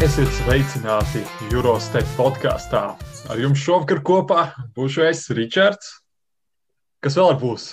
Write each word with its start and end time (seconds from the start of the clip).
Esiet 0.00 0.30
sveicināti 0.32 1.20
Eurostep 1.52 2.08
podkāstā. 2.16 2.80
Ar 3.28 3.40
jums 3.42 3.60
šovakar 3.60 3.98
kopā 4.00 4.44
būšu 4.72 5.02
es, 5.04 5.26
Ričards. 5.36 5.90
Kas 7.04 7.18
vēl 7.20 7.34
būs 7.42 7.66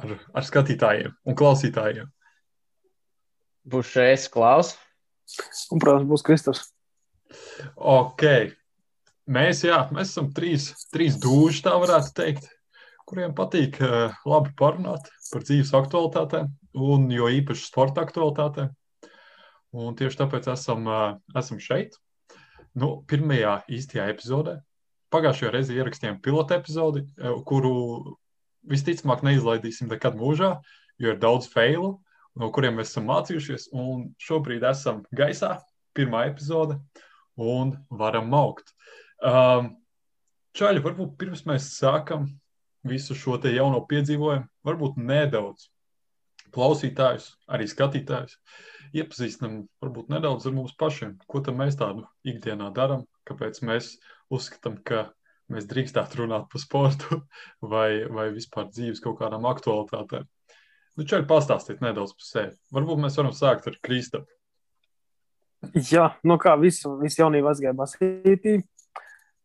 ar, 0.00 0.14
ar 0.32 0.46
skatītājiem 0.46 1.12
un 1.28 1.36
klausītājiem? 1.36 2.06
Būšu 3.68 4.00
es, 4.00 4.24
Klaus. 4.32 4.70
Un, 5.68 5.82
protams, 5.82 6.08
būs 6.08 6.24
Kristofs. 6.24 6.70
Ok. 7.76 8.24
Mēs, 9.28 9.60
jā, 9.68 9.82
mēs 9.92 10.14
esam 10.14 10.30
trīs, 10.32 10.70
trīs 10.88 11.18
dūži, 11.20 11.66
tā 11.68 11.76
varētu 11.84 12.14
teikt, 12.16 12.48
kuriem 13.04 13.36
patīk 13.36 13.76
uh, 13.84 14.16
labi 14.24 14.56
parunāt 14.56 15.12
par 15.28 15.44
dzīves 15.44 15.76
aktualitātēm, 15.76 16.48
un 16.80 17.06
jo 17.12 17.28
īpaši 17.42 17.68
sporta 17.68 18.08
aktualitātēm. 18.08 18.72
Un 19.74 19.96
tieši 19.98 20.20
tāpēc 20.20 20.46
esam, 20.52 20.86
esam 21.34 21.58
šeit. 21.62 21.96
Nu, 22.78 23.00
pirmajā 23.10 23.56
īstajā 23.74 24.06
epizodē. 24.12 24.58
Pagājušajā 25.14 25.50
reizē 25.54 25.76
ierakstījām 25.78 26.20
pilotu 26.22 26.56
epizodi, 26.56 27.04
kuru 27.46 27.74
visticamāk 28.70 29.22
neizlaidīsim 29.26 29.90
nekad 29.90 30.16
mūžā, 30.18 30.56
jo 30.98 31.12
ir 31.12 31.20
daudz 31.22 31.46
failu, 31.50 31.96
no 32.38 32.50
kuriem 32.54 32.78
mēs 32.78 32.92
esam 32.92 33.06
mācījušies. 33.10 33.68
Šobrīd 34.22 34.66
esam 34.66 35.02
gaisā, 35.14 35.56
pirmā 35.94 36.24
epizode, 36.30 36.78
un 37.38 37.76
varam 37.90 38.34
augt. 38.34 38.74
Um, 39.22 39.74
Čaļi, 40.54 40.84
varbūt 40.84 41.16
pirms 41.18 41.40
mēs 41.50 41.72
sākam 41.74 42.28
visu 42.86 43.16
šo 43.18 43.40
te 43.42 43.50
jauno 43.50 43.80
piedzīvojumu, 43.90 44.46
varbūt 44.66 45.00
nedaudz 45.02 45.66
klausītājus, 46.54 47.32
arī 47.50 47.66
skatītājus, 47.70 48.38
iepazīstinam 48.94 49.64
varbūt 49.82 50.12
nedaudz 50.14 50.46
ar 50.48 50.54
mums 50.56 50.74
pašiem, 50.78 51.16
ko 51.30 51.42
tam 51.44 51.58
mēs 51.62 51.78
tādu 51.80 52.06
ikdienā 52.26 52.70
darām, 52.74 53.04
kāpēc 53.28 53.60
mēs 53.66 53.96
uzskatām, 54.32 54.78
ka 54.86 55.08
mēs 55.52 55.66
drīkstētu 55.70 56.22
runāt 56.22 56.46
par 56.52 56.62
sportu 56.62 57.20
vai, 57.74 58.04
vai 58.10 58.30
vispār 58.34 58.70
dzīves 58.70 59.02
kaut 59.04 59.18
kādām 59.20 59.48
aktualitātēm. 59.50 60.28
Nu, 60.94 61.02
Čaļi, 61.10 61.26
pastāstiet 61.26 61.82
nedaudz 61.82 62.14
par 62.14 62.26
sevi. 62.26 62.52
Varbūt 62.74 63.00
mēs 63.02 63.18
varam 63.18 63.34
sākt 63.34 63.66
ar 63.66 63.78
Kristapu. 63.82 64.30
Jā, 65.90 66.12
nu 66.22 66.36
kā 66.38 66.52
visu, 66.60 66.92
visu 67.00 67.22
jaunību 67.22 67.50
aizgāja 67.50 67.74
basketī. 67.76 68.60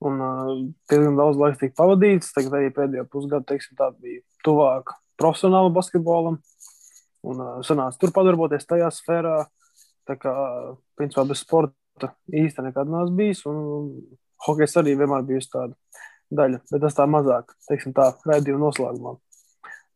Un 0.05 0.21
uh, 0.23 0.51
diezgan 0.91 1.17
daudz 1.17 1.39
laika 1.39 1.59
tika 1.63 1.75
pavadīts. 1.81 2.33
Tagad 2.35 2.59
arī 2.59 2.69
pēdējo 2.75 3.05
pusgadu, 3.11 3.47
teiksim, 3.49 3.75
tā 3.79 3.89
bija 3.97 4.21
tuvāk 4.45 4.93
profesionālam 5.19 5.73
basketbolam. 5.75 6.37
Un 7.27 7.41
uh, 7.43 7.55
sanāca 7.65 7.99
tur 7.99 8.13
padarboties 8.15 8.67
tajā 8.69 8.89
sfērā. 8.95 9.41
Tā 10.07 10.15
kā, 10.17 10.33
principā, 10.97 11.25
bez 11.29 11.43
sporta 11.43 12.13
īsti 12.33 12.65
nekad 12.65 12.89
nav 12.89 13.11
bijis. 13.17 13.43
Un 13.49 13.57
hokejs 14.45 14.77
arī 14.81 14.95
vienmēr 14.99 15.25
bijusi 15.27 15.51
tāda 15.53 15.75
daļa, 16.33 16.61
bet 16.71 16.83
tas 16.85 16.95
tā 16.97 17.05
mazāk, 17.09 17.51
teiksim, 17.67 17.93
tā 17.97 18.11
raidījuma 18.29 18.67
noslēgumā. 18.67 19.15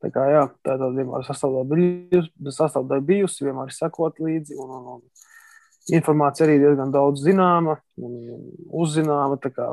Tā 0.04 0.10
kā 0.12 0.26
jā, 0.28 0.42
tā 0.66 0.76
tāda 0.76 0.90
vienmēr 0.98 1.24
sastāvdaļa 1.24 3.04
bijusi, 3.08 3.46
vienmēr 3.46 3.72
ir 3.72 3.76
sekot 3.78 4.20
līdzi. 4.20 4.58
Un, 4.60 4.74
un, 4.76 4.90
un, 4.98 5.30
informācija 5.92 6.48
arī 6.48 6.60
diezgan 6.62 6.92
daudz 6.92 7.24
zināma 7.24 7.78
un 8.00 8.20
uzzināma. 8.84 9.40
Tā 9.44 9.54
kā, 9.56 9.70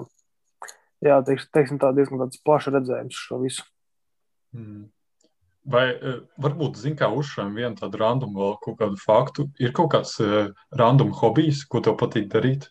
jā, 1.03 1.19
teiksim, 1.27 1.51
teiksim 1.57 1.83
tā 1.83 1.91
diezgan 1.97 2.31
plašs 2.47 2.71
redzējums 2.75 3.21
šo 3.27 3.41
visu. 3.43 3.67
Mm. 4.55 4.87
Vai 5.69 5.91
uh, 5.93 6.21
varbūt, 6.41 6.79
zin, 6.81 6.95
kā 6.97 7.11
uzšķēram 7.13 7.57
vienu 7.59 7.77
tādu 7.77 7.99
randumu 8.01 8.41
vēl 8.41 8.55
kaut 8.65 8.79
kādu 8.81 9.01
faktu, 9.01 9.45
ir 9.61 9.75
kaut 9.77 9.91
kāds 9.93 10.15
uh, 10.25 10.49
random 10.73 11.11
hobijs, 11.19 11.67
ko 11.69 11.83
tev 11.85 11.99
patīk 12.01 12.31
darīt, 12.33 12.71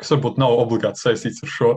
kas 0.00 0.12
varbūt 0.12 0.40
nav 0.40 0.58
obligāti 0.60 1.00
saistīts 1.00 1.40
ar 1.46 1.54
šo? 1.54 1.70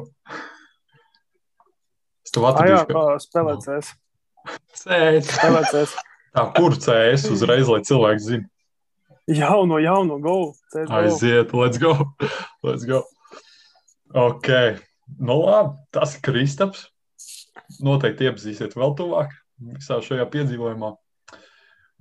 es 2.28 2.36
tev 2.36 2.48
atradīšu, 2.50 2.90
ka... 2.92 3.04
spēlēt 3.24 3.64
CS. 3.64 3.94
CS. 4.82 5.32
Spēlēt 5.32 5.70
CS. 5.72 5.96
Tā, 6.34 6.48
kur 6.58 6.76
CS 6.76 7.30
uzreiz, 7.32 7.72
lai 7.72 7.80
cilvēki 7.88 8.26
zina? 8.26 8.50
Jauno, 9.32 9.78
jauno, 9.80 10.18
go. 10.20 10.38
CS 10.74 10.92
Aiziet, 10.92 11.54
let's 11.56 11.80
go. 11.80 11.94
Let's 12.68 12.84
go. 12.84 13.06
Ok, 14.12 14.50
nu 15.24 15.40
labi, 15.40 15.78
tas 15.96 16.18
ir 16.18 16.26
Kristaps. 16.26 16.90
Noteikti 17.80 18.28
iepazīsiet 18.28 18.76
vēl 18.76 18.92
tuvāk 19.00 19.32
visā 19.72 20.00
šajā 20.04 20.26
piedzīvojumā. 20.34 20.94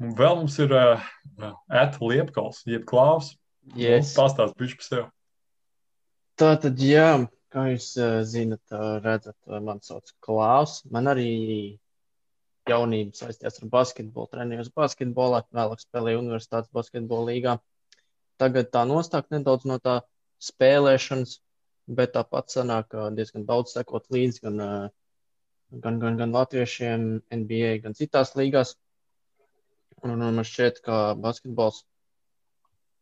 Un 0.03 0.15
vēl 0.19 0.39
mums 0.41 0.57
ir 0.63 0.73
uh, 0.75 1.03
Ēta 1.71 2.03
Liepkals, 2.03 2.65
jeb 2.67 2.87
Klāvs. 2.89 3.35
Yes. 3.79 4.13
Nu, 4.13 4.23
Pastāst 4.23 4.57
bišķi 4.59 4.79
par 4.81 4.89
sevi. 4.89 5.05
Tā 6.41 6.51
tad, 6.63 6.81
jā, 6.83 7.09
kā 7.53 7.69
jūs 7.71 7.93
uh, 8.01 8.23
zinat, 8.27 8.63
uh, 8.73 8.97
redzat, 9.05 9.37
uh, 9.47 9.61
man 9.63 9.83
sauc 9.85 10.11
Klāvs. 10.25 10.81
Man 10.91 11.11
arī 11.13 11.29
jaunība 12.69 13.15
saistījās 13.19 13.61
ar 13.61 13.71
basketbolu, 13.71 14.31
trenējos 14.33 14.73
basketbolā, 14.75 15.43
vēlāk 15.55 15.83
spēlēju 15.83 16.23
universitātes 16.23 16.73
basketbola 16.75 17.29
līgā. 17.31 17.55
Tagad 18.43 18.71
tā 18.75 18.83
nostāk 18.89 19.29
nedaudz 19.35 19.67
no 19.69 19.79
tā 19.83 20.01
spēlēšanas, 20.43 21.37
bet 21.91 22.15
tāpat 22.17 22.55
sanāk 22.55 22.95
diezgan 23.17 23.47
daudz 23.47 23.75
sekot 23.77 24.09
līdzi 24.15 24.47
gan, 24.47 24.63
gan, 25.73 25.99
gan, 26.03 26.19
gan 26.21 26.35
latviešiem, 26.35 27.07
NBA, 27.33 27.79
gan 27.87 27.97
citās 27.99 28.35
līgās. 28.39 28.77
Un, 30.03 30.17
un 30.19 30.27
man 30.27 30.47
šķiet, 30.47 30.83
ka 30.85 31.15
basketbols 31.23 31.85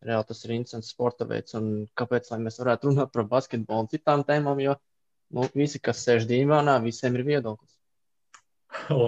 reāli 0.05 0.29
tas 0.29 0.45
ir 0.45 0.55
interesants 0.57 0.93
sporta 0.93 1.27
veids. 1.29 1.57
Un 1.59 1.89
kāpēc 1.97 2.31
mēs 2.41 2.61
varētu 2.61 2.91
runāt 2.91 3.13
par 3.15 3.29
basketbolu 3.29 3.87
un 3.87 3.93
citām 3.93 4.25
tēmām? 4.29 4.61
Jo 4.63 4.77
nu, 5.35 5.47
visi, 5.55 5.81
kas 5.83 6.03
sēž 6.07 6.27
dīvainā, 6.31 6.79
visiem 6.85 7.17
ir 7.19 7.27
viedoklis. 7.27 7.77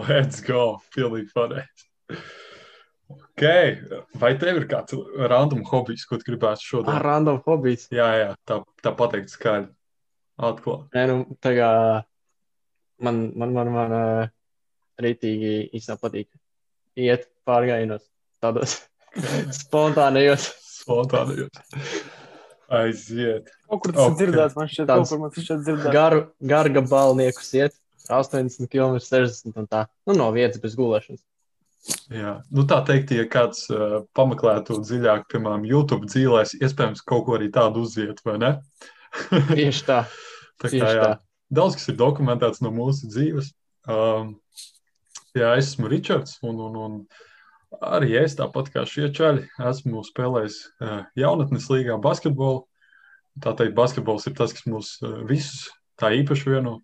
Let's 0.09 0.43
go! 0.45 0.81
Pilnīgi 0.95 1.31
pareizi. 1.35 1.89
Okay. 3.13 3.77
Vai 4.19 4.33
tev 4.41 4.63
ir 4.63 4.67
kāds 4.71 4.95
random 5.29 5.65
hobijs, 5.69 6.07
ko 6.09 6.19
tu 6.21 6.31
gribētu 6.31 6.65
šodien? 6.65 6.95
Ah, 6.95 7.03
random 7.03 7.43
hobijs. 7.47 7.89
Jā, 7.93 8.09
jā, 8.21 8.31
tā, 8.49 8.63
tā 8.85 8.95
pateikt 8.97 9.33
skaļi. 9.35 9.69
Atklāt. 10.43 10.87
Nē, 10.97 11.03
nu, 11.11 11.17
tā 11.45 11.53
kā 11.59 11.71
man, 13.05 13.21
man, 13.39 13.53
man, 13.57 13.73
man 13.75 13.95
uh, 13.97 14.31
rītīgi 15.03 15.53
īstenībā 15.77 16.01
patīk 16.03 16.29
iet 16.99 17.29
pārgājienos 17.49 18.05
tādos 18.43 18.81
spontānajos. 19.63 20.49
Spontānajos. 20.83 21.63
Aiziet. 22.73 23.51
Kaut 23.69 23.83
kur 23.85 23.93
tas 23.93 24.07
okay. 24.07 24.15
ir 24.15 24.19
dzirdēts, 24.23 24.57
man 24.57 24.71
šķiet, 24.71 24.89
kaut 24.89 25.11
kur 25.11 25.21
man 25.21 25.35
šķiet 25.37 25.67
dzirdēts. 25.67 25.95
Garu, 25.95 26.23
garga 26.55 26.85
balniekus 26.89 27.53
iet. 27.59 27.77
80 28.11 28.67
km, 28.67 28.97
60 28.99 29.61
un 29.61 29.69
tā, 29.71 29.85
nu, 30.09 30.17
no 30.19 30.27
vietas 30.35 30.61
bez 30.63 30.75
gulēšanas. 30.79 31.23
Jā, 32.15 32.37
nu 32.55 32.65
tā 32.71 32.79
teikt, 32.87 33.11
ja 33.15 33.27
kāds 33.31 33.65
uh, 33.73 34.03
pameklētu 34.15 34.79
dziļāk, 34.83 35.27
piemēram, 35.33 35.65
YouTube 35.67 36.07
dzīvēs, 36.11 36.57
iespējams, 36.63 37.03
kaut 37.07 37.27
ko 37.27 37.37
arī 37.39 37.51
tādu 37.55 37.83
uziet, 37.87 38.23
vai 38.27 38.37
ne? 38.43 38.53
Tieši 39.51 39.87
tā. 39.89 40.03
tā 40.63 40.71
kā, 40.71 40.83
jā, 40.83 40.93
tā. 41.03 41.13
Daudz 41.53 41.77
kas 41.77 41.91
ir 41.93 41.99
dokumentēts 42.01 42.63
no 42.65 42.73
mūsu 42.75 43.11
dzīves. 43.13 43.53
Um, 43.91 44.37
jā, 45.37 45.53
es 45.59 45.73
esmu 45.73 45.91
Ričards, 45.93 46.39
un, 46.47 46.61
un, 46.65 46.79
un 46.81 47.83
arī 47.93 48.15
es, 48.23 48.37
tāpat 48.39 48.71
kā 48.73 48.87
šie 48.89 49.11
čaļi, 49.13 49.45
esmu 49.71 50.05
spēlējis 50.07 50.59
uh, 50.81 51.03
jaunatnes 51.19 51.69
līgā 51.73 51.99
basketbolu. 52.03 52.65
Tā 53.43 53.55
teikt, 53.57 53.77
basketbols 53.77 54.29
ir 54.29 54.37
tas, 54.39 54.53
kas 54.57 54.69
mūs 54.69 54.95
uh, 55.05 55.21
visus 55.29 55.69
tā 56.01 56.13
īpaši 56.17 56.55
vieno. 56.55 56.79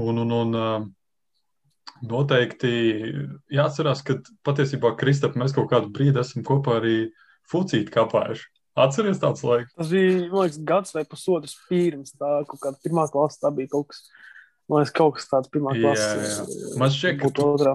Un, 0.00 0.22
un, 0.22 0.32
un 0.32 0.86
noteikti 2.06 2.70
jāatcerās, 3.52 4.04
ka 4.06 4.20
patiesībā 4.46 4.94
Kristap 4.98 5.36
mēs 5.38 5.54
kaut 5.56 5.70
kādu 5.72 5.90
brīdi 5.92 6.20
esam 6.22 6.46
kopā 6.46 6.78
arī 6.80 6.96
fucīti 7.50 7.92
kapājuši. 7.92 8.46
Atceries 8.78 9.18
tāds 9.22 9.42
laiks? 9.44 9.72
Tas 9.74 9.90
bija, 9.90 10.28
man 10.30 10.46
liekas, 10.46 10.60
gads 10.66 10.94
vai 10.94 11.02
pusotrs 11.08 11.56
pirms 11.68 12.14
tā, 12.14 12.30
kaut 12.48 12.60
kāda 12.62 12.78
pirmā 12.84 13.06
klasa, 13.10 13.40
tā 13.42 13.50
bija 13.54 13.72
kaut 13.72 13.90
kas, 13.90 14.04
man 14.70 14.84
liekas, 14.84 14.94
kaut 14.96 15.16
kas 15.18 15.28
tāds 15.32 15.50
pirmā 15.52 15.74
klases. 15.78 16.38
Jā, 16.38 16.46
jā. 16.46 16.78
Man 16.80 16.94
šķiet, 16.94 17.18
ka 17.20 17.32
tu, 17.34 17.48
otrā. 17.56 17.74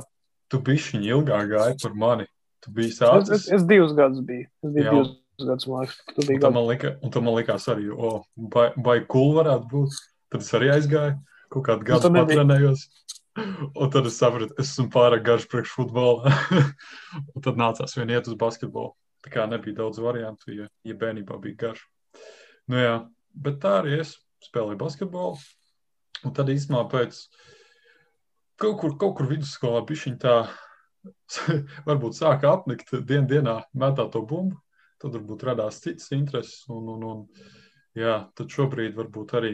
tu 0.51 0.61
bišķiņi 0.69 1.13
ilgāk 1.17 1.51
gāji 1.51 1.77
par 1.83 1.99
mani. 2.05 2.29
Tu 2.63 2.73
biji 2.73 2.95
sācis. 2.95 3.29
Es, 3.29 3.45
es, 3.45 3.59
es 3.59 3.67
divus 3.69 3.93
gadus 3.97 4.23
biju. 4.25 4.47
Es 4.63 4.71
biju 4.73 4.87
jā. 4.87 4.95
divus 4.95 5.13
gadus, 5.43 5.67
man 5.69 5.83
liekas, 5.83 6.01
tu 6.13 6.21
biji 6.23 6.39
gadu. 6.39 6.55
Man 6.55 6.67
lika, 6.71 6.95
un 7.03 7.13
tu 7.13 7.21
man 7.27 7.37
likās 7.37 7.67
arī, 7.75 7.91
o, 7.91 8.15
vai, 8.55 8.69
vai 8.87 8.97
cool 9.11 9.35
varētu 9.37 9.69
būt. 9.73 10.03
Tad 10.33 10.45
es 10.47 10.53
arī 10.57 10.71
aizgāju 10.73 11.19
kaut 11.53 11.67
kādu 11.67 11.87
gadu 11.87 12.11
patrenējos. 12.15 12.87
Un 13.35 13.89
tad 13.91 14.07
es 14.07 14.15
sapratu, 14.15 14.55
es 14.61 14.71
esmu 14.71 14.87
pārāk 14.93 15.25
garš 15.27 15.45
priekš 15.51 15.73
futbola. 15.75 16.31
un 17.35 17.43
tad 17.43 17.59
nācās 17.59 17.97
vien 17.99 18.13
iet 18.15 18.29
uz 18.31 18.37
basketbolu. 18.39 18.95
Tā 19.25 19.33
kā 19.33 19.47
nebija 19.49 19.79
daudz 19.81 19.99
variantu, 20.03 20.53
ja, 20.53 20.69
ja 20.85 20.95
bērnībā 21.01 21.39
bija 21.41 21.61
garš. 21.65 21.81
Nu 22.69 22.81
jā, 22.81 22.95
bet 23.33 23.59
tā 23.63 23.79
arī 23.81 23.99
es 24.03 24.15
spēlēju 24.45 24.81
basketbolu. 24.81 25.41
Un 26.25 26.33
tad 26.37 26.49
īstenībā 26.53 26.85
pēc 26.91 27.17
kaut 28.61 28.79
kur, 28.81 28.95
kaut 29.01 29.17
kur 29.17 29.29
vidusskolā 29.29 29.81
bišķiņ 29.89 30.19
tā 30.21 30.37
varbūt 31.89 32.17
sāka 32.17 32.53
apnikt 32.53 32.93
dien 33.05 33.27
dienā 33.29 33.59
metā 33.73 34.07
to 34.13 34.21
bumbu. 34.21 34.61
Tad 35.01 35.17
varbūt 35.17 35.43
radās 35.49 35.81
citas 35.83 36.13
intereses. 36.15 36.61
Un, 36.71 36.87
un, 36.93 37.03
un 37.09 37.23
Jā, 37.95 38.25
tad 38.35 38.51
šobrīd 38.51 38.95
varbūt 38.97 39.33
arī 39.39 39.53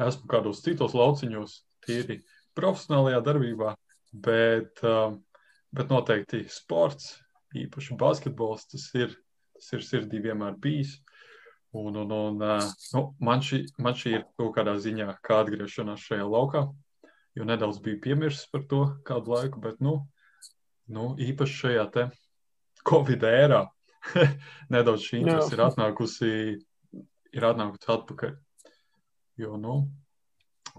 esmu 0.00 0.28
kādos 0.30 0.62
citos 0.64 0.94
lauciņos, 0.96 1.56
tīri 1.84 2.22
profesionālajā 2.56 3.18
darbībā, 3.26 3.74
bet, 4.24 4.80
um, 4.88 5.18
bet 5.76 5.92
noteikti 5.92 6.46
sports, 6.48 7.18
īpaši 7.56 7.96
basketbols, 7.98 8.66
tas 8.70 8.86
ir, 8.98 9.14
tas 9.56 9.72
ir 9.76 9.86
sirdī 9.86 10.22
vienmēr 10.24 10.58
bijis. 10.60 10.98
Un, 11.72 11.94
un, 11.94 12.10
un, 12.10 12.38
nu, 12.40 13.02
man, 13.22 13.42
šī, 13.46 13.62
man 13.78 13.94
šī 13.94 14.14
ir 14.16 14.24
kaut 14.38 14.56
kādā 14.56 14.74
ziņā 14.82 15.12
kā 15.22 15.42
atgriešanās 15.44 16.02
šajā 16.02 16.26
laukā, 16.26 16.64
jo 17.38 17.46
nedaudz 17.46 17.78
biju 17.84 18.00
piemirsis 18.02 18.48
par 18.50 18.64
to 18.70 18.80
kādu 19.06 19.36
laiku, 19.36 19.62
bet 19.62 19.78
nu, 19.84 20.00
nu, 20.90 21.12
īpaši 21.14 21.58
šajā 21.60 21.84
te 21.94 22.08
Covid 22.86 23.22
ērā 23.28 23.60
nedaudz 24.74 25.06
šī 25.06 25.20
interese 25.22 25.54
ir 25.54 25.62
atnākusi, 25.68 26.32
ir 27.36 27.46
atnākusi 27.46 27.92
atpakaļ. 27.94 28.34
Jo, 29.40 29.54
nu, 29.60 29.76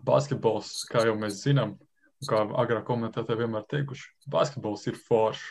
basketbols, 0.05 0.73
kā 0.91 1.05
jau 1.07 1.15
mēs 1.19 1.39
zinām, 1.45 1.77
kā 2.27 2.43
agrāk 2.61 2.83
komentētāji 2.89 3.45
vienmēr 3.45 3.63
teikuši, 3.71 4.11
basketbols 4.33 4.85
ir 4.91 4.99
foršs. 5.07 5.47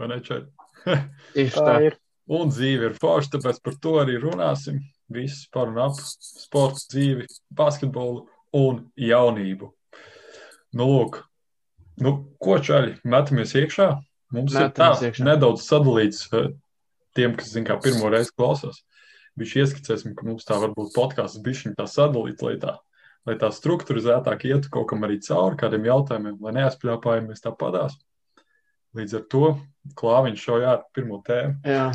Vai 0.00 0.08
ne, 0.08 0.20
Čer? 0.24 0.46
Tieši 1.34 1.60
tā 1.60 1.74
ir. 1.84 1.98
Un 2.30 2.52
dzīve 2.52 2.88
ir 2.88 2.98
forša, 3.00 3.34
tāpēc 3.34 3.58
par 3.66 3.76
to 3.82 3.96
arī 4.00 4.16
runāsim. 4.22 4.78
Viss 5.10 5.48
par 5.52 5.68
un 5.72 5.80
ap 5.82 5.96
sports, 5.98 6.86
dzīvi, 6.92 7.26
basketbolu 7.58 8.22
un 8.56 8.84
jaunību. 8.96 9.68
Nu, 10.78 10.86
lūk, 10.86 11.18
nu, 12.00 12.14
ko 12.40 12.56
čaļi, 12.62 13.00
metamies 13.10 13.56
iekšā? 13.58 13.88
Mums 14.30 14.54
metamies 14.54 14.70
ir 14.70 14.76
tā 14.78 15.10
iekšā. 15.10 15.26
nedaudz 15.26 15.66
sadalīts 15.66 16.28
eh, 16.38 16.52
tiem, 17.18 17.34
kas, 17.36 17.50
zin, 17.56 17.66
kā 17.66 17.76
pirmo 17.82 18.12
reizi 18.14 18.32
klausās. 18.38 18.84
Viņš 19.40 19.56
ieskicēsim, 19.64 20.14
ka 20.14 20.28
mums 20.28 20.46
tā 20.46 20.60
varbūt 20.62 20.94
podkāsts 20.94 21.42
bišķiņ 21.42 21.74
tā 21.78 21.88
sadalīts, 21.90 22.46
lai 22.46 22.54
tā, 22.62 22.76
lai 23.26 23.36
tā 23.42 23.50
strukturizētāk 23.52 24.46
ietu 24.48 24.70
kaut 24.72 24.88
kam 24.94 25.04
arī 25.06 25.18
cauri 25.26 25.58
kādiem 25.60 25.90
jautājumiem, 25.90 26.38
lai 26.46 26.54
neaizpļāpājamies 26.60 27.44
tā 27.44 27.52
padās. 27.58 27.98
Līdz 28.98 29.16
ar 29.20 29.26
to 29.30 29.48
klāviņš 29.98 30.46
šaujā 30.46 30.70
ar 30.74 30.86
pirmo 30.96 31.20
tēmu. 31.26 31.60
Jā. 31.68 31.90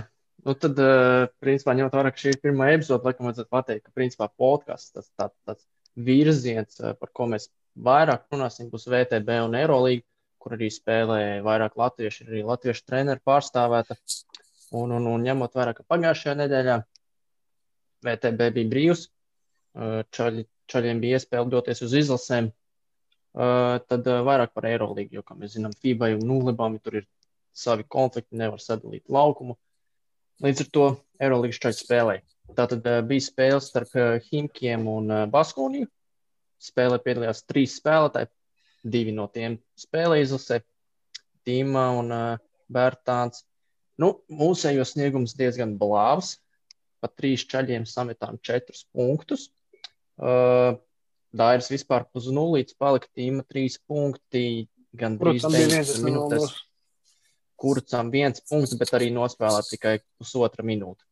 Nu, 0.45 0.53
tad, 0.61 0.77
uh, 0.77 1.25
principā, 1.41 1.73
ņemot 1.73 1.95
vērā, 1.97 2.11
ka 2.13 2.21
šī 2.21 2.35
ir 2.35 2.41
pirmā 2.43 2.69
epizode, 2.75 3.07
laikam, 3.07 3.25
vajadzētu 3.27 3.51
pateikt, 3.51 3.83
ka, 3.87 3.93
principā, 3.97 4.27
podkāsts, 4.41 4.93
tas 4.93 5.07
tā, 5.17 5.31
tāds 5.47 5.65
virziens, 6.07 6.77
uh, 6.83 6.93
par 6.99 7.09
ko 7.17 7.25
mēs 7.31 7.49
vairāk 7.87 8.27
runāsim, 8.31 8.69
būs 8.71 8.85
VTB 8.91 9.39
un 9.47 9.57
Eirolandā, 9.57 10.05
kur 10.39 10.53
arī 10.53 10.69
spēlē 10.69 11.19
vairāk 11.45 11.73
latviešu, 11.81 12.27
arī 12.29 12.43
latviešu 12.45 12.85
treneru 12.85 13.23
pārstāvēta. 13.25 13.97
Un, 14.75 14.93
un, 14.93 15.07
un 15.09 15.25
ņemot 15.25 15.57
vērā, 15.57 15.73
ka 15.73 15.85
pagājušajā 15.89 16.35
nedēļā 16.43 16.77
VTB 18.05 18.51
bija 18.59 18.71
brīvs, 18.75 19.07
uh, 19.07 20.03
čaļi, 20.13 20.45
čaļiem 20.69 21.01
bija 21.01 21.17
iespēja 21.17 21.47
doties 21.49 21.81
uz 21.85 21.97
izlasēm, 22.03 22.51
tad 23.35 24.07
uh, 24.07 24.21
vairāk 24.23 24.53
par 24.55 24.67
Eirolandu, 24.69 25.09
jo, 25.11 25.23
kā 25.25 25.35
mēs 25.35 25.57
zinām, 25.57 25.73
FIBA 25.83 26.13
un 26.15 26.23
Nulibam 26.29 26.77
tur 26.79 27.01
ir 27.01 27.07
savi 27.55 27.83
konflikti, 27.87 28.37
nevar 28.39 28.61
sadalīt 28.63 29.11
laukumu. 29.11 29.57
Līdz 30.43 30.63
ar 30.63 30.69
to 30.77 30.85
Eirolandes 31.19 31.59
čaļi 31.63 31.79
spēlēja. 31.81 32.23
Tātad 32.55 32.87
uh, 32.87 33.01
bija 33.07 33.25
spēle 33.25 33.59
starp 33.63 33.97
uh, 33.99 34.13
Himkiem 34.29 34.87
un 34.91 35.11
uh, 35.11 35.25
Baskuniju. 35.31 35.89
Spēlē 36.63 37.01
piedalījās 37.03 37.43
trīs 37.49 37.75
spēlētāji. 37.81 38.31
Divi 38.85 39.11
no 39.15 39.27
tiem 39.33 39.57
spēlēja 39.79 40.29
izlasē- 40.29 40.61
Tīma 41.45 41.89
un 41.99 42.13
Bērtāns. 42.71 43.43
Nu, 44.01 44.11
mūsējos 44.31 44.93
sniegums 44.95 45.35
diezgan 45.37 45.75
blāvs. 45.81 46.37
Pa 47.03 47.11
trīs 47.11 47.43
čaļiem 47.49 47.83
sametām 47.89 48.39
četrus 48.41 48.85
punktus. 48.95 49.49
Uh, 50.15 50.79
Dairis 51.35 51.67
vispār 51.71 52.05
uz 52.15 52.29
nulītes 52.31 52.77
palika 52.79 53.09
tīma 53.15 53.43
trīs 53.49 53.75
punkti, 53.83 54.67
gan 54.95 55.17
drīz 55.19 55.43
9 55.43 55.99
minūtes 56.05 56.53
kurcam 57.59 58.11
viens 58.11 58.41
punkts, 58.49 58.75
bet 58.79 58.93
arī 58.95 59.11
nospēlēt 59.15 59.69
tikai 59.71 59.97
pusotra 60.19 60.65
minūte. 60.65 61.03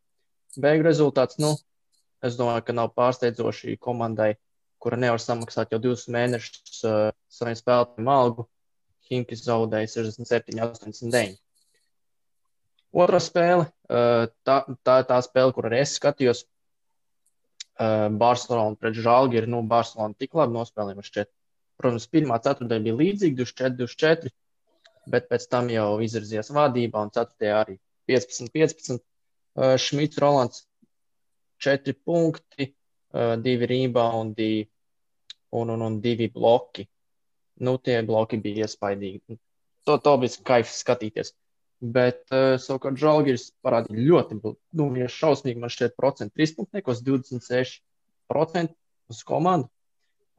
Beigu 0.59 0.85
rezultāts, 0.85 1.39
nu, 1.41 1.53
es 2.23 2.37
domāju, 2.39 2.65
ka 2.67 2.75
nav 2.75 2.91
pārsteidzoši 2.97 3.77
komandai, 3.81 4.35
kura 4.83 4.99
nevar 4.99 5.21
samaksāt 5.23 5.71
jau 5.73 5.79
divus 5.81 6.05
mēnešus 6.11 6.83
uh, 6.85 7.07
saviem 7.31 7.57
spēlētājiem 7.57 8.11
algu. 8.11 8.47
Hinkis 9.09 9.43
zaudēja 9.45 9.89
67, 9.91 10.59
89. 10.63 11.39
Otra 13.03 13.19
spēle, 13.23 13.67
uh, 13.89 14.27
tā, 14.45 14.57
tā 14.85 14.99
ir 15.01 15.07
tā 15.09 15.19
spēle, 15.25 15.55
kur 15.55 15.67
arī 15.69 15.81
es 15.83 15.95
skatījos. 15.97 16.43
Uh, 17.73 18.07
Barcelona 18.21 18.77
pret 18.77 18.97
Žalgiru. 19.01 19.49
Nu, 19.49 19.63
Barcelona 19.65 20.13
tik 20.19 20.35
labi 20.37 20.53
nospēlēja. 20.59 21.05
Šķiet. 21.09 21.31
Protams, 21.81 22.05
pirmā 22.13 22.37
ceturtdaļa 22.43 22.85
bija 22.85 22.99
līdzīga, 22.99 23.39
24, 23.41 23.77
24 23.81 24.33
bet 25.09 25.27
pēc 25.31 25.47
tam 25.51 25.69
jau 25.71 25.97
izvirzījās 26.03 26.51
vadībā, 26.55 27.03
un 27.03 27.11
4. 27.13 27.49
arī 27.51 27.77
15, 28.09 28.51
15. 28.53 29.01
Uh, 29.53 29.75
Šmits, 29.77 30.17
Rolands 30.21 30.63
4 31.61 31.93
punkti, 32.05 32.71
uh, 33.13 33.35
2 33.39 33.69
rebondi 33.69 34.63
un, 35.53 35.69
un, 35.75 35.85
un 35.89 35.99
2 36.01 36.29
bloki. 36.33 36.87
Nu, 37.63 37.77
tie 37.77 37.99
bloki 38.05 38.39
bija 38.41 38.65
iespaidīgi. 38.65 39.37
To, 39.85 39.99
to 40.01 40.15
bija 40.17 40.45
kaifs 40.47 40.79
skatīties. 40.81 41.33
Bet, 41.83 42.21
uh, 42.31 42.56
savukārt, 42.63 42.95
Žalgiris 43.00 43.50
parādīja 43.65 44.06
ļoti, 44.07 44.38
nu, 44.80 44.85
ja 44.95 45.09
šausmīgi 45.12 45.59
man 45.59 45.71
šķiet, 45.74 45.97
procentu 46.00 46.39
3 46.39 46.56
punktu, 46.56 46.77
nekos 46.80 47.01
26% 47.03 48.71
uz 49.12 49.19
komandu. 49.27 49.68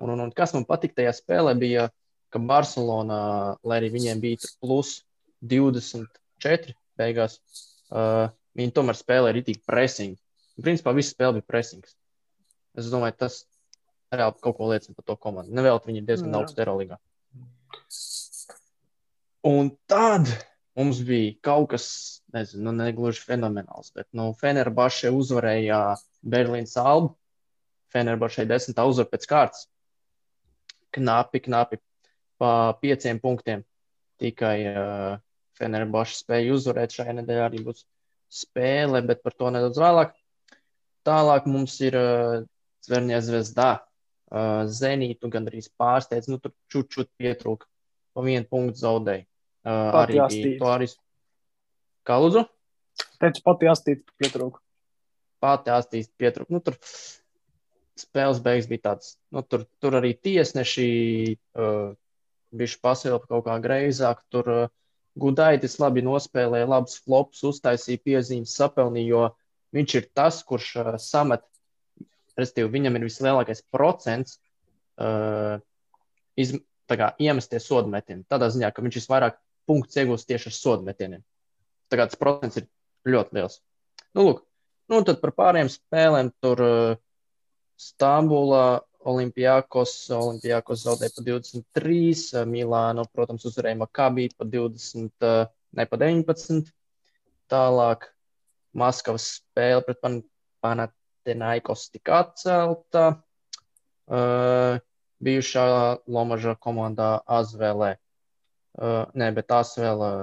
Un, 0.01 0.15
un, 0.15 0.23
un 0.25 0.33
kas 0.35 0.55
man 0.57 0.65
patika 0.65 1.03
tajā 1.03 1.13
spēlē, 1.19 1.53
bija 1.61 1.91
ka 2.35 2.41
Barcelonā, 2.43 3.21
lai 3.63 3.79
arī 3.79 3.93
viņiem 3.95 4.23
bija 4.23 4.49
plus 4.63 4.97
24 5.45 6.75
beigās, 6.99 7.37
uh, 7.93 8.33
viņi 8.59 8.75
tomēr 8.75 8.99
spēlēja 8.99 9.37
arī 9.37 9.45
tik 9.47 9.61
pressing. 9.69 10.17
Principā 10.65 10.95
viss 10.97 11.13
spēle 11.15 11.37
bija 11.39 11.51
pressings. 11.51 11.95
Es 12.79 12.89
domāju, 12.91 13.19
tas 13.21 13.43
reāli 14.15 14.41
kaut 14.43 14.57
ko 14.59 14.71
liecina 14.73 14.97
par 14.97 15.07
to 15.07 15.19
komandu. 15.21 15.55
Nevēl 15.55 15.83
viņi 15.85 16.03
ir 16.03 16.09
diezgan 16.09 16.35
augsts 16.41 16.59
Eirolandā. 16.59 16.99
Un 19.45 19.71
tad 19.91 20.31
mums 20.79 21.01
bija 21.07 21.35
kaut 21.45 21.71
kas, 21.75 21.87
nezinu, 22.35 22.69
nu, 22.69 22.75
negluži 22.83 23.23
fenomenāls, 23.25 23.93
bet 23.95 24.09
nu, 24.17 24.33
Fenerbašē 24.41 25.13
uzvarēja 25.15 25.81
Berlīnas 26.23 26.77
albu. 26.81 27.15
Fenerbašē 27.95 28.47
desmitā 28.51 28.87
uzvar 28.91 29.07
pēc 29.13 29.27
kārtas. 29.31 29.69
Knapi, 30.95 31.41
knapi 31.47 31.79
pa 32.43 32.75
pieciem 32.81 33.21
punktiem. 33.23 33.63
Tikai 34.19 34.57
uh, 34.71 35.15
Fenerbaša 35.59 36.19
spēja 36.19 36.57
uzvarēt 36.57 36.95
šajā 36.97 37.15
nedēļā 37.21 37.47
arī 37.47 37.63
būs 37.67 37.85
spēle, 38.35 39.03
bet 39.07 39.23
par 39.23 39.37
to 39.39 39.51
nedaudz 39.55 39.79
vēlāk. 39.79 40.15
Tālāk 41.07 41.47
mums 41.51 41.77
ir 41.85 41.99
uh, 41.99 42.43
Zverņā 42.85 43.21
zvezdā. 43.25 43.71
Uh, 44.35 44.65
Zenītu 44.67 45.31
gandrīz 45.31 45.71
pārsteidz, 45.79 46.27
nu 46.33 46.41
tur 46.43 46.55
čut-čut 46.73 47.13
pietrūka. 47.21 47.69
Pa 48.15 48.25
vienu 48.27 48.47
punktu 48.51 48.83
zaudēja. 48.83 49.27
Uh, 49.65 49.97
arī 50.03 50.21
bija 50.29 50.73
arī. 50.75 50.91
Kā 52.05 52.19
lūdzu? 52.21 52.45
Teicu, 53.23 53.43
pati 53.47 53.69
astīt 53.71 54.05
pietrūka. 54.21 54.61
Pati 55.41 55.73
astīt 55.73 56.11
pietrūka. 56.21 56.53
Nu, 56.53 56.61
tur 56.65 56.77
spēles 57.99 58.43
beigas 58.45 58.69
bija 58.69 58.83
tāds, 58.91 59.15
nu, 59.33 59.43
tur, 59.47 59.65
tur 59.81 59.97
arī 60.01 60.13
tiesneši 60.19 60.89
uh, 61.33 61.95
bišķi 62.55 62.81
pasilpa 62.85 63.31
kaut 63.31 63.47
kā 63.47 63.57
greizāk. 63.65 64.21
Tur 64.35 64.51
uh, 64.53 64.73
Gudaitis 65.21 65.79
labi 65.81 66.03
nospēlēja, 66.05 66.69
labs 66.69 66.99
flops, 67.05 67.45
uztaisīja 67.47 68.03
piezīmes, 68.05 68.55
sapelnīja, 68.59 69.11
jo 69.15 69.25
viņš 69.79 69.97
ir 70.01 70.09
tas, 70.17 70.43
kurš 70.47 70.71
uh, 70.83 70.93
samet, 71.01 71.45
respektīvi, 72.37 72.73
viņam 72.77 72.99
ir 72.99 73.07
vislielākais 73.07 73.65
procents 73.73 74.37
uh, 74.99 75.57
iz, 76.37 76.57
kā, 76.91 77.15
iemesties 77.23 77.71
sodmetieniem. 77.71 78.27
Tādā 78.31 78.51
ziņā, 78.53 78.75
ka 78.75 78.85
viņš 78.85 79.01
visvairāk 79.01 79.39
punktus 79.69 80.01
iegūst 80.01 80.29
tieši 80.29 80.51
ar 80.51 80.57
sodmetieniem. 80.57 81.23
Tā 81.91 81.99
kā 82.01 82.09
tas 82.09 82.21
procents 82.21 82.61
ir 82.61 82.69
ļoti 83.09 83.39
liels. 83.39 83.61
Nu, 84.17 84.27
lūk, 84.29 84.43
nu, 84.93 85.03
tad 85.07 85.21
par 85.23 85.35
pārējiem 85.37 85.71
spēlēm 85.73 86.31
tur 86.43 86.63
uh, 86.65 86.97
Stambulā 87.81 88.83
Olimpijākos, 89.05 89.93
Olimpijākos 90.17 90.85
zaudēja 90.87 91.13
pa 91.17 91.25
23, 91.27 92.45
Milānu, 92.49 93.05
protams, 93.13 93.45
uzvarēja 93.51 93.83
Makabī 93.83 94.31
pa 94.33 94.47
20, 94.49 95.29
ne 95.77 95.87
pa 95.91 96.01
19. 96.01 96.71
Tālāk 97.53 98.09
Maskavas 98.75 99.27
spēle 99.41 99.85
pret 99.85 100.01
Pan 100.01 100.23
Panathinaikos 100.65 101.91
tika 101.93 102.23
atcelta. 102.25 103.05
Uh, 104.05 104.81
bijušā 105.25 105.65
Lomaža 106.09 106.55
komandā 106.61 107.19
Azvēlē. 107.25 107.95
Uh, 108.75 109.05
nē, 109.15 109.29
bet 109.37 109.53
Azvēl 109.55 110.01
uh, 110.03 110.23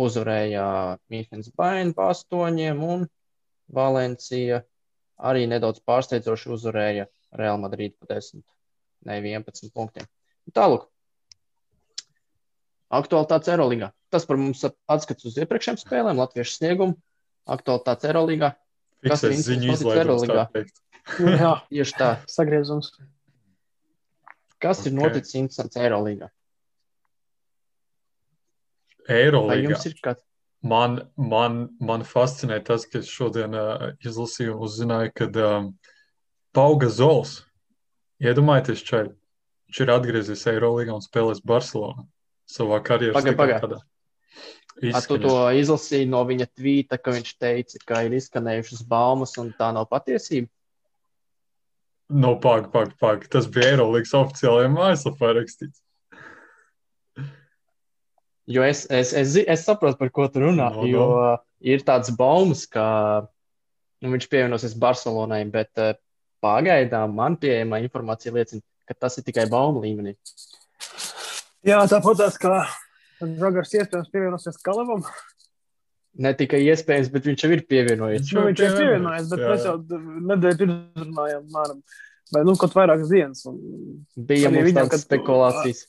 uzvarēja 0.00 0.64
Mīhens 1.12 1.50
Bainu 1.58 1.92
pa 1.96 2.10
astoņiem 2.14 2.78
un 2.86 3.04
Valencija 3.68 4.62
arī 5.18 5.44
nedaudz 5.50 5.82
pārsteidzoši 5.84 6.52
uzvarēja 6.54 7.08
Real 7.36 7.58
Madrid 7.60 7.96
pa 7.98 8.08
10, 8.14 8.40
ne 9.04 9.18
11 9.20 9.74
punktiem. 9.74 10.06
Tālāk. 10.56 10.86
Aktualitātes 12.88 13.50
Eirolandā. 13.52 13.90
Tas 14.08 14.24
par 14.24 14.38
mums 14.40 14.62
atskats 14.64 15.26
uz 15.28 15.36
iepriekšējām 15.42 15.76
spēlēm, 15.82 16.22
Latviešu 16.22 16.54
sniegumu. 16.56 16.96
Aktualitātes 17.44 18.08
Eirolandā. 18.08 18.54
Kas 19.04 19.22
ir 19.28 19.36
ziņu 19.36 19.76
teikt. 20.54 20.80
Jā, 21.18 21.52
Tieši 21.68 21.94
tā. 21.98 22.08
sagriezums. 22.28 22.94
Kas 24.58 24.80
ir 24.86 24.94
Ok. 24.94 24.98
noticis 25.02 25.36
interesants 25.38 25.76
Eirolandā? 25.76 26.30
Ir 29.08 30.02
kāds? 30.04 30.24
Man, 30.68 30.98
man, 31.14 31.68
man 31.78 32.02
fascinē 32.02 32.58
tas, 32.66 32.84
ka 32.90 32.98
es 32.98 33.10
šodien 33.10 33.54
uh, 33.54 33.92
izlasīju 34.02 34.56
un 34.56 34.64
uzzināju, 34.66 35.12
ka 35.14 35.28
um, 35.46 35.68
Pauga 36.56 36.88
Zols, 36.90 37.36
iedomājieties, 38.18 38.82
čaļ, 38.88 39.12
viņš 39.68 39.80
ir 39.84 39.92
atgriezies 39.94 40.42
Eirolīgā 40.50 40.96
un 40.96 41.04
spēlēs 41.04 41.44
Barcelonā 41.46 42.08
savā 42.50 42.80
paga. 42.82 43.78
A, 44.78 45.00
tu 45.02 45.18
to 45.22 45.34
izlasīji 45.58 46.06
no 46.10 46.20
viņa 46.26 46.46
tvīta, 46.54 46.98
ka 47.02 47.14
viņš 47.14 47.32
teica, 47.38 47.80
ka 47.86 48.04
ir 48.06 48.14
izskanējušas 48.18 48.84
baumas 48.86 49.34
un 49.38 49.50
tā 49.58 49.72
nav 49.74 49.88
patiesība. 49.90 50.50
No, 52.08 52.36
pag, 52.40 52.70
pag, 52.72 52.94
pag. 52.98 53.26
Tas 53.30 53.46
bija 53.52 53.74
Eirolīgas 53.74 54.14
oficiālajā 54.16 54.70
mājaslapā 54.72 55.34
rakstīts. 55.36 55.82
Jo 58.48 58.64
es, 58.64 58.86
es, 58.88 59.12
es, 59.12 59.36
es 59.44 59.64
saprotu, 59.66 59.98
par 60.00 60.10
ko 60.14 60.26
tu 60.32 60.40
runā. 60.46 60.70
No, 60.72 60.82
no. 60.82 60.88
Jo 60.88 61.06
ir 61.60 61.82
tāds 61.84 62.12
baumas, 62.16 62.64
ka 62.70 62.84
nu, 64.00 64.12
viņš 64.14 64.28
pievienosies 64.30 64.76
Barcelonai, 64.78 65.42
bet 65.52 65.70
uh, 65.82 65.92
pagaidām 66.44 67.16
man 67.18 67.36
pieejamā 67.40 67.82
informācija 67.84 68.32
liecina, 68.34 68.62
ka 68.88 68.96
tas 69.06 69.18
ir 69.20 69.26
tikai 69.26 69.48
baumu 69.50 69.82
līmenī. 69.84 70.14
Jā, 71.66 71.82
tāpat 71.90 72.22
tās 72.22 72.38
kā 72.40 72.62
Zagars 73.18 73.74
iespējams 73.74 74.12
pievienosies 74.14 74.60
Kalavam. 74.64 75.02
Ne 76.18 76.32
tikai 76.38 76.60
iespējams, 76.64 77.10
bet 77.12 77.26
viņš 77.28 77.44
jau 77.44 77.50
ir 77.54 77.64
pievienojies. 77.68 78.30
Nu, 78.34 78.46
viņš 78.48 78.62
ir 78.64 78.76
pievienojies, 78.78 79.30
bet 79.32 79.42
jā. 79.42 79.48
mēs 79.52 79.66
jau 79.66 79.74
nedēļu 80.32 80.60
pirms 80.62 81.02
runājām, 81.02 81.48
māram. 81.54 81.82
Vai 82.34 82.42
nu 82.44 82.54
kaut 82.60 82.74
vairākas 82.76 83.10
dienas. 83.10 83.44
Un 83.48 83.58
Bija 84.28 84.50
mums 84.52 84.72
tādas 84.72 84.94
kad- 84.94 85.04
spekulācijas. 85.04 85.84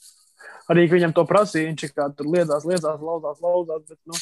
Arī 0.71 0.85
viņam 0.91 1.13
to 1.17 1.25
prasīja, 1.29 1.71
viņš 1.71 1.93
kā 1.95 2.09
tur 2.15 2.29
liedās, 2.31 2.67
liedās, 2.67 3.01
lauzās, 3.01 3.41
lauzās. 3.43 3.85
Bet, 3.89 3.99
nu, 4.09 4.17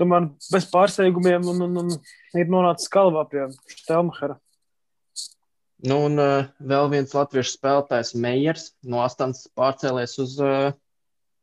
tomēr 0.00 0.28
bez 0.52 0.68
pārsteigumiem 0.72 1.46
un, 1.52 1.66
un, 1.68 1.82
un 1.84 2.40
ir 2.40 2.50
nonācis 2.50 2.90
kalvā 2.92 3.26
pie 3.30 3.46
Štelmahera. 3.76 4.38
Nu, 5.84 5.98
un 6.08 6.16
uh, 6.16 6.46
vēl 6.64 6.88
viens 6.94 7.12
latviešu 7.12 7.58
spēlētājs, 7.58 8.14
Meijers, 8.16 8.70
no 8.88 9.02
Astanas 9.04 9.44
pārcēlies 9.58 10.16
uz 10.22 10.38
uh, 10.40 10.70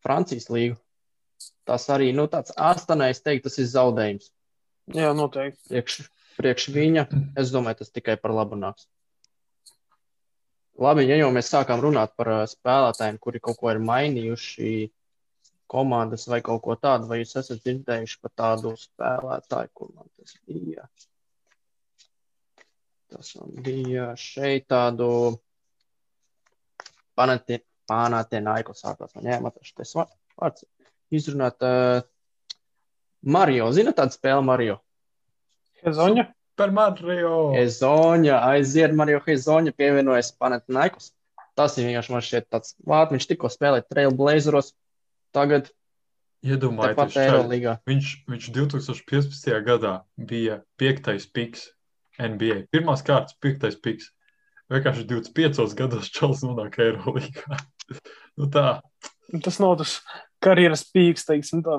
Francijas 0.01 0.49
līgu. 0.49 0.79
Tas 1.69 1.85
arī 1.93 2.09
nu, 2.17 2.25
tāds 2.31 2.53
astanais, 2.57 3.21
teikt, 3.21 3.45
tas 3.45 3.59
ir 3.61 3.69
zaudējums. 3.69 4.31
Jā, 4.97 5.11
noteikti. 5.15 5.61
Priekš, 5.69 5.99
priekš 6.39 6.67
viņa, 6.73 7.05
es 7.37 7.53
domāju, 7.53 7.83
tas 7.83 7.93
tikai 7.93 8.17
par 8.17 8.33
labu 8.33 8.57
nāks. 8.57 8.89
Labi, 10.79 11.03
ja 11.09 11.17
jau 11.19 11.29
mēs 11.35 11.51
sākām 11.51 11.81
runāt 11.83 12.13
par 12.15 12.29
spēlētājiem, 12.47 13.19
kuri 13.21 13.41
kaut 13.43 13.59
ko 13.59 13.71
ir 13.73 13.81
mainījuši, 13.83 14.91
komandas 15.71 16.27
vai 16.31 16.41
kaut 16.43 16.61
ko 16.63 16.75
tādu, 16.79 17.07
vai 17.11 17.21
jūs 17.21 17.35
esat 17.41 17.61
dzirdējuši 17.63 18.19
par 18.23 18.31
tādu 18.39 18.73
spēlētāju, 18.79 19.71
kur 19.73 19.91
man 19.95 20.07
tas 20.15 20.35
bija? 20.47 20.87
Tas 23.11 23.33
man 23.39 23.55
bija 23.65 24.11
šeit 24.15 24.69
tādu 24.71 25.37
Panathinaiko 27.19 28.73
sākās. 28.77 29.11
Man 29.17 29.27
jāmatraš 29.27 29.73
tas 29.75 29.91
va- 29.97 30.07
vārds. 30.39 30.63
Izrunāt 31.11 31.59
uh, 31.67 31.99
Mario. 33.21 33.67
Zina 33.75 33.91
tādu 33.95 34.15
spēli 34.15 34.45
Mario? 34.47 34.77
Hezoņa. 35.83 36.29
Par 36.61 36.73
Madridu. 36.75 37.33
Ezoņa, 37.57 38.37
aiziet 38.53 38.93
Mario 38.97 39.19
Hezoņa 39.25 39.73
pievienojas 39.77 40.31
Panathinaikos. 40.37 41.11
Tas 41.57 41.75
ir 41.77 41.89
vienkārši 41.89 42.13
man 42.13 42.23
šķiet 42.25 42.47
tāds 42.53 42.75
vārds. 42.87 43.15
Viņš 43.15 43.27
tikko 43.33 43.49
spēlēja 43.51 43.87
Trailblazeros, 43.89 44.71
tagad 45.35 45.71
Iedomājieties, 46.41 47.17
Eirolīgā. 47.21 47.75
viņš, 47.85 48.13
viņš 48.31 48.47
2015. 48.55 49.51
gadā 49.65 49.91
bija 50.17 50.61
piektais 50.81 51.27
piks 51.29 51.67
NBA. 52.17 52.63
Pirmās 52.73 53.03
kārtas 53.05 53.37
piektais 53.41 53.77
piks. 53.77 54.09
Vienkārši 54.71 55.03
25 55.09 55.75
gados 55.77 56.09
čels 56.13 56.41
nonāk 56.45 56.79
Eirolīgā. 56.81 57.59
nu 58.39 58.49
tā, 58.53 58.79
Tas 59.43 59.61
nav 59.63 59.77
tas 59.79 59.99
karjeras 60.43 60.83
pīks, 60.91 61.23
teiksim 61.27 61.61
tā. 61.63 61.77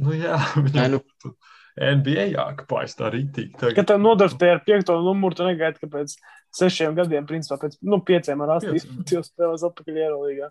nu 0.00 0.14
jā, 0.16 0.38
Nē, 0.56 0.62
viņam 0.68 0.94
nu, 0.94 1.00
būtu 1.04 1.34
NBA 1.76 2.28
jākapājas 2.32 2.94
tā 2.96 3.10
rītīgi. 3.12 3.52
Kad 3.58 3.68
Tagad. 3.74 3.86
tev 3.90 3.98
nodarbojas 4.00 4.54
ar 4.56 4.62
piekto 4.64 4.94
numuru, 5.04 5.36
tu 5.36 5.44
negaidi, 5.44 5.80
ka 5.82 5.88
pēc 5.92 6.14
sešiem 6.56 6.94
gadiem, 6.96 7.26
principā 7.28 7.58
pēc 7.60 7.76
nu, 7.84 7.98
pieciem 8.06 8.40
ar 8.46 8.54
astotiem, 8.56 9.02
jau 9.12 9.20
spēlēs 9.26 9.64
atpakaļ 9.68 9.98
Eirolīgā. 10.06 10.48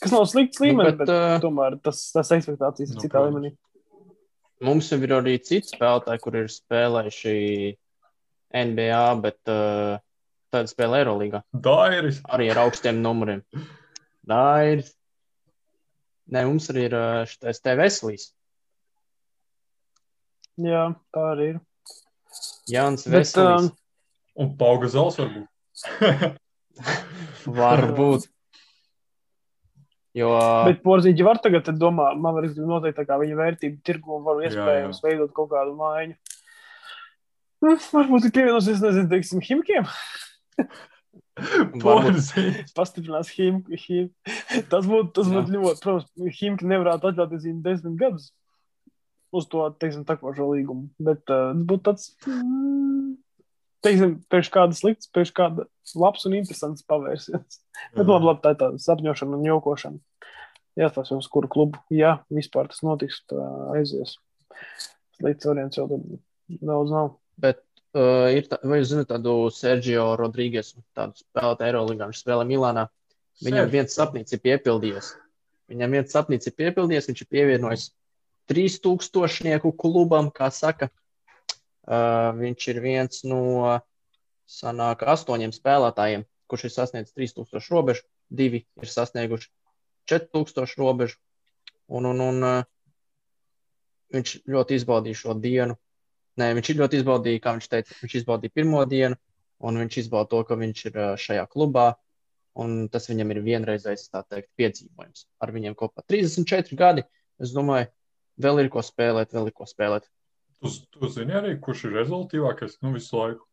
Kas 0.00 0.14
nav 0.14 0.24
slikts 0.26 0.58
Nu, 0.58 0.66
līmenis, 0.66 0.96
bet, 0.96 1.04
bet, 1.04 1.12
bet 1.12 1.36
uh, 1.36 1.42
tomēr 1.44 1.76
tas, 1.84 2.00
tas 2.16 2.32
ekspektācijas 2.34 2.94
ir 2.94 2.96
Nu, 2.96 3.02
citā 3.04 3.20
protams. 3.20 3.36
līmenī. 3.36 3.52
mums 4.64 4.88
jau 4.90 4.98
ir 5.04 5.12
arī 5.18 5.34
citi 5.44 5.68
spēlētāji, 5.74 6.22
kur 6.24 6.38
ir 6.40 6.48
spēlējuši 6.50 7.36
NBA, 8.64 9.04
bet 9.22 9.52
uh, 9.52 9.98
tad 10.54 10.70
spēlē 10.72 11.02
Eirolīgā. 11.04 11.42
Dairis. 11.52 12.22
Arī 12.32 12.48
ar 12.54 12.62
augstiem 12.64 12.98
numuriem. 13.04 13.44
Dairis. 14.26 14.94
Nē, 16.32 16.46
mums 16.48 16.70
arī 16.72 16.86
ir 16.88 16.94
šitais 17.28 17.60
te 17.60 17.74
veselīs. 17.76 18.30
Jā, 20.60 20.84
tā 21.14 21.24
arī 21.32 21.48
ir. 21.54 21.58
Jānis 22.70 23.06
Bet, 23.08 23.24
Veselīs. 23.24 23.70
um, 23.70 23.72
Un 24.34 24.48
Pauga 24.58 24.88
Zals 24.90 25.18
varbūt. 25.20 25.46
Varbūt. 27.58 28.28
Jo 30.14 30.30
Bet 30.66 30.80
porziņš 30.82 31.22
var 31.26 31.38
tagad 31.42 31.66
domāt, 31.78 32.18
man 32.22 32.36
liekas, 32.38 32.56
ka 32.58 32.66
noteikti 32.70 32.98
tā 33.00 33.04
kā 33.08 33.14
viņa 33.18 33.38
vērtība 33.38 33.80
tirgu 33.86 34.16
un 34.16 34.22
var 34.26 34.42
Jā, 34.42 34.50
iespējams 34.50 35.00
veidot 35.02 35.32
kaut 35.34 35.50
kādu 35.50 35.74
maiņu. 35.78 36.14
Nu, 37.64 37.70
varbūt 37.94 38.28
ir 38.28 38.34
pievienosies, 38.36 38.82
nezinu, 38.82 39.08
teiksim, 39.10 39.40
himkiem. 39.42 39.84
Pastiprinās 42.78 43.28
himku. 43.34 43.74
Him. 43.86 44.06
Tas 44.70 44.86
būtu, 44.86 45.10
tas 45.16 45.26
Jā. 45.26 45.32
būtu 45.34 45.48
ļoti, 45.56 45.80
protams, 45.82 46.06
himki 46.38 46.64
nevarētu 46.70 47.10
atļauties 47.10 47.46
viņu 47.48 47.62
desmit 47.64 47.96
gadus 47.98 48.26
uz 49.34 49.48
to, 49.50 49.66
teiksim, 49.80 50.06
takošo 50.08 50.48
līgumu. 50.52 50.88
Bet 51.02 51.22
uh, 51.28 51.52
tas 51.52 51.66
būtu 51.70 51.84
tāds, 51.88 52.08
mm, 52.28 53.12
teiksim, 53.86 54.16
priekš 54.32 54.50
kāda 54.54 54.78
slikts, 54.78 55.10
priekš 55.14 55.34
kāda 55.36 55.66
labs 56.00 56.26
un 56.28 56.38
interesants 56.38 56.86
pavērsiens. 56.88 57.60
Bet 57.96 58.04
labi, 58.06 58.30
labi, 58.30 58.42
tā 58.44 58.54
ir 58.54 58.60
tāda 58.62 58.82
sapņošana 58.82 59.38
un 59.38 59.48
jokošana. 59.48 60.30
Jāstāsta 60.78 61.18
uz 61.18 61.28
kuru 61.30 61.50
klubu, 61.50 61.82
ja 61.94 62.16
vispār 62.34 62.70
tas 62.70 62.82
notiks, 62.86 63.20
tā 63.30 63.42
aizies. 63.76 64.16
Līdz 65.22 65.50
orients 65.52 65.78
jau 65.78 65.86
daudz 65.88 66.90
nav. 66.90 67.12
Bet 67.40 67.62
uh, 67.94 68.26
ir 68.34 68.48
tā, 68.50 68.58
vai 68.66 68.80
jūs 68.80 68.90
zināt 68.90 69.10
tādu 69.12 69.36
Sergio 69.54 70.12
Rodrīgas, 70.18 70.74
tādu 70.96 71.22
spēlētāju 71.22 71.70
Eirolandā, 71.70 72.08
viņš 72.10 72.22
spēlē 72.24 72.46
Milānā. 72.48 72.88
Viņam 73.42 73.70
viens 73.70 73.94
sapnis 73.94 74.34
ir 74.34 74.42
piepildījies. 74.42 75.12
Viņam 75.70 75.96
viens 75.96 76.12
sapnis 76.14 76.46
ir 76.46 76.54
piepildījies, 76.58 77.08
viņš 77.10 77.22
ir 77.24 77.30
pievienojis 77.34 77.88
3000 78.50 79.72
klubam, 79.78 80.30
kā 80.34 80.50
saka. 80.52 80.90
Uh, 81.84 82.32
viņš 82.38 82.68
ir 82.72 82.80
viens 82.80 83.24
no 83.28 83.40
sanāk, 84.48 85.04
astoņiem 85.04 85.52
spēlētājiem, 85.52 86.24
kurš 86.48 86.68
ir 86.68 86.72
sasniedzis 86.72 87.16
3000 87.16 87.72
robežu. 87.74 88.06
Divi 88.32 88.62
ir 88.80 88.88
sasnieguši 88.88 89.50
4000 90.08 90.80
robežu. 90.80 91.20
Un, 91.92 92.08
un, 92.08 92.22
un 92.24 92.46
uh, 92.48 92.62
viņš 94.14 94.36
ļoti 94.48 94.78
izbaudīja 94.80 95.20
šo 95.20 95.36
dienu. 95.40 95.76
Nē, 96.40 96.50
viņš 96.56 96.72
ļoti 96.78 96.98
izbaudījis, 97.00 97.42
kā 97.44 97.52
viņš 97.54 97.68
teica, 97.70 97.98
viņš 98.02 98.14
izbaudīja 98.20 98.54
pirmo 98.56 98.80
dienu, 98.90 99.18
un 99.62 99.78
viņš 99.78 99.98
izbauda 100.02 100.30
to, 100.32 100.40
ka 100.48 100.58
viņš 100.58 100.80
ir 100.90 100.96
šajā 101.20 101.44
klubā. 101.52 101.92
Un 102.58 102.84
tas 102.86 103.08
viņam 103.10 103.32
ir 103.34 103.40
vienreizējs 103.42 104.12
piedzīvojums. 104.58 105.24
Ar 105.42 105.50
viņiem 105.54 105.74
kopā 105.78 106.04
34 106.06 106.78
gadi. 106.78 107.02
Es 107.42 107.50
domāju, 107.54 107.88
vēl 108.40 108.64
ir 108.64 108.70
ko 108.72 108.82
spēlēt, 108.84 109.34
vēl 109.34 109.50
ir 109.50 109.56
ko 109.56 109.66
spēlēt. 109.68 110.06
Tu, 110.60 110.70
tu 110.94 111.10
zini 111.12 111.36
arī, 111.36 111.56
kurš 111.60 111.88
ir 111.88 111.98
rezultātīvākais 112.00 112.78
nu, 112.84 112.94
visu 112.96 113.18
laiku. 113.18 113.44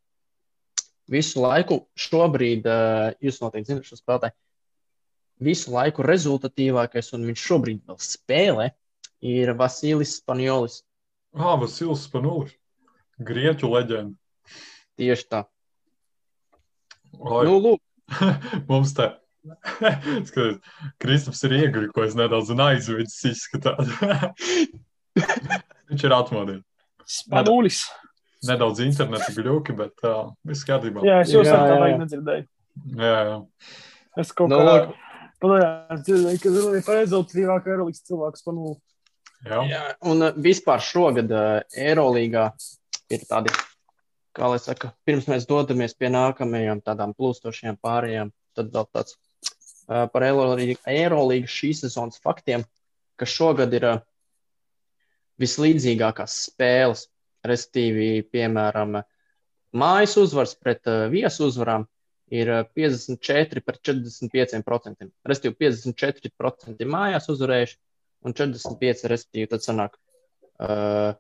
Visu 1.11 1.41
laiku, 1.43 1.81
šobrīd, 1.99 2.67
ā, 2.69 3.11
jūs 3.19 3.41
noteikti 3.41 3.73
zināt 3.73 3.89
šo 3.89 3.97
spēlētāju, 3.99 4.37
visu 5.43 5.73
laiku 5.73 6.05
rezultatīvākais, 6.07 7.11
un 7.17 7.25
viņš 7.27 7.45
šobrīd 7.49 7.81
vēl 7.89 7.99
spēlē, 8.05 8.69
ir 9.21 9.53
Vasilis 9.57 10.15
Spanjolis. 10.21 10.81
Ah, 11.35 11.55
Vasils 11.59 12.05
Spanulis. 12.07 12.55
Grieķu 13.21 13.69
leģenda. 13.71 14.15
Tieši 14.99 15.27
tā. 15.29 15.45
Oi, 17.19 17.43
Nu, 17.45 17.59
lūk, 17.59 17.81
Mums 18.69 18.95
te 18.97 19.07
Skaties, 20.27 20.57
Kristaps 21.01 21.41
ir 21.47 21.55
iegribējis 21.57 22.17
nedaudz 22.19 22.51
un 22.53 22.61
aizvidis 22.67 23.17
izskatās. 23.31 23.89
Viņš 25.91 26.05
ir 26.07 26.15
atmodīts. 26.15 26.67
Spanulis. 27.11 27.81
Nedaudz 28.47 28.81
interneta 28.81 29.29
gļuki, 29.35 29.73
bet 29.77 30.05
uh, 30.07 30.31
viss 30.47 30.65
kārtībā. 30.65 31.03
Jā, 31.05 31.19
es 31.21 31.33
jā, 31.33 31.41
vajag 31.45 31.91
jā. 31.93 31.97
nedzirdēju. 32.01 32.45
jā, 32.97 33.17
jā. 33.27 33.35
Es 34.21 34.31
kaut 34.35 34.49
Nu, 34.51 34.61
kā 34.61 34.69
lūk. 34.69 34.93
padomāju, 35.43 35.97
dzirdēju, 36.07 36.39
ka 36.41 36.53
ir 36.79 36.85
prezentatīvāk 36.87 37.67
Eirolandes 37.69 38.01
cilvēks 38.07 38.41
Spanuli. 38.43 38.77
jā. 39.45 39.59
Jā, 39.69 39.81
un 40.09 40.25
vispār 40.41 40.81
šogad 40.85 41.29
uh, 41.33 41.59
Eirolandā 41.77 42.47
ir 43.13 43.27
tādi, 43.29 43.53
kā 44.37 44.49
lai 44.53 44.59
saka, 44.63 44.93
pirms 45.05 45.27
mēs 45.29 45.45
dodamies 45.49 45.93
pie 45.99 46.09
nākamajām 46.13 46.81
tādām 46.87 47.13
plūstošajām 47.17 47.77
pārējām, 47.83 48.33
tad 48.57 48.71
vēl 48.73 48.89
tāds 48.95 49.17
par 50.13 50.25
Eirolandas 50.25 51.51
šīs 51.51 51.83
sezonas 51.85 52.21
faktiem, 52.23 52.63
ka 53.19 53.27
šogad 53.27 53.73
ir 53.75 53.87
vislīdzīgākās 55.41 56.37
spēles. 56.47 57.07
Respektīvi, 57.41 58.21
piemēram, 58.29 58.99
mājas 59.73 60.13
uzvars 60.21 60.53
pret 60.61 60.85
viesu 61.09 61.47
uzvarām 61.49 61.87
ir 62.31 62.49
uh, 62.49 62.65
54 62.75 63.63
pret 63.65 63.79
45%. 63.83 65.09
Respektīvi, 65.27 65.57
54% 65.65 66.87
mājās 66.87 67.27
uzvarējuši 67.33 67.77
un 68.27 68.37
45 68.37 69.09
respektīvi 69.11 69.49
tad 69.51 69.65
sanāk 69.65 69.97
uh, 69.97 71.11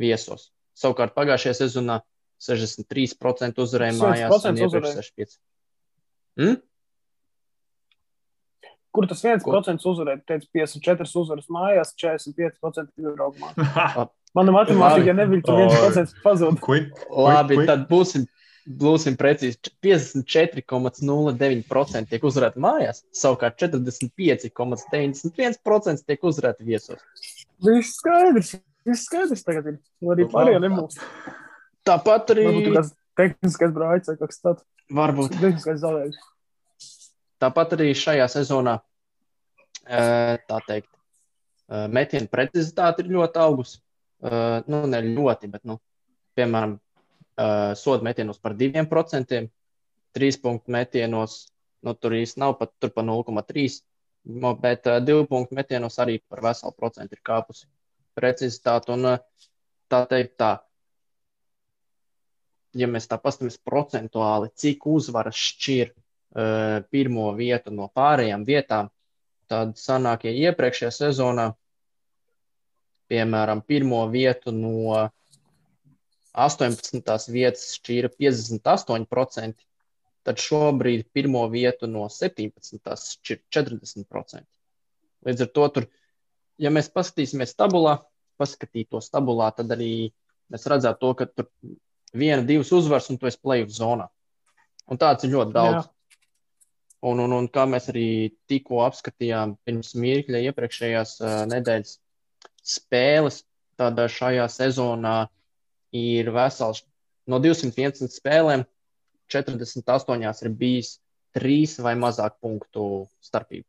viesos. 0.00 0.50
Savukārt 0.80 1.14
pagājušajā 1.16 1.60
sezonā 1.60 2.00
63% 2.40 3.60
uzvarēja 3.62 3.96
mājās 4.00 4.34
100% 4.34 4.50
un 4.50 4.60
iepriekš 4.64 4.70
uzvarēja. 4.70 5.06
65. 5.10 5.38
Hmm? 6.40 6.58
Kur 8.90 9.06
tas 9.10 9.20
viens 9.22 9.44
Ko? 9.44 9.52
procents 9.54 9.86
uzvarēja? 9.86 10.18
Teicu, 10.26 10.46
54 10.56 11.12
uzvaras 11.20 11.46
mājās, 11.52 11.92
45% 12.00 12.88
izbraukumā. 12.98 13.48
Mana 14.36 14.52
matemātika 14.54 15.12
nebija, 15.16 15.42
procents 15.46 16.12
pazūd. 16.24 16.58
Quick, 16.62 16.90
Labi, 17.10 17.56
tad 17.66 17.80
būsim, 17.90 18.22
būsim 18.82 19.14
precīzi. 19.18 19.56
54,09% 19.82 22.08
tiek 22.10 22.22
uzvarēti 22.30 22.58
mājās, 22.62 22.96
savukārt 23.16 23.54
45,91% 23.62 26.04
tiek 26.06 26.20
uzvarēti 26.30 26.62
viesos. 26.66 27.00
Viss 27.66 27.90
skaidrs. 27.98 28.50
Viss 28.86 29.06
skaidrs 29.06 29.42
tagad 29.46 29.64
ir. 29.72 29.76
Arī 30.14 30.24
pārējie 30.30 30.60
tā. 30.60 30.64
nebūs. 30.66 30.94
Tāpat 31.86 32.24
arī 32.34 32.42
Varbūt 32.46 32.64
tur 32.66 32.74
kāds 32.78 32.90
tehniskais 33.20 33.72
brāļs 33.76 34.08
kas 34.20 34.36
tāds. 34.44 34.62
varbūt 34.94 35.30
Tehniskais 35.36 35.78
zaudējums. 35.82 36.18
Tāpat 37.40 37.76
arī 37.78 37.90
šajā 37.96 38.26
sezonā, 38.28 38.74
eh, 39.86 40.36
tā 40.48 40.58
teikt, 40.68 40.90
eh, 41.70 41.86
metienu 41.88 42.28
precizitāte 42.28 43.00
ir 43.04 43.12
ļoti 43.16 43.40
augusi. 43.46 43.80
Eh, 44.22 44.62
Nu, 44.68 44.86
ne 44.86 45.00
ļoti, 45.02 45.50
bet, 45.50 45.64
nu, 45.64 45.80
piemēram, 46.36 46.78
sodu 47.74 48.04
metienos 48.04 48.38
par 48.38 48.52
2%, 48.52 49.48
trīs 50.12 50.36
punktu 50.36 50.70
metienos, 50.74 51.46
nu, 51.82 51.94
tur 51.94 52.12
īsti 52.12 52.36
nav 52.42 52.58
pat 52.58 52.72
tur 52.78 52.90
pa 52.90 53.02
0,3%, 53.02 53.82
mo- 54.26 54.54
bet 54.60 54.86
eh, 54.86 55.00
divu 55.00 55.26
punktu 55.26 55.54
metienos 55.56 55.96
arī 55.98 56.18
par 56.28 56.42
veselu 56.44 56.74
procentu 56.76 57.16
ir 57.16 57.22
kāpusi 57.24 57.64
precizitāte. 58.14 58.92
Un, 58.92 59.16
tā 59.88 60.02
teikt, 60.10 60.36
tā, 60.36 60.50
ja 62.76 62.86
mēs 62.90 63.08
tā 63.10 63.16
paskatāmies 63.18 63.58
procentuāli, 63.66 64.50
cik 64.54 64.86
uzvaras 64.86 65.34
šķir 65.38 65.94
pirmo 66.30 67.30
vietu 67.34 67.72
no 67.74 67.88
pārējām 67.94 68.44
vietām, 68.46 68.90
tad 69.50 69.74
sanāk, 69.80 70.28
ja 70.28 70.50
iepriekšējā 70.50 70.90
sezonā, 70.94 71.48
piemēram, 73.10 73.64
pirmo 73.66 74.04
vietu 74.12 74.54
no 74.54 75.08
18. 76.32 77.02
vietas 77.34 77.66
šķīra 77.80 78.12
58%, 78.14 79.66
tad 80.26 80.38
šobrīd 80.38 81.08
pirmo 81.14 81.42
vietu 81.50 81.88
no 81.90 82.06
17. 82.12 82.78
šķir 83.16 83.42
40%. 83.50 84.46
Līdz 85.26 85.44
ar 85.44 85.52
to, 85.56 85.66
tur, 85.74 85.86
ja 86.60 86.70
mēs 86.72 86.92
paskatīsimies 86.94 87.56
tabulā, 87.58 87.98
paskatītos 88.40 89.10
tabulā, 89.12 89.50
tad 89.56 89.72
arī 89.74 90.12
mēs 90.52 90.66
redzētu 90.70 91.02
to, 91.02 91.12
ka 91.18 91.26
tur 91.28 91.50
viena, 92.16 92.44
divas 92.46 92.70
uzvaras 92.76 93.10
un 93.10 93.18
tu 93.18 93.28
esi 93.28 93.40
play-off 93.42 93.74
zonā. 93.74 94.08
Un 94.90 94.98
tāds 95.00 95.26
ir 95.26 95.34
ļoti 95.34 95.54
daudz. 95.54 95.74
Jā. 95.76 95.99
Un, 97.00 97.20
un, 97.24 97.32
un 97.32 97.46
kā 97.48 97.64
mēs 97.64 97.88
arī 97.88 98.30
tikko 98.50 98.82
apskatījām 98.84 99.54
pirms 99.64 99.94
mirkļa 99.96 100.42
iepriekšējās 100.50 101.14
uh, 101.22 101.36
nedēļas 101.48 101.94
spēles, 102.74 103.42
tad 103.80 104.00
šajā 104.12 104.44
sezonā 104.52 105.14
ir 105.96 106.28
vesels 106.34 106.82
no 107.30 107.40
211 107.40 108.12
spēlēm, 108.12 108.66
48 109.32 110.44
ir 110.44 110.54
bijis 110.60 110.98
trīs 111.36 111.78
vai 111.80 111.94
mazāk 111.98 112.36
punktu 112.42 113.06
starpība. 113.24 113.66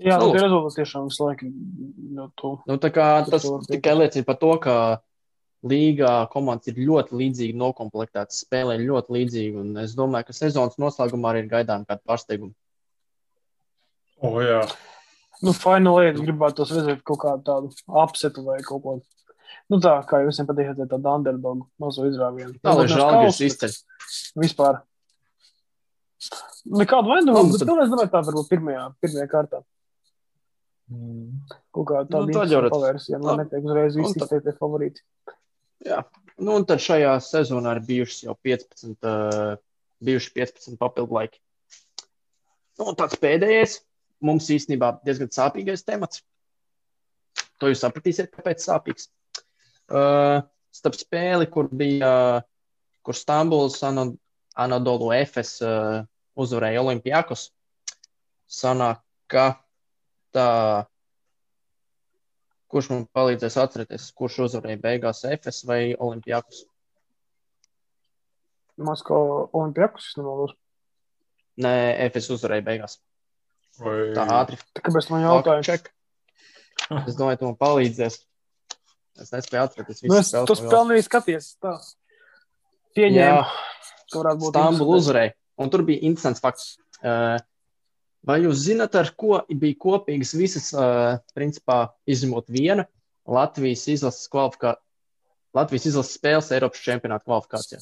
Jā, 0.00 0.16
Nu, 0.16 0.30
nu, 0.30 0.32
tie 0.32 0.40
rezultāti 0.40 0.80
tiešām 0.80 1.08
visu 1.10 1.26
laiku 1.26 1.46
ir 1.50 2.28
tuvu. 2.40 2.62
Nu, 2.70 2.78
tā 2.80 2.88
kā 2.94 3.06
Tas 3.28 3.44
tas 3.44 3.68
tikai 3.68 3.98
liecina 3.98 4.24
par 4.24 4.38
to, 4.40 4.54
ka 4.64 4.76
līgā 5.64 6.28
komandas 6.32 6.68
ir 6.68 6.74
ļoti 6.86 7.16
līdzīgi 7.20 7.56
noklāptas, 7.60 8.44
spēlē 8.46 8.78
ļoti 8.80 9.12
līdzīgi. 9.16 9.56
un 9.60 9.76
Es 9.78 9.94
domāju, 9.94 10.26
ka 10.26 10.32
sezonas 10.32 10.76
noslēgumā 10.80 11.32
arī 11.34 11.44
ir 11.44 11.50
gaidām 11.50 11.84
kāda 11.86 12.00
pārsteiguma. 12.06 12.54
O, 14.22 14.40
jā. 14.40 14.62
Nu, 15.42 15.52
finālā 15.56 16.10
es 16.12 16.20
gribētu 16.20 16.56
tos 16.60 16.70
redzēt 16.76 17.02
kaut 17.02 17.18
kādu 17.22 17.42
tādu 17.44 17.70
apsetu 17.88 18.44
vai 18.44 18.58
kaut 18.60 18.82
ko. 18.82 19.00
Nu, 19.70 19.78
tā 19.80 20.04
kā 20.06 20.20
jūs 20.20 20.34
visiem 20.36 20.46
patīk, 20.46 20.76
tāda 20.88 21.14
underdog 21.16 21.66
mazo 21.80 22.04
izrāvienu. 22.08 22.56
Tā 22.60 22.74
lai 22.74 22.84
Varbūt 22.84 22.92
žēl, 22.92 23.10
nevis 23.10 23.16
ka 23.16 23.24
kausu, 23.24 23.38
šis 23.38 23.52
izceļ. 23.54 23.76
Vispār. 24.44 24.80
Nekādu 26.80 27.08
vainu, 27.08 27.32
Nu, 27.32 27.44
bet 27.52 27.60
tad- 27.60 27.68
tur 27.68 27.80
es 27.82 27.88
domāju, 27.88 28.10
tā 28.12 28.20
varbūt 28.26 28.48
pirmajā, 28.50 28.94
pirmajā 29.00 29.28
kārtā. 29.32 29.62
Mm. 30.90 31.40
Kaut 31.72 31.86
kā 31.86 32.02
Nu, 32.02 32.10
tāda 32.10 32.32
tad 32.34 32.50
jau 32.50 32.60
redz. 32.60 32.72
pavērsīja, 32.74 33.18
Tā. 33.18 33.22
man 33.24 33.38
netiek 33.38 33.64
uzreiz 33.64 33.94
tad- 33.94 34.22
izteiktie 34.26 34.58
favorīti. 34.58 35.00
Jā. 35.86 36.02
Nu, 36.40 36.54
un 36.56 36.64
tad 36.68 36.80
šajā 36.80 37.12
sezonā 37.24 37.74
ir 37.76 37.82
bijušas 37.84 38.24
jau 38.24 38.34
15, 38.46 38.94
uh, 39.04 39.56
bijuši 40.04 40.32
15 40.38 40.78
papildu 40.80 41.16
laiki. 41.18 41.40
Nu, 42.80 42.86
un 42.88 42.96
tāds 42.96 43.18
pēdējais, 43.20 43.80
mums 44.24 44.48
īstenībā 44.52 44.94
diezgan 45.04 45.28
sāpīgais 45.34 45.84
temats. 45.84 46.22
To 47.60 47.68
jūs 47.68 47.82
sapratīsiet, 47.84 48.30
kāpēc 48.32 48.64
sāpīgs. 48.64 49.10
Uh, 49.90 50.40
starp 50.72 50.96
spēli, 50.96 51.48
kur 51.52 51.68
bija, 51.68 52.08
uh, 52.40 52.94
kur 53.04 53.16
Stambuls 53.16 53.76
Ano- 53.84 54.14
Anadolu 54.56 55.10
Efes 55.16 55.58
uh, 55.64 56.00
uzvarēja 56.40 56.80
Olimpijakos, 56.80 57.50
sanāk, 58.48 59.02
ka 59.30 59.60
tā 60.34 60.48
Kurš 62.70 62.88
man 62.92 63.06
palīdzēs 63.16 63.56
atcerēties, 63.58 64.10
kurš 64.14 64.36
uzvarēja 64.46 64.78
beigās 64.82 65.24
Efes 65.26 65.64
vai 65.66 65.80
Olimpijakus? 65.98 66.64
Masko 68.80 69.16
Olimpijakus, 69.52 70.12
nemaldos. 70.20 70.54
Nē, 71.60 71.72
Efes 72.06 72.30
uzvarēja 72.32 72.64
beigās. 72.68 73.00
Oi. 73.82 74.12
Tā 74.16 74.26
ātri. 74.38 74.60
Tā 74.76 74.84
Kāpēc 74.86 75.10
man 75.12 75.24
jautāja? 75.26 75.64
Check. 75.66 75.90
Es 77.02 77.18
domāju, 77.18 77.40
tu 77.40 77.50
man 77.50 77.58
palīdzēs. 77.60 78.20
Es 79.20 79.34
nespēju 79.34 79.66
atcerēties 79.66 80.04
Nu, 80.06 80.20
es 80.20 80.30
to 80.32 80.56
arī 80.80 81.02
skaties. 81.04 81.52
Tā. 81.60 81.74
Pieņēmu, 82.96 83.18
Jā, 83.18 83.42
ka 84.10 84.22
varētu 84.22 84.42
būt 84.44 84.54
Stambulu 84.54 84.96
uzvarēja. 84.98 85.34
Un 85.60 85.70
tur 85.72 85.84
bija 85.86 86.02
interesants 86.06 86.42
fakts. 86.42 86.72
Uh, 87.00 87.36
Vai 88.26 88.42
jūs 88.42 88.66
zināt, 88.66 88.96
ar 89.00 89.08
ko 89.16 89.38
bija 89.48 89.78
kopīgas 89.80 90.34
visas, 90.36 90.70
principā, 91.36 91.80
izņemot 92.10 92.50
vienu 92.52 92.84
Latvijas 93.30 93.86
izlases, 93.88 94.28
kvalifikā... 94.32 94.76
Latvijas 95.56 95.88
izlases 95.90 96.14
spēles 96.18 96.50
Eiropas 96.54 96.82
čempionāta 96.84 97.26
kvalifikācijā? 97.26 97.80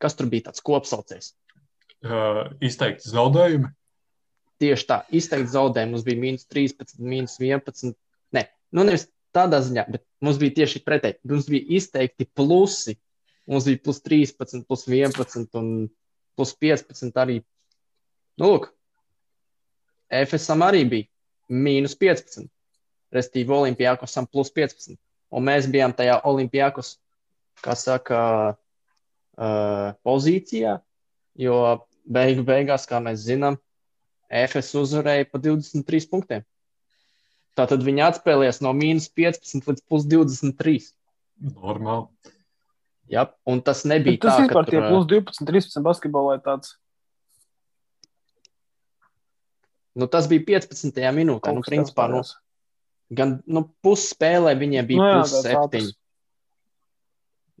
Kas 0.00 0.16
tur 0.16 0.28
bija 0.30 0.50
tāds 0.50 0.62
kopsaucējs? 0.64 1.32
Uh, 2.00 2.52
izteikti 2.64 3.10
zaudējumi. 3.10 3.72
Tieši 4.60 4.86
tā, 4.88 5.00
izteikti 5.16 5.52
zaudējumi. 5.54 5.94
Mums 5.96 6.04
bija 6.06 6.20
mīnus 6.20 6.46
13, 6.52 7.00
mīnus 7.02 7.38
11. 7.40 7.96
Nē, 8.36 8.44
nu 8.76 8.84
nevis 8.86 9.08
tādā 9.36 9.60
ziņā, 9.64 9.86
bet 9.96 10.04
mums 10.24 10.40
bija 10.40 10.60
tieši 10.60 10.82
pretēji. 10.84 11.18
Mums 11.32 11.48
bija 11.50 11.78
izteikti 11.80 12.28
plusi. 12.36 12.96
Mums 13.50 13.66
bija 13.66 13.80
plus 13.84 14.02
13, 14.06 14.66
plus 14.68 14.86
11 14.86 15.58
un 15.58 15.72
plus 16.38 16.54
15 16.60 17.18
arī. 17.20 17.40
Nu, 18.40 18.52
lūk, 18.54 18.70
FSM 20.10 20.64
arī 20.66 20.82
bija 20.88 21.08
mīnus 21.50 21.96
15. 21.98 22.48
Restīvi, 23.14 23.54
Olimpijākosam 23.54 24.26
plus 24.30 24.50
15. 24.54 24.98
Un 25.30 25.46
mēs 25.46 25.68
bijām 25.70 25.94
tajā 25.94 26.20
Olimpijākos 26.26 26.96
kā 27.62 27.74
saka, 27.78 28.20
uh, 29.38 29.90
pozīcijā, 30.06 30.78
jo 31.38 31.56
beigu 32.06 32.44
beigās, 32.46 32.86
kā 32.88 33.00
mēs 33.02 33.24
zinām, 33.26 33.58
FS 34.30 34.74
uzvarēja 34.78 35.28
pa 35.30 35.40
23 35.42 36.08
punktiem. 36.10 36.46
Tātad 37.58 37.82
viņi 37.84 38.04
atspēlējās 38.06 38.60
no 38.64 38.72
mīnus 38.76 39.08
15 39.10 39.66
līdz 39.66 39.82
plus 39.90 40.06
23. 40.06 40.92
Normāli. 41.50 42.06
Jā, 43.10 43.26
un 43.48 43.58
tas 43.66 43.82
nebija 43.90 44.14
Bet 44.14 44.22
tas 44.22 44.36
tā, 44.38 44.44
vispār 44.46 44.66
ka 44.68 44.70
tie 44.70 44.78
tur, 44.78 44.86
plus 44.86 45.08
12, 45.10 45.48
13 45.48 45.86
basketbolā 45.86 46.36
ir 46.38 46.44
tāds 46.46 46.76
nu, 49.98 50.06
tas 50.10 50.28
bija 50.30 50.44
15. 50.48 51.00
minūtē. 51.16 51.54
Nu, 51.56 51.62
principā, 51.66 52.06
nu, 52.12 52.22
gan 53.10 53.38
nu, 53.50 53.64
pusspēlē 53.84 54.54
viņiem 54.60 54.86
bija 54.90 55.00
Nu 55.00 55.08
jā, 55.08 55.16
plus 55.20 55.32
tāds 55.34 55.48
7. 55.48 55.60
ātrs. 55.64 55.90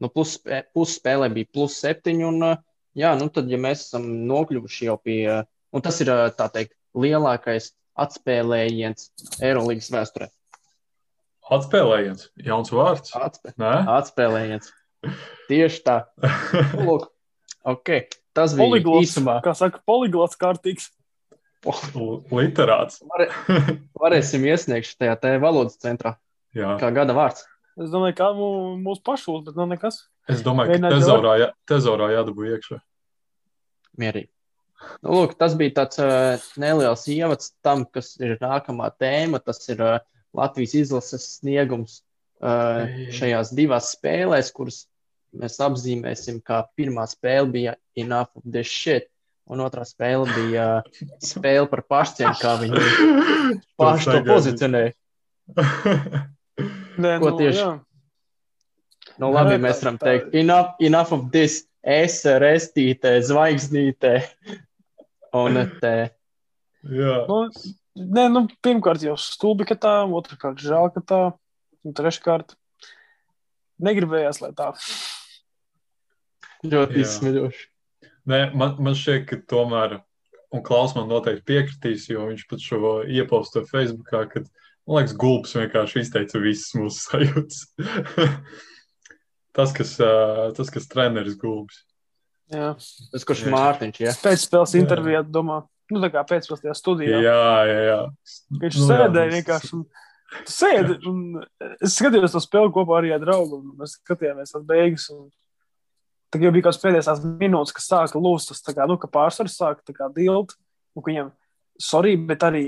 Nu, 0.00 0.08
pusspē- 0.08 0.64
pusspēlē 0.76 1.28
bija 1.34 1.50
plus 1.52 1.76
7. 1.82 2.22
Un, 2.24 2.42
uh, 2.42 2.56
jā, 2.96 3.12
nu, 3.20 3.28
tad, 3.28 3.50
ja 3.52 3.58
mēs 3.60 3.86
esam 3.88 4.06
nokļuvuši 4.30 4.86
jau 4.88 4.96
pie, 5.02 5.20
uh, 5.28 5.48
un 5.76 5.84
tas 5.84 5.98
ir 6.00 6.08
uh, 6.12 6.28
tā 6.32 6.46
teikt, 6.54 6.72
lielākais 6.96 7.72
atspēlējiens 8.00 9.10
Eirolandes 9.44 9.90
vēsturē. 9.92 10.30
Atspēlējiens, 11.50 12.28
jauns 12.46 12.70
vārds. 12.70 13.10
Atspē, 13.18 13.52
Nē, 13.58 13.72
atspēlējiens. 13.98 14.70
Tieši 15.50 15.82
tā. 15.86 15.96
Nu, 16.78 16.86
Lūk, 16.86 17.08
okay. 17.66 18.06
Tas 18.36 18.54
bija 18.54 18.68
Poliglots, 18.68 19.08
īsumā. 19.10 19.40
kā 19.42 19.52
saka, 19.58 19.80
poliglots 19.88 20.38
kārtīgs. 20.38 20.92
Literāts. 21.64 23.00
Varēsim 24.00 24.44
iesniegt 24.48 24.94
tajā 25.00 25.16
te 25.20 25.34
valodas 25.42 25.76
centrā, 25.82 26.14
Jā. 26.56 26.76
kā 26.80 26.88
gada 26.94 27.14
vārds. 27.16 27.44
Es 27.80 27.92
domāju, 27.92 28.16
kā 28.18 28.30
mū- 28.36 28.76
mūsu 28.82 29.02
pašos, 29.06 29.44
bet 29.46 29.56
nu 29.56 29.66
nekas. 29.70 30.02
Es 30.28 30.42
domāju, 30.44 30.76
ka 30.80 30.90
tezorā, 30.92 31.34
jā, 31.40 31.48
tezorā 31.68 32.10
jādabū 32.16 32.48
iekšā. 32.54 32.80
Mierīgi. 34.00 34.28
Nu, 35.04 35.12
lūk, 35.12 35.34
tas 35.36 35.54
bija 35.60 35.74
tāds 35.82 36.00
uh, 36.00 36.40
neliels 36.60 37.04
ievads 37.12 37.50
tam, 37.64 37.84
kas 37.84 38.14
ir 38.20 38.38
nākamā 38.40 38.88
tēma. 39.00 39.40
Tas 39.44 39.60
ir 39.68 39.80
uh, 39.84 39.98
Latvijas 40.36 40.74
izlases 40.78 41.26
sniegums 41.36 41.98
uh, 42.40 42.88
šajās 43.12 43.52
divās 43.56 43.90
spēlēs, 43.96 44.52
kuras 44.56 44.86
mēs 45.36 45.60
apzīmēsim, 45.62 46.40
kā 46.42 46.62
pirmā 46.78 47.04
spēle 47.10 47.50
bija 47.52 47.76
Enough 48.00 48.32
of 48.40 48.42
this 48.48 48.68
shit, 48.72 49.10
un 49.50 49.62
otrā 49.64 49.84
spēle 49.88 50.28
bija 50.34 50.66
uh, 50.80 51.00
spēle 51.24 51.66
par 51.70 51.82
pašcieņu, 51.90 52.34
kā 52.40 52.54
viņi 52.62 52.84
paši 53.80 54.10
to 54.12 54.20
pozicionēja. 54.28 54.94
Nē, 57.00 57.16
Ko 57.22 57.32
nu, 57.32 57.36
tieši? 57.40 57.58
jā. 57.58 57.72
Nu, 59.20 59.32
labi, 59.34 59.56
Nē, 59.56 59.64
mēs 59.66 59.82
varam 59.82 59.98
teikt, 60.00 60.32
enough, 60.36 60.78
enough 60.80 61.12
of 61.16 61.26
this, 61.34 61.64
es 61.82 62.20
restītē, 62.24 63.18
zvaigznītē. 63.26 64.14
Un 65.36 65.58
te, 65.80 65.94
Jā. 66.88 67.16
Nu, 67.28 67.42
nē, 68.00 68.24
nu, 68.32 68.46
pirmkārt 68.64 69.02
jau 69.04 69.16
stulbi, 69.20 69.66
ka 69.68 69.76
tā, 69.76 69.94
otrkārt 70.16 70.62
žēl, 70.64 70.88
ka 70.94 71.02
tā, 71.04 71.20
un 71.84 71.96
treškārt 71.96 72.54
negribējās, 73.84 74.40
lai 74.44 74.52
tā. 74.56 74.70
ļoti 76.64 77.04
izsmeļoši. 77.04 77.69
Nē, 78.30 78.40
man, 78.54 78.76
man 78.82 78.96
šķiet, 78.96 79.26
ka 79.28 79.38
tomēr, 79.50 79.98
un 80.54 80.64
Klaus 80.66 80.94
man 80.96 81.08
noteikti 81.10 81.46
piekritīs, 81.50 82.08
jo 82.10 82.28
viņš 82.28 82.46
pat 82.50 82.64
šo 82.64 82.96
iepostu 83.08 83.64
Facebookā, 83.66 84.24
kad, 84.30 84.48
man 84.86 85.00
liekas, 85.00 85.16
gulbs 85.18 85.56
vienkārši 85.58 86.04
izteica 86.04 86.42
visas 86.42 86.74
mūsu 86.78 87.06
sajūtas. 87.08 87.62
tas, 89.56 89.74
kas, 89.76 89.96
tas, 90.56 90.74
kas 90.74 90.90
treneris 90.90 91.38
gulbs. 91.40 91.84
Jā. 92.50 92.72
Tas, 93.14 93.26
kurš 93.26 93.44
Jā. 93.46 93.54
Mārtiņš, 93.54 94.00
ja? 94.02 94.14
Pēc 94.24 94.44
spēles 94.44 94.74
Jā. 94.74 94.82
intervijā, 94.82 95.22
domā, 95.26 95.60
nu, 95.92 96.02
tā 96.02 96.10
kā 96.14 96.22
pēcspēles 96.26 96.64
tajā 96.64 96.76
studijā. 96.78 97.20
Jā, 97.22 97.42
jā, 97.68 97.82
jā. 97.86 97.98
Viņš 98.62 98.78
Nu, 98.80 98.86
jā, 98.86 98.88
sēdēja 98.90 99.34
vienkārši. 99.36 99.72
Un, 99.78 99.84
tu 100.46 100.54
sēdi, 100.54 100.96
un 101.10 101.20
es 101.78 101.94
skatījos 101.98 102.34
to 102.34 102.42
spēli 102.42 102.72
kopā 102.74 102.98
arī 102.98 103.14
ar 103.14 103.22
draugu. 103.22 103.60
un 103.62 103.76
Mēs 103.78 103.94
skatījāmies 104.00 104.54
tās 104.56 104.66
beigas. 104.66 105.06
Un, 105.14 105.28
tad 106.30 106.44
jau 106.44 106.52
bija 106.54 106.66
kaut 106.66 106.74
kāds 106.74 106.82
pēdējais 106.84 107.24
minūtes, 107.40 107.74
kas 107.76 107.88
sāka 107.90 108.22
lūst, 108.22 108.52
tas 108.52 108.76
kā, 108.76 108.86
nu, 108.88 108.96
ka 109.00 109.10
pārsvars 109.10 109.58
sāka 109.58 110.10
dilt. 110.14 110.56
Un 110.98 111.06
viņam, 111.06 111.32
sorry, 111.80 112.16
bet 112.16 112.44
arī 112.46 112.64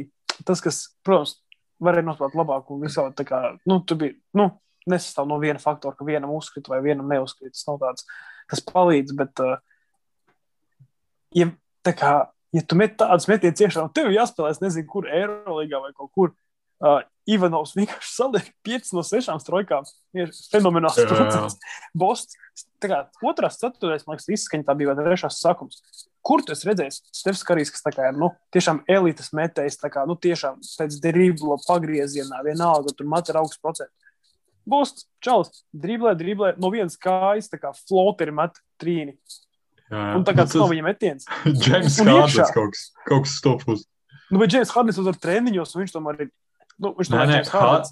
tas, 0.47 0.63
kas, 0.63 0.85
protams, 1.07 1.37
varēja 1.83 2.07
nospēlēt 2.07 2.37
labāk 2.39 2.71
un 2.71 2.83
visādi 2.85 3.17
tā 3.19 3.27
kā, 3.27 3.41
nu, 3.69 3.81
tu 3.87 3.97
biji, 3.99 4.17
nu, 4.39 4.49
nesastāv 4.91 5.29
no 5.31 5.39
viena 5.43 5.63
faktora, 5.63 5.97
ka 5.99 6.07
vienam 6.07 6.33
uzkrīt 6.35 6.71
vai 6.71 6.81
vienam 6.85 7.11
neuzkrīt. 7.11 7.55
Tas 7.55 7.67
nav 7.69 7.81
tāds, 7.83 8.07
kas 8.51 8.63
palīdz, 8.67 9.15
bet, 9.19 9.43
uh, 9.43 9.59
ja, 11.39 11.51
tā 11.87 11.95
kā, 11.99 12.13
ja 12.55 12.65
tu 12.67 12.79
met 12.79 12.97
tādas 13.01 13.29
metienas 13.31 13.63
iekšā, 13.63 13.87
un 13.87 13.95
tev 13.95 14.11
jāspēlē, 14.15 14.55
es 14.55 14.63
nezinu, 14.63 14.89
kur 14.91 15.11
Eirolandā 15.11 15.83
vai 15.83 15.93
kaut 15.97 16.13
kur. 16.15 16.35
Uh, 16.83 17.03
Ivanovs 17.31 17.77
vienkārši 17.77 18.15
saliek 18.17 18.49
5 18.67 18.95
no 18.97 19.05
6 19.07 19.35
strojkām. 19.45 19.87
Ir 20.19 20.33
fenomenāls. 20.51 20.99
Procents. 21.07 21.59
Bosts. 21.95 22.39
Tā 22.83 22.91
kā 22.91 22.99
otrās, 23.25 23.61
ceturtais, 23.61 24.03
man 24.09 24.19
liekas, 24.19 24.29
izskaņa 24.35 24.67
tā 24.67 24.75
bija 24.79 24.91
vai 24.93 25.05
trešās 25.07 25.39
sākums. 25.41 25.79
Kur 26.23 26.43
tu 26.47 26.55
esi 26.55 26.67
redzējis 26.69 26.99
Stefs 27.15 27.43
Karīs, 27.47 27.71
kas 27.73 27.83
tā 27.83 27.93
kā 27.95 28.11
ir, 28.11 28.19
nu, 28.19 28.29
tiešām 28.55 28.83
elites 28.91 29.33
metējs, 29.35 29.79
tā 29.81 29.91
kā, 29.91 30.05
nu, 30.07 30.17
tiešām 30.19 30.61
pēc 30.63 30.99
dribla 31.03 31.57
pagriezienā 31.65 32.43
vienalga, 32.47 32.95
tur 32.99 33.09
mat 33.11 33.31
ir 33.31 33.39
augsts 33.41 33.63
procents. 33.63 33.95
Bosts, 34.69 35.09
čalis, 35.23 35.65
driblē, 35.75 36.13
driblē, 36.19 36.53
no 36.63 36.71
vienas 36.71 36.95
kājas, 37.01 37.49
tā 37.51 37.59
kā 37.59 37.73
floteri 37.75 38.35
met 38.35 38.61
trīni. 38.79 39.17
jā, 39.91 39.97
jā. 39.97 40.13
Un 40.19 40.27
tā 40.27 40.35
kā 40.37 40.45
Nu, 40.45 40.53
tas 40.53 40.61
nav 40.61 40.71
viņa 40.71 40.85
metiens. 40.87 41.27
Džeims 41.49 41.99
Hārdens 42.03 42.55
kaut 42.55 42.77
kas, 42.77 42.85
kaut 43.09 43.27
kas 43.27 43.35
stopus. 43.41 43.83
Nu, 44.31 44.39
bet 44.39 44.53
Džeims 44.53 44.71
Hardens 44.77 45.01
uz 45.03 45.11
ar 45.11 45.19
treniņos, 45.19 45.75
un 45.75 45.83
viņš 45.83 45.97
tomēr 45.97 46.23
ir, 46.23 46.31
nu, 46.81 46.95
viņš 46.99 47.11
Nē, 47.13 47.27
nē. 47.29 47.39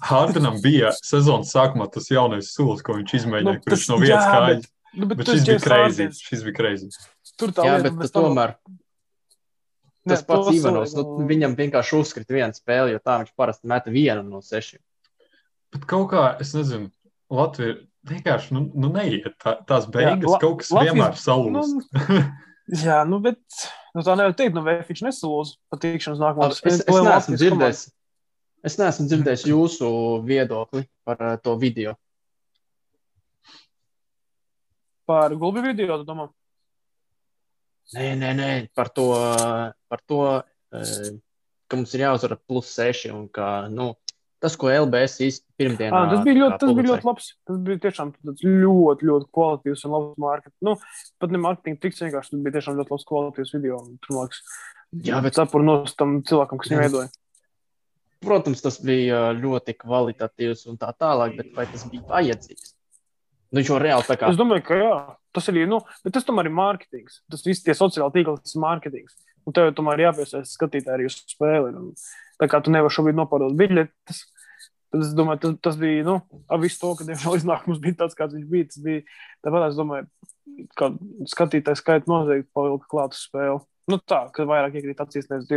Hārdenam 0.09 0.61
bija 0.63 0.91
sezonas 0.97 1.51
sākumā 1.53 1.91
tas 1.91 2.07
jaunais 2.09 2.53
solis, 2.53 2.81
ko 2.81 2.93
viņš 2.97 3.13
izmēģināja, 3.21 3.43
Nu, 3.43 3.61
kur 3.61 3.71
tas- 3.75 3.79
viņš 3.79 3.89
no 3.89 3.97
vienas 4.01 4.25
jā, 4.25 4.31
kājas. 4.35 4.69
Nu, 4.93 5.05
bet 5.07 5.17
Bet 5.17 5.25
tas 5.27 5.35
šis 5.39 5.45
bija 5.47 5.59
crazy. 5.59 6.07
Šis 6.19 6.43
bija 6.43 6.53
crazy. 6.57 6.89
Tur 7.37 7.49
tā 7.55 7.63
Jā, 7.65 7.77
lieta, 7.79 7.91
bet 7.97 8.11
tomēr 8.11 8.55
tas 10.07 10.23
pats 10.25 10.47
tos 10.47 10.55
Ivanovs, 10.57 10.95
nu, 10.97 11.03
vajag, 11.05 11.27
viņam 11.29 11.55
vienkārši 11.59 11.99
uzkrita 12.01 12.33
viena 12.33 12.53
spēle, 12.57 12.91
jo 12.95 12.99
tā 12.99 13.19
viņš 13.21 13.31
parasti 13.37 13.67
meta 13.69 13.91
vienu 13.93 14.23
no 14.25 14.41
sešiem. 14.41 14.81
Bet 15.71 15.85
kaut 15.87 16.09
kā, 16.11 16.23
es 16.41 16.53
nezinu, 16.57 16.89
Latvija 17.31 17.77
vienkārši 18.09 18.51
nu, 18.57 18.65
nu 18.75 18.89
neiet. 18.91 19.35
Tā, 19.39 19.53
tās 19.69 19.85
beigas 19.87 20.25
La- 20.33 20.39
kaut 20.41 20.57
kas 20.63 20.71
Latvijas- 20.71 20.95
vienmēr 20.97 21.13
salūst. 21.21 21.77
Nu, 21.93 22.17
jā, 22.85 22.97
nu, 23.07 23.19
bet 23.23 23.39
nu, 23.95 24.01
tā 24.03 24.17
nevar 24.17 24.33
teikt, 24.33 24.57
nu, 24.57 24.63
vai 24.65 24.79
viņš 24.89 25.05
nesalūz 25.07 25.53
patīkšanas 25.71 26.19
nākamā 26.19 26.49
Labi, 26.49 26.59
Es, 26.65 26.81
es 26.81 26.87
neesmu 26.89 27.37
dzirdējis. 27.39 27.83
Es 28.61 28.77
neesmu 28.77 29.07
dzirdējis 29.09 29.47
jūsu 29.49 29.87
viedokli 30.27 30.85
par 31.07 31.21
uh, 31.21 31.37
to 31.41 31.55
video. 31.57 31.95
Par 35.09 35.33
gulbi 35.35 35.63
video, 35.65 35.97
tu 35.97 36.05
domā? 36.07 36.27
Nē, 37.95 38.13
nē, 38.15 38.29
nē, 38.37 38.49
par 38.77 38.91
to, 38.95 39.09
par 39.91 40.03
to 40.07 40.19
uh, 40.29 41.09
ka 41.67 41.79
mums 41.79 41.95
ir 41.95 42.05
jāuzvar 42.05 42.37
plus 42.47 42.69
6. 42.77 43.09
Un 43.15 43.25
ka, 43.33 43.47
nu, 43.71 43.89
tas, 44.43 44.55
ko 44.59 44.69
LBS 44.71 45.17
īstenībā 45.25 45.57
pirmdienā 45.61 46.03
À, 46.03 46.11
tas 46.13 46.23
bija 46.27 46.37
ļoti, 46.43 46.59
tas 46.61 46.75
bija 46.77 46.87
ļoti 46.91 47.09
labs. 47.09 47.31
Tas 47.47 47.59
bija 47.65 47.81
tiešām 47.87 48.13
ļoti, 48.27 49.09
ļoti 49.09 49.29
kvalitatīvs 49.37 49.87
un 49.87 49.95
labs 49.95 50.21
mārketings. 50.21 50.59
Nu, 50.67 50.75
pat 51.21 51.33
ne 51.33 51.41
mārketings, 51.47 51.81
tik 51.83 51.97
vienkārši. 51.97 52.35
Tas 52.35 52.45
bija 52.45 52.55
tiešām 52.59 52.79
ļoti 52.79 52.95
labs 52.95 53.09
kvalitatīvs 53.09 53.55
video. 53.57 53.81
Tur, 54.05 54.15
man 54.15 54.29
liekas, 54.29 54.45
Jā, 55.07 55.21
bet- 55.23 55.39
sapur 55.39 55.63
no 55.63 55.81
tam 55.97 56.19
cilvēkam, 56.27 56.59
kas 56.61 56.71
viņu 56.71 56.85
veidoja. 56.85 57.11
Protams, 58.21 58.61
tas 58.61 58.77
bija 58.85 59.31
ļoti 59.33 59.73
kvalitatīvs 59.81 60.67
un 60.69 60.77
tā 60.81 60.91
tālāk, 60.93 61.39
bet 61.39 61.55
vai 61.57 61.65
tas 61.71 61.87
bija 61.89 62.05
vajadzīgs? 62.09 62.75
Nu, 63.51 63.63
jo 63.65 63.79
reāli 63.81 64.05
tā 64.07 64.15
kā. 64.19 64.29
Es 64.31 64.37
domāju, 64.39 64.63
ka 64.67 64.77
jā, 64.79 64.91
tas 65.35 65.49
arī, 65.51 65.65
nu, 65.67 65.81
bet 66.05 66.13
tas 66.15 66.27
tomēr 66.27 66.47
ir 66.47 66.55
mārketings. 66.55 67.19
Tas 67.31 67.43
viss 67.43 67.65
tie 67.65 67.75
sociāli 67.75 68.13
tīkli, 68.15 68.37
tas 68.39 68.55
ir 68.55 68.63
mārketings. 68.63 69.17
Un 69.47 69.55
tev 69.57 69.71
tomēr 69.75 70.05
jāpiesaista 70.05 70.47
skatītāji 70.53 70.93
arī 70.95 71.07
uz 71.09 71.17
spēli. 71.33 71.73
Un, 71.81 71.89
tā 72.39 72.47
kā 72.51 72.61
tu 72.63 72.71
nevari 72.73 72.93
šobrīd 72.93 73.17
nopārdot 73.17 73.57
biļetes, 73.59 74.21
tad 74.93 75.03
es 75.03 75.15
domāju, 75.17 75.41
tas, 75.43 75.57
tas 75.67 75.81
bija, 75.81 76.05
nu, 76.07 76.19
ar 76.51 76.61
visu 76.61 76.79
to, 76.79 76.93
ka 76.99 77.07
diemžēl 77.09 77.39
iznākums 77.41 77.81
bija 77.83 77.99
tāds, 78.03 78.15
kāds 78.19 78.37
viņš 78.37 78.47
bija. 78.53 78.69
Tas 78.71 78.85
bija, 78.85 79.03
tāpēc 79.43 79.67
es 79.67 79.81
domāju, 79.81 80.07
ka 80.79 80.91
skatītāju 81.33 81.81
skaitu 81.81 82.13
noteikti 82.13 82.51
pavilka 82.55 82.91
klāt 82.93 83.17
uz 83.17 83.25
spēli. 83.25 83.59
Nu 83.91 83.97
tā, 83.99 84.23
ka 84.31 84.45
vairāk 84.47 84.77
iekrīt 84.77 85.01
acīs 85.03 85.27
nevis 85.31 85.49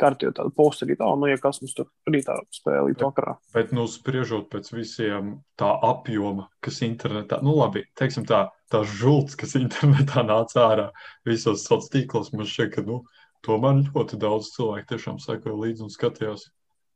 Kārti 0.00 0.26
jau 0.26 0.32
tādu 0.34 0.52
posteri 0.56 0.96
tā, 0.96 1.08
nu, 1.18 1.28
ja 1.28 1.36
kas 1.40 1.60
mums 1.60 1.74
tur 1.76 1.88
rītā 2.08 2.38
spēlīt 2.54 3.02
vakarā. 3.04 3.36
Bet, 3.54 3.72
nu, 3.76 3.86
spriežot 3.90 4.48
pēc 4.52 4.70
visiem 4.72 5.40
tā 5.60 5.70
apjoma, 5.86 6.48
kas 6.64 6.80
internetā, 6.86 7.40
nu, 7.44 7.54
labi, 7.58 7.84
teiksim 7.98 8.24
tā, 8.28 8.48
tā 8.72 8.82
žults, 8.84 9.36
kas 9.36 9.56
internetā 9.60 10.24
nāca 10.26 10.64
ārā 10.66 10.88
visos 11.28 11.64
sociālos 11.64 11.90
tīklos, 11.92 12.32
man 12.32 12.48
šķiet, 12.48 12.72
ka, 12.76 12.86
nu, 12.86 13.02
tomēr 13.46 13.84
ļoti 13.90 14.20
daudz 14.20 14.54
cilvēku 14.56 14.94
tiešām 14.94 15.20
sekoja 15.20 15.58
līdzi 15.66 15.86
un 15.86 15.92
skatījās, 15.92 16.48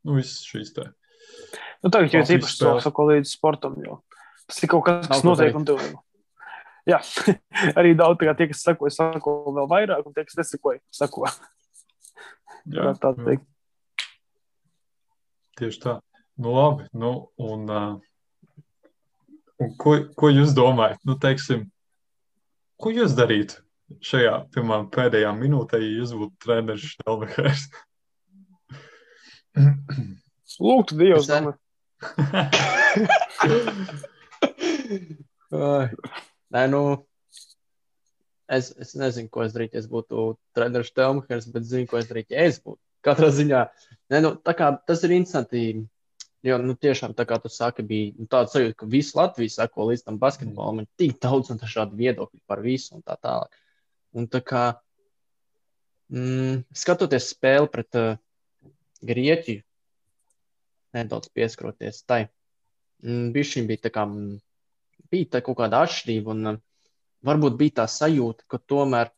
nu, 0.05 0.17
visas 0.19 0.41
šīs 0.45 0.73
te. 0.75 0.89
Nu, 1.83 1.91
tagad 1.91 2.13
jau 2.13 2.25
īpaši 2.25 2.41
spēle. 2.41 2.57
cilvēks 2.57 2.89
sako 2.89 3.07
līdz 3.11 3.31
sportam, 3.31 3.79
jo 3.85 4.01
tas 4.45 4.59
ir 4.61 4.69
kaut 4.69 4.85
kas, 4.85 5.07
kas 5.09 5.23
notiek 5.25 5.55
un 5.57 5.65
tev 5.65 5.81
Jā, 6.85 6.99
arī 7.79 7.95
daudz 7.97 8.19
tā 8.21 8.35
tie, 8.37 8.45
kas 8.51 8.61
sako, 8.61 8.91
sako 8.93 9.31
vēl 9.55 9.69
vairāk, 9.71 10.05
un 10.05 10.13
tie, 10.13 10.21
kas 10.27 10.37
nesakoja, 10.37 10.77
sako. 10.93 11.25
Jā, 12.73 12.93
tā 12.97 13.11
teikt. 13.19 13.45
Tieši 15.59 15.79
tā. 15.83 15.93
Nu, 16.41 16.51
labi. 16.55 16.87
Nu, 16.97 17.11
un, 17.39 17.69
uh, 17.69 17.99
un 19.61 19.75
ko, 19.79 19.91
ko 20.17 20.31
jūs 20.33 20.55
domājat? 20.57 20.99
Nu, 21.07 21.15
teiksim, 21.21 21.67
ko 22.81 22.91
jūs 22.91 23.15
darītu 23.17 23.61
šajā, 24.03 24.33
piemēram, 24.55 24.89
pēdējā 24.93 25.31
minūtē, 25.37 25.77
ja 25.83 25.91
jūs 25.99 26.11
būtu 26.17 26.33
treneris 26.43 26.91
Štelmehers? 26.95 27.63
Lūgtu 30.59 30.97
Dievs. 30.99 31.27
Nē, 36.55 36.63
nu, 36.71 36.81
es, 38.47 38.71
es 38.81 38.93
nezinu, 38.99 39.29
ko 39.31 39.43
es 39.45 39.55
darītu. 39.55 39.79
Es 39.79 39.89
būtu 39.91 40.35
treneris 40.57 40.93
Telmhers, 40.95 41.49
bet 41.51 41.67
zinu, 41.67 41.89
ko 41.89 41.99
es 41.99 42.09
darītu, 42.09 42.35
ja 42.35 42.47
es 42.49 42.61
būtu. 42.63 42.79
Katrā 43.05 43.29
ziņā, 43.29 43.59
nē, 44.13 44.21
nu, 44.25 44.31
kā 44.41 44.71
tas 44.87 45.03
ir 45.05 45.13
interesanti. 45.17 45.65
Jo, 46.45 46.59
nu, 46.61 46.75
tiešām, 46.77 47.15
tā 47.17 47.25
kā 47.25 47.39
tu 47.41 47.49
saki, 47.49 47.81
bija 47.85 48.11
nu, 48.19 48.27
tāds 48.29 48.53
sajūta, 48.53 48.75
ka 48.77 48.87
visi 48.89 49.15
Latvijas 49.17 49.55
sako 49.57 49.87
līdz 49.89 50.03
tam 50.05 50.19
basketbolam. 50.21 50.83
Ir 50.83 50.89
tik 51.01 51.15
daudz 51.21 51.49
un 51.49 51.57
dažādi 51.61 51.97
viedokļi 51.97 52.41
par 52.45 52.61
visu 52.61 52.93
un 52.97 53.01
tā 53.05 53.15
tālāk. 53.17 53.57
Un 54.13 54.27
tā 54.29 54.43
kā 54.45 54.65
mm, 56.13 56.67
skatoties 56.69 57.31
spēli 57.33 57.71
pret 57.73 57.97
uh, 57.97 58.19
Grieķiju, 59.05 59.63
nedaudz 60.95 61.33
pieskaroties 61.33 62.03
tai. 62.05 62.27
Mm, 63.01 63.31
Bišķiņ 63.33 63.67
bija 63.69 63.87
tā 63.87 63.93
kā, 63.97 64.05
mm, 64.05 64.37
bija 65.11 65.31
tā 65.33 65.41
kaut 65.45 65.57
kāda 65.63 65.81
atšķirība, 65.85 66.33
un 66.33 66.51
mm, 66.51 66.61
varbūt 67.25 67.57
bija 67.59 67.81
tā 67.81 67.87
sajūta, 67.91 68.45
ka 68.51 68.59
tomēr 68.61 69.11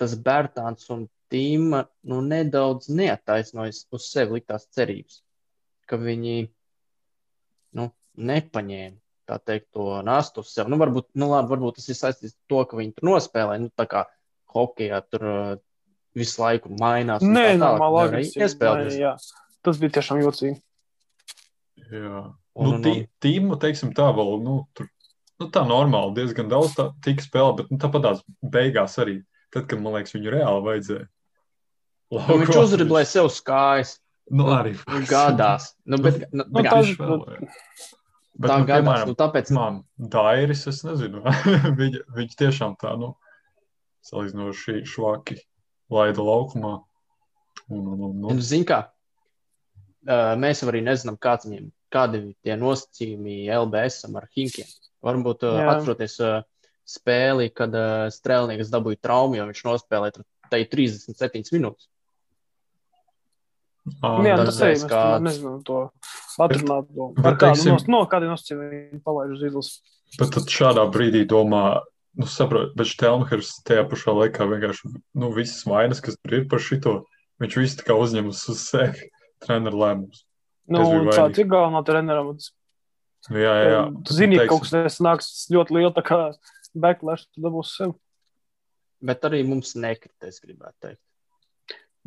tas 0.00 0.16
Bērtāns 0.16 0.88
un 0.94 1.08
Tīma 1.30 1.84
nu, 2.10 2.18
nedaudz 2.26 2.88
neataisnojas 2.90 3.84
uz 3.94 4.08
sevi 4.10 4.40
liktās 4.40 4.64
cerības, 4.74 5.20
ka 5.86 5.98
viņi 6.00 6.48
nu, 7.78 7.86
nepaņēma 8.18 8.98
tā 9.30 9.36
teikt, 9.46 9.68
to 9.76 10.00
nastu 10.02 10.42
uz 10.42 10.50
sevi. 10.50 10.72
Nu, 10.72 10.78
varbūt, 10.80 11.12
nu, 11.14 11.28
labi, 11.30 11.52
varbūt 11.52 11.78
tas 11.78 11.86
ir 11.92 11.98
saistīts 12.00 12.34
ar 12.34 12.50
to, 12.50 12.64
ka 12.66 12.80
viņi 12.80 12.96
tur 12.96 13.10
nospēlē, 13.12 13.60
nu, 13.62 13.70
tā 13.78 13.86
kā 13.92 14.02
hokejā 14.50 14.98
tur 15.06 15.26
uh, 15.30 15.52
visu 16.18 16.42
laiku 16.42 16.74
mainās. 16.80 17.22
Nē, 17.22 17.46
tā 17.52 17.60
normāli 17.62 18.24
iespēlēties. 18.26 18.98
Jā, 18.98 19.14
tas 19.62 19.78
bija 19.78 20.00
tiešām 20.00 20.24
jocīgi. 20.24 20.58
Jā, 21.90 22.24
Un, 22.60 22.66
nu, 22.66 22.76
un, 22.76 22.82
tī, 22.84 22.92
un. 22.98 23.04
tīmu, 23.22 23.56
teiksim, 23.62 23.92
tā 23.96 24.08
vēl, 24.14 24.34
nu, 24.42 24.56
tur, 24.76 24.88
nu, 25.40 25.48
tā 25.52 25.62
normāli, 25.66 26.14
diezgan 26.18 26.50
daudz 26.52 26.74
tā, 26.76 26.90
tika 27.04 27.24
spēlē, 27.24 27.54
bet, 27.62 27.70
nu, 27.72 27.78
tāpat 27.80 28.04
tās 28.06 28.20
beigās 28.54 28.98
arī, 29.02 29.18
tad, 29.54 29.66
kad, 29.70 29.80
man 29.80 29.96
liekas, 29.96 30.14
viņu 30.16 30.34
reāli 30.36 30.64
vajadzēja. 30.68 31.06
Nu, 32.10 32.20
viņš 32.26 32.50
Laukos 32.50 32.64
uzriblēja 32.68 33.08
sev 33.12 33.28
skājas. 33.32 33.96
Nu, 34.30 34.46
arī. 34.54 34.76
Nu, 34.86 35.00
Gādās. 35.10 35.72
Nu, 35.86 35.98
bet, 36.02 36.20
nu, 36.30 36.44
Nu, 36.44 36.60
tā 36.60 36.62
kā, 36.66 36.70
tas- 36.70 36.86
Viņš 36.86 36.98
spēlēja. 36.98 37.48
Bet, 38.40 38.50
tā 38.50 38.56
nu, 38.60 38.66
gadās. 38.68 38.80
piemēram, 38.80 39.08
Nu, 39.10 39.14
tāpēc 39.18 39.50
man 39.52 39.80
Dairis, 39.98 40.62
es 40.70 40.78
nezinu, 40.86 41.20
viņa, 41.80 42.04
viņa 42.16 42.36
tiešām 42.40 42.76
tā, 42.80 42.94
nu, 43.00 43.10
salīdzinoši 44.06 44.78
švaki 44.88 45.36
laida 45.92 46.22
laukumā. 46.24 46.76
Un, 47.70 47.82
un, 47.84 48.00
un, 48.06 48.14
Nu, 48.22 48.30
un, 48.32 48.40
Zini, 48.40 48.64
kā 48.70 48.78
uh, 50.06 50.32
mēs 50.40 50.62
arī 50.66 50.80
nezinām, 50.86 51.18
kāds 51.20 51.46
viņiem, 51.48 51.68
kādi 51.92 52.20
ir 52.20 52.26
tie 52.46 52.56
nosacījumi 52.60 53.36
LBS 53.54 54.04
ar 54.14 54.26
Hinkiem. 54.36 54.68
Varbūt 55.04 55.44
uh, 55.48 55.58
atceroties 55.74 56.18
uh, 56.24 56.40
spēli, 56.88 57.48
kad 57.54 57.74
uh, 57.74 58.08
strēlnieks 58.12 58.70
dabūja 58.72 59.00
traumu, 59.06 59.38
jo 59.38 59.46
viņš 59.48 59.62
nospēlēja 59.68 60.18
tur 60.18 60.26
tai 60.50 60.64
37 60.66 61.52
minūtes. 61.54 61.86
ā, 64.04 64.10
Jā, 64.26 64.34
tas 64.36 64.50
tas 64.50 64.58
arī 64.60 64.72
reiz 64.74 64.82
mēs 64.84 64.90
kā- 64.90 65.20
nezinām 65.24 65.60
to 65.66 65.78
atrunāt. 66.40 66.90
To. 66.94 67.06
bet 67.16 67.26
Ar 67.26 67.36
kādu 67.40 67.54
teiksim- 67.56 67.72
nos, 67.76 67.86
no 67.88 68.02
kādiem 68.06 68.32
nosacījumiem 68.34 69.00
palaiž 69.04 69.32
uz 69.36 69.42
izlases. 69.50 69.80
Bet 70.18 70.32
tad 70.34 70.50
šādā 70.50 70.84
brīdī 70.92 71.24
domā, 71.26 71.80
nu, 72.18 72.26
saprot, 72.26 72.74
bet 72.76 72.86
Štelmhers 72.90 73.62
tajā 73.64 73.84
pašā 73.88 74.14
laikā 74.16 74.46
vienkārši, 74.50 74.90
nu, 75.14 75.30
visas 75.32 75.64
vainas, 75.64 76.00
kas 76.02 76.16
tur 76.22 76.34
ir 76.40 76.48
par 76.50 76.58
šito, 76.58 77.04
viņš 77.40 77.56
visu 77.56 77.76
tā 77.80 77.86
kā 77.88 77.94
uzņem 77.98 78.28
uz 78.28 78.42
uz 78.50 78.58
sevi 78.68 79.08
treneru 79.40 79.78
lēmumus. 79.80 80.24
Nu, 80.70 80.84
tāds 81.10 81.42
ir 81.42 81.48
galvenā 81.50 81.82
treneram. 81.86 82.32
Nu, 83.28 83.36
jā, 83.36 83.52
jā, 83.58 83.68
jā. 83.74 83.82
Tu 84.06 84.16
zini, 84.16 84.38
ka 84.40 84.48
kaut 84.52 84.64
kas 84.64 84.74
nesanāks 84.76 85.30
ļoti 85.52 85.76
kā 86.06 86.20
backlash, 86.78 87.26
tu 87.28 87.44
dabūsi 87.44 87.76
sev. 87.82 87.94
Bet 89.04 89.24
arī 89.26 89.42
mums 89.48 89.74
nekrit, 89.80 90.14
es 90.28 90.40
gribētu 90.44 90.76
teikt. 90.86 91.02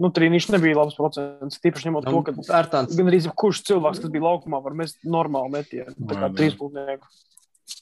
Nu, 0.01 0.09
trīnīši 0.13 0.55
nebija 0.55 0.79
labs 0.79 0.95
procents. 0.97 1.59
Tīpaši 1.61 1.89
ņemot 1.89 2.07
to, 2.07 2.13
Nu, 2.15 2.23
ka 2.25 2.33
Vērtāns, 2.33 2.95
gan 2.97 3.11
arī 3.11 3.19
kurš 3.37 3.61
cilvēks, 3.67 4.01
kas 4.01 4.13
bija 4.13 4.25
laukumā, 4.25 4.61
var 4.63 4.73
mest 4.77 4.97
normāli 5.05 5.53
metienu. 5.53 5.93
Tā 6.09 6.17
kā 6.17 6.29
Jā, 6.29 6.95
jā. 6.97 6.97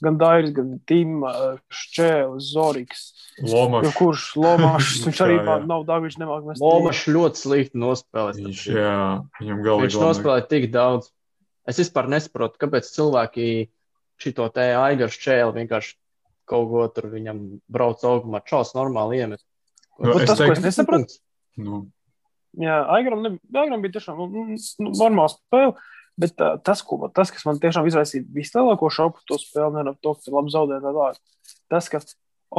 Gan 0.01 0.15
Dairis, 0.17 0.51
gan 0.57 0.69
Tīma, 0.89 1.31
Šķēlis, 1.69 2.47
Zoriks. 2.55 3.01
Jo 3.41 3.51
Lomašs, 3.67 3.93
kurš 3.99 4.23
Lomašs, 4.41 4.95
viņš 5.05 5.19
arī 5.27 5.35
Jā, 5.37 5.43
jā. 5.45 5.57
nav 5.69 5.83
dārgs, 5.87 6.07
viņš 6.09 6.17
nemāk 6.23 6.47
mest. 6.49 6.63
Lomašs 6.65 7.03
ļoti 7.13 7.41
slikti 7.43 7.81
nospēlēs. 7.83 8.39
viņš, 8.41 8.63
jā, 8.73 8.95
viņam 9.39 9.61
galīgi 9.67 9.85
Viņš 9.87 9.99
nospēlēja 10.01 10.47
tik 10.51 10.67
daudz. 10.73 11.11
Es 11.69 11.77
vispār 11.77 12.09
nesaprotu, 12.09 12.57
kāpēc 12.63 12.89
cilvēki 12.89 13.47
šito 14.21 14.49
te 14.53 14.65
aigars 14.77 15.17
čēli 15.21 15.53
vienkārši 15.61 15.95
kaut 16.49 16.67
ko 16.73 16.87
tur 16.91 17.07
viņam 17.13 17.37
brauc 17.71 18.01
augumā. 18.03 18.41
Čels 18.45 18.73
normāli 18.75 19.21
iemet. 19.21 19.41
Nu, 20.01 20.17
tas, 20.17 20.33
ko 20.33 20.49
es 20.49 20.57
teiktu- 20.57 20.65
nesapratu, 20.65 21.19
Nu, 21.61 21.85
Jā, 22.59 22.81
Aigram, 22.91 23.21
ne, 23.23 23.29
Aigram 23.55 23.79
bija 23.83 23.93
tiešām 23.95 24.17
nu, 24.17 24.43
nu, 24.51 24.91
normāla 24.99 25.31
spēle. 25.31 25.75
Bet 26.21 26.41
uh, 26.43 26.57
tas, 26.61 26.83
ko, 26.85 26.99
tas, 27.15 27.31
kas 27.33 27.45
man 27.47 27.59
tiešām 27.61 27.87
izraisīja 27.89 28.27
vislielāko 28.35 28.91
par 28.91 29.23
to 29.29 29.39
spēli, 29.41 29.79
nevis 29.79 30.01
to, 30.03 30.13
ka 30.13 30.35
labi 30.35 30.53
zaudēja 30.53 30.83
tādā. 30.83 31.07
Tas, 31.71 31.87
ka, 31.89 32.01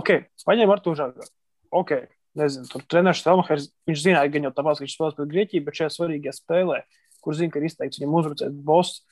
ok, 0.03 0.11
paņem 0.49 0.73
ar 0.73 0.83
to 0.83 0.97
žāgu. 0.99 1.29
Ok, 1.73 1.93
nezinu, 2.39 2.67
tur 2.71 2.83
treneris 2.91 3.23
Stelmachers, 3.23 3.69
viņš 3.89 4.03
zināja, 4.03 4.33
gan 4.35 4.49
jau 4.49 4.55
tāpēc, 4.57 4.81
ka 4.81 4.87
viņš 4.87 4.97
spēlēs 4.97 5.19
pret 5.19 5.31
Grieķiju, 5.31 5.67
bet 5.69 5.79
šajā 5.79 5.93
svarīgajā 5.95 6.35
spēlē, 6.41 6.81
kur 7.23 7.39
zina, 7.39 7.53
ka 7.53 7.61
ir 7.61 7.69
izteikts 7.69 8.01
viņam 8.01 8.19
uzbrucēt 8.19 8.59
boss, 8.67 9.05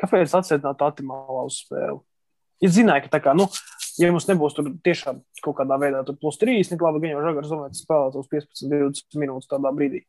kāpēc 0.00 0.34
atsēdināt 0.36 0.84
Atimālā 0.86 1.46
uz 1.48 1.62
spēli? 1.64 2.02
Ja 2.64 2.72
zināja, 2.72 3.04
ka 3.04 3.16
tā 3.16 3.20
kā, 3.24 3.34
nu, 3.36 3.48
ja 4.00 4.10
mums 4.12 4.28
nebūs 4.28 4.56
tur 4.56 4.68
tiešām 4.84 5.20
kaut 5.44 5.58
kādā 5.58 5.76
veidā 5.80 6.02
plus 6.16 6.38
3, 6.40 6.62
tad 6.70 6.84
labi, 6.84 7.02
gan 7.04 7.16
jau 7.16 7.24
Žagars 7.26 7.50
Zomēts 7.52 7.82
spēlēt 7.84 8.16
uz 8.16 8.28
15, 8.32 8.70
20 8.72 9.18
minūtes 9.20 9.50
tādā 9.50 9.72
brīdī. 9.76 10.06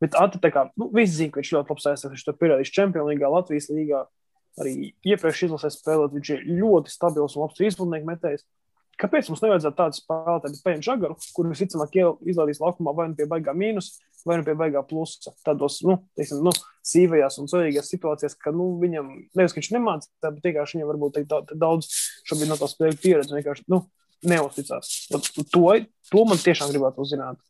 Bet 0.00 0.16
tā 0.16 0.50
kā, 0.52 0.64
nu, 0.80 0.88
visi 0.96 1.18
zina, 1.18 1.34
ka 1.34 1.42
viņš 1.42 1.52
ļoti 1.56 1.74
labs 1.74 1.88
aizsargs, 1.90 2.14
viņš 2.14 2.24
to 2.24 2.36
pierādījis 2.40 2.72
Čempionu 2.76 3.10
līgā, 3.12 3.28
Latvijas 3.28 3.68
līgā, 3.68 4.06
arī 4.60 4.72
iepriekš 5.06 5.44
izlasē 5.48 5.70
spēlēt, 5.74 6.14
viņš 6.16 6.30
ir 6.34 6.46
ļoti 6.60 6.92
stabils 6.92 7.36
un 7.36 7.44
labs 7.44 7.58
trīspunktu 7.58 8.00
metējs. 8.08 8.46
Kāpēc 9.00 9.30
mums 9.30 9.40
nevajadzētu 9.40 9.78
tādu 9.78 9.96
spēlētāju, 9.96 10.54
bet 10.56 10.64
paņemt 10.64 10.84
žagaru, 10.84 11.14
kurš 11.36 11.52
visticamāk 11.54 11.94
izlaidīs 12.28 12.60
laukumā 12.60 12.92
vai 12.96 13.06
nu 13.08 13.16
pie 13.16 13.24
baigā 13.30 13.54
mīnus, 13.56 13.94
vai 14.28 14.36
nu 14.40 14.44
pie 14.44 14.54
baigā 14.60 14.82
plusa? 14.84 15.32
Tādos, 15.46 15.78
nu, 15.88 15.96
teiksim, 16.18 16.42
nu, 16.44 16.52
sīvajās 16.84 17.38
un 17.40 17.48
svarīgās 17.48 17.88
situācijās, 17.92 18.36
ka, 18.40 18.52
nu, 18.52 18.74
viņam, 18.82 19.08
nevis, 19.38 19.56
viņš 19.56 19.70
nemācīja, 19.76 20.32
bet 20.34 20.50
vienkārši 20.50 20.76
viņam 20.76 20.90
varbūt 20.92 21.16
tā, 21.16 21.24
tā, 21.48 21.56
daudz 21.62 21.88
šobrīd 22.28 22.52
no 22.52 22.60
tā 22.60 22.68
spēļu 22.68 23.00
pieredze 23.00 23.36
vienkārši, 23.38 23.64
nu, 23.72 23.86
neuzticās. 24.28 24.92
Vat 25.14 25.32
To, 25.54 25.64
to 26.12 26.26
man 26.28 26.44
tiešām 26.44 26.72
gribētu 26.74 27.00
uzzināt. 27.00 27.40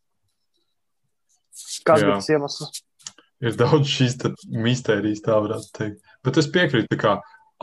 Kāds 1.85 2.05
bija 2.05 2.17
tas 2.17 2.31
iemesls? 2.31 2.81
ir 3.41 3.57
daudz 3.57 3.89
šīs 3.89 4.17
mistērijas, 4.53 5.23
tā 5.25 5.37
varētu 5.41 5.71
teikt. 5.77 6.11
Bet 6.25 6.37
es 6.37 6.49
piekrītu, 6.53 6.97
ka 7.01 7.17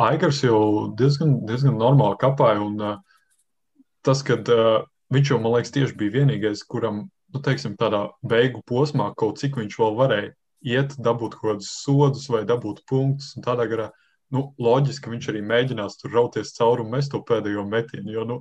Aigars 0.08 0.42
jau 0.44 0.90
diezgan, 0.98 1.38
diezgan 1.46 1.78
normāli 1.78 2.18
kapāja. 2.22 2.62
Un, 2.64 2.82
uh, 2.82 3.78
tas, 4.06 4.24
ka 4.26 4.38
uh, 4.38 4.82
viņš 5.14 5.32
jau, 5.32 5.38
man 5.42 5.56
liekas, 5.56 5.74
tieši 5.74 5.96
bija 5.98 6.16
vienīgais, 6.20 6.64
kuram, 6.70 7.06
nu, 7.34 7.42
teiksim, 7.44 7.78
tādā 7.78 8.08
beigu 8.26 8.62
posmā 8.66 9.12
kaut 9.18 9.40
cik 9.42 9.58
viņš 9.60 9.78
vēl 9.80 9.98
varēja 9.98 10.34
iet, 10.66 10.94
dabūt 10.98 11.38
kaut 11.38 11.54
kādus 11.54 11.72
sodus 11.84 12.28
vai 12.32 12.44
dabūt 12.46 12.84
punktus. 12.90 13.34
un 13.38 13.46
Tādā 13.46 13.68
garā, 13.70 13.90
nu, 14.34 14.48
loģiski, 14.58 15.06
ka 15.06 15.14
viņš 15.14 15.32
arī 15.32 15.44
mēģinās 15.46 16.00
tur 16.00 16.14
rauties 16.18 16.54
cauri 16.58 16.86
un 16.86 16.94
mest 16.94 17.14
to 17.14 17.22
pēdējo 17.26 17.66
metienu. 17.70 18.14
Jo, 18.14 18.26
nu, 18.26 18.40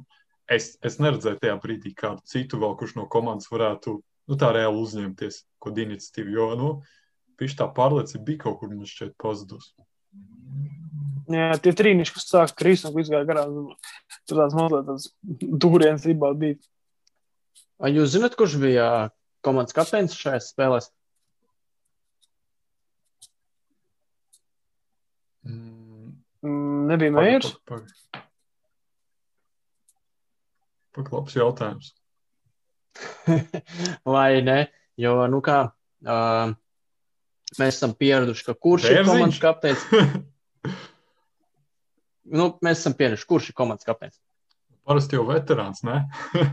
es, 0.49 0.75
es 0.85 0.97
neredzēju 1.01 1.41
tajā 1.43 1.57
brīdī 1.61 1.93
kādu 1.97 2.25
citu 2.25 2.61
vēl, 2.61 2.77
kurš 2.79 2.97
no 2.97 3.09
komandas 3.11 3.49
varētu 3.53 3.99
nu, 4.27 4.37
tā 4.39 4.51
reāli 4.55 4.81
uzņemties 4.83 5.41
kaut 5.57 5.71
kādu 5.71 5.85
iniciatīvu. 5.85 6.33
Jo, 6.35 6.47
nu, 6.59 6.69
viņš 7.41 7.57
tā 7.59 7.67
pārliecība 7.73 8.25
bija 8.29 8.43
kaut 8.45 8.59
kur 8.61 8.73
man 8.73 8.89
šķiet 8.89 9.15
pazudus. 9.21 9.71
Jā, 11.31 11.51
tie 11.59 11.73
trīniši, 11.75 12.13
kas 12.15 12.29
sāk 12.29 12.53
krist 12.59 12.87
un 12.87 12.99
izgāja 13.01 13.27
garām, 13.27 13.55
nu, 13.55 13.77
tur 14.29 14.41
tāds 14.43 14.55
mazliet 14.57 14.87
tāds 14.87 15.09
dūriens 15.65 16.07
ribā 16.07 16.31
bija. 16.39 16.59
Vai 17.77 17.91
jūs 17.93 18.15
zināt, 18.15 18.37
kurš 18.39 18.55
bija 18.61 18.87
komandas 19.45 19.75
kapteinis 19.75 20.15
šajās 20.17 20.53
spēlēs? 20.53 20.87
Mm, 25.47 25.77
Mm, 26.45 26.85
Nebija 26.91 27.13
mērs. 27.13 27.53
Paklaps 30.97 31.37
jautājums. 31.37 31.93
Vai 34.13 34.41
ne? 34.45 34.59
Jo, 34.97 35.19
nu 35.29 35.41
kā, 35.45 35.57
uh, 36.07 36.53
mēs 37.59 37.77
esam 37.77 37.93
pieraduši, 37.97 38.45
ka 38.47 38.55
kurš 38.57 38.87
ir 38.89 39.01
Bērziņš? 39.01 39.11
komandas 39.11 39.43
kapteinis? 39.43 39.87
Nu, 42.27 42.49
mēs 42.59 42.81
esam 42.81 42.91
pieraduši, 42.97 43.23
kurš 43.23 43.45
ir 43.51 43.55
komandas 43.55 43.87
kapteinis. 43.87 44.17
Parasti 44.87 45.15
jau 45.15 45.21
veterāns, 45.29 45.79
ne? 45.87 46.01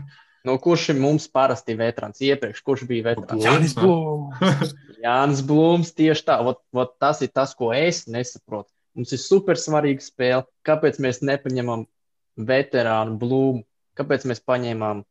Nu, 0.45 0.59
kurš 0.61 0.91
ir 0.93 0.99
mums 1.01 1.25
parasti 1.33 1.73
veterāns 1.73 2.21
iepriekš, 2.21 2.59
kurš 2.61 2.83
bija 2.85 3.07
veterāns? 3.07 3.41
Blūms, 3.41 3.47
Jānis? 3.47 3.73
Blūms. 3.79 4.73
Jānis 5.01 5.41
Blūms 5.49 5.89
tieši 5.97 6.25
tā. 6.27 6.35
Ot, 6.45 6.59
ot, 6.77 6.91
tas 7.01 7.23
ir 7.25 7.31
tas, 7.33 7.55
ko 7.57 7.71
es 7.73 8.03
nesaprotu. 8.05 8.69
Mums 8.95 9.15
ir 9.15 9.21
super 9.23 9.57
svarīga 9.57 10.05
spēle. 10.05 10.45
Kāpēc 10.67 10.99
mēs 11.01 11.23
nepaņemam 11.25 11.87
veterānu 12.37 13.17
Blūmu? 13.19 13.65
Kāpēc 13.97 14.27
mēs 14.29 14.43
paņēmām 14.45 15.01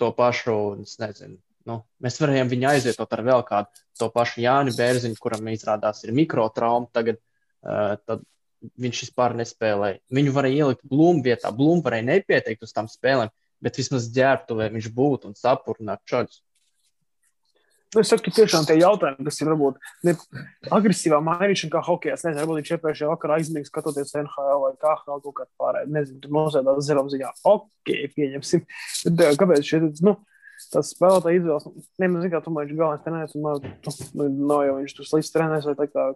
to 0.00 0.10
pašu, 0.16 0.56
es 0.82 0.98
nezinu, 1.02 1.38
nu, 1.68 1.80
mēs 2.04 2.20
varējām 2.20 2.50
viņu 2.52 2.70
aizvietot 2.74 3.16
ar 3.16 3.24
vēl 3.26 3.42
kādu 3.48 3.84
to 3.98 4.10
pašu 4.12 4.42
Jāni 4.44 4.74
Bērziņu, 4.76 5.18
kuram 5.20 5.48
izrādās 5.52 6.04
ir 6.04 6.14
mikrotrauma. 6.16 6.90
Tagad 6.94 7.20
uh, 7.20 7.96
tad 8.04 8.24
viņš 8.80 9.04
vispār 9.06 9.36
nespēlēja. 9.38 10.00
Viņu 10.14 10.34
varēja 10.34 10.64
ielikt 10.64 10.84
Blūmu 10.88 11.24
vietā. 11.24 11.52
Blūmu 11.54 11.84
varēja 11.84 12.08
nepieteikt 12.08 12.64
uz 12.64 12.72
tām 12.74 12.88
spēlēm, 12.90 13.32
bet 13.64 13.78
vismaz 13.80 14.08
ģērbtuvē 14.14 14.70
viņš 14.74 14.90
būtu 14.94 15.30
un 15.30 15.38
sapurnāt 15.38 16.02
čaļus. 16.10 16.40
Nu, 17.94 18.02
es 18.02 18.10
saku, 18.10 18.32
tiešām 18.34 18.64
tie 18.66 18.74
jautājumi, 18.80 19.22
kas 19.28 19.36
ir 19.38 19.48
varbūt 19.52 19.76
ne 20.06 20.14
agresīvā 20.74 21.20
mainīšana, 21.22 21.70
kā 21.70 21.82
hokeja. 21.86 22.16
Nezinu, 22.18 22.40
varbūt 22.40 22.60
viņš 22.60 22.72
iepriekšējā 22.74 23.10
vakarā 23.12 23.38
aizmīgs 23.38 23.70
skatoties 23.70 24.14
NHL 24.18 24.62
vai 24.64 24.72
KHL 24.82 25.20
kaut 25.22 25.36
kādā 25.38 25.50
pārējā. 25.62 25.90
Nezinu, 25.94 26.18
tur 26.24 26.34
nosēdās 26.34 26.88
zelam 26.88 27.10
ziņā. 27.12 27.30
Ok, 27.46 27.92
pieņemsim. 28.16 28.64
Bet, 29.06 29.22
eh, 29.28 29.38
kāpēc 29.38 29.68
šeit, 29.68 30.02
nu, 30.06 30.16
tas 30.72 30.90
spēlētāji 30.94 31.42
izvēlas, 31.42 31.68
nu, 31.70 31.84
nemaz 32.02 32.26
zinu, 32.26 32.32
kā 32.34 32.42
man 32.50 32.66
viņš 32.66 32.78
galvenais 32.80 33.04
trenēs, 33.06 33.36
un 33.38 33.46
nav, 33.46 33.68
nu, 34.18 34.28
nav 34.50 34.64
jau 34.66 34.76
viņš 34.80 34.96
tur 34.98 35.10
slikts 35.10 35.34
trenēs 35.34 35.68
vai 35.70 35.76
tā 35.78 35.88
kā. 35.92 36.08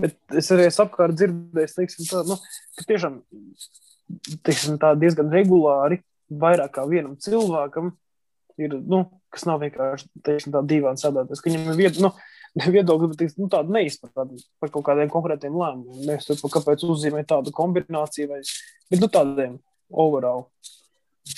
Bet 0.00 0.16
es 0.40 0.48
arī 0.54 0.70
esmu 0.70 0.86
apkārt 0.86 1.18
dzirdējis, 1.18 1.76
teiksim, 1.76 2.08
tā, 2.08 2.22
nu, 2.24 2.38
ka 2.78 2.86
tiešām, 2.88 3.18
teiksim, 4.48 4.80
tā 4.80 4.94
diezgan 4.96 5.32
regulāri 5.32 6.00
vairāk 6.32 6.72
kā 6.78 6.86
vienam 6.88 7.18
cilvēkam 7.20 7.92
ir, 8.60 8.76
nu, 8.88 9.04
kas 9.32 9.46
nav 9.48 9.62
vienkārši 9.62 10.10
teiksim, 10.26 10.54
tā 10.54 10.62
dīvaini 10.68 11.00
sadalīties, 11.00 11.42
viņam 11.46 11.70
ir 11.72 11.78
vied, 11.78 12.00
nu, 12.04 12.12
viedokļi, 12.76 13.10
bet 13.12 13.22
teiksim, 13.22 13.44
nu, 13.44 13.50
tāda 13.52 13.74
neizpratne 13.78 14.42
par 14.62 14.72
kaut 14.74 14.86
kādiem 14.90 15.12
konkrētiem 15.12 15.56
lēmumiem. 15.56 16.04
Nevis 16.10 16.28
tur, 16.28 16.40
par 16.42 16.54
kāpēc 16.58 16.84
uzzīmēt 16.88 17.30
tādu 17.32 17.54
kombināciju, 17.56 18.30
vai, 18.34 18.42
bet 18.92 19.02
nu, 19.02 19.10
tādiem 19.12 19.56
overall. 19.88 20.48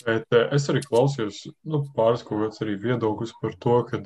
Bet 0.06 0.32
eh, 0.32 0.48
es 0.56 0.66
arī 0.72 0.80
klausījos 0.84 1.42
nu, 1.68 1.82
pāris 1.96 2.24
kaut 2.24 2.40
kāds 2.46 2.62
arī 2.64 2.78
viedoklis 2.80 3.34
par 3.40 3.54
to, 3.60 3.78
ka 3.90 4.00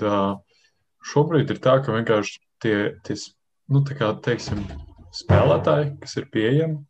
šobrīd 1.13 1.55
ir 1.55 1.61
tā, 1.63 1.79
ka 1.85 1.95
vienkārši 1.95 2.41
tie, 2.65 2.77
tie 3.07 3.17
nu, 3.71 3.85
tā 3.87 3.97
kā, 3.99 4.11
teiksim, 4.25 4.65
spēlētāji, 5.15 5.95
kas 6.03 6.17
ir 6.21 6.27
pieejami, 6.35 6.81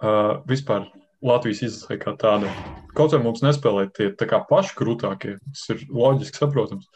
uh, 0.00 0.38
vispār 0.48 0.86
Latvijas 1.24 1.64
izlasē 1.66 1.98
kā 2.00 2.14
tāda. 2.20 2.50
Kaut 2.98 3.14
vai 3.14 3.20
mums 3.22 3.44
nespēlē 3.44 3.86
tie 3.94 4.10
paši 4.18 4.74
krūtākie, 4.78 5.36
tas 5.46 5.68
ir 5.70 5.84
loģiski 5.94 6.40
saprotams, 6.40 6.88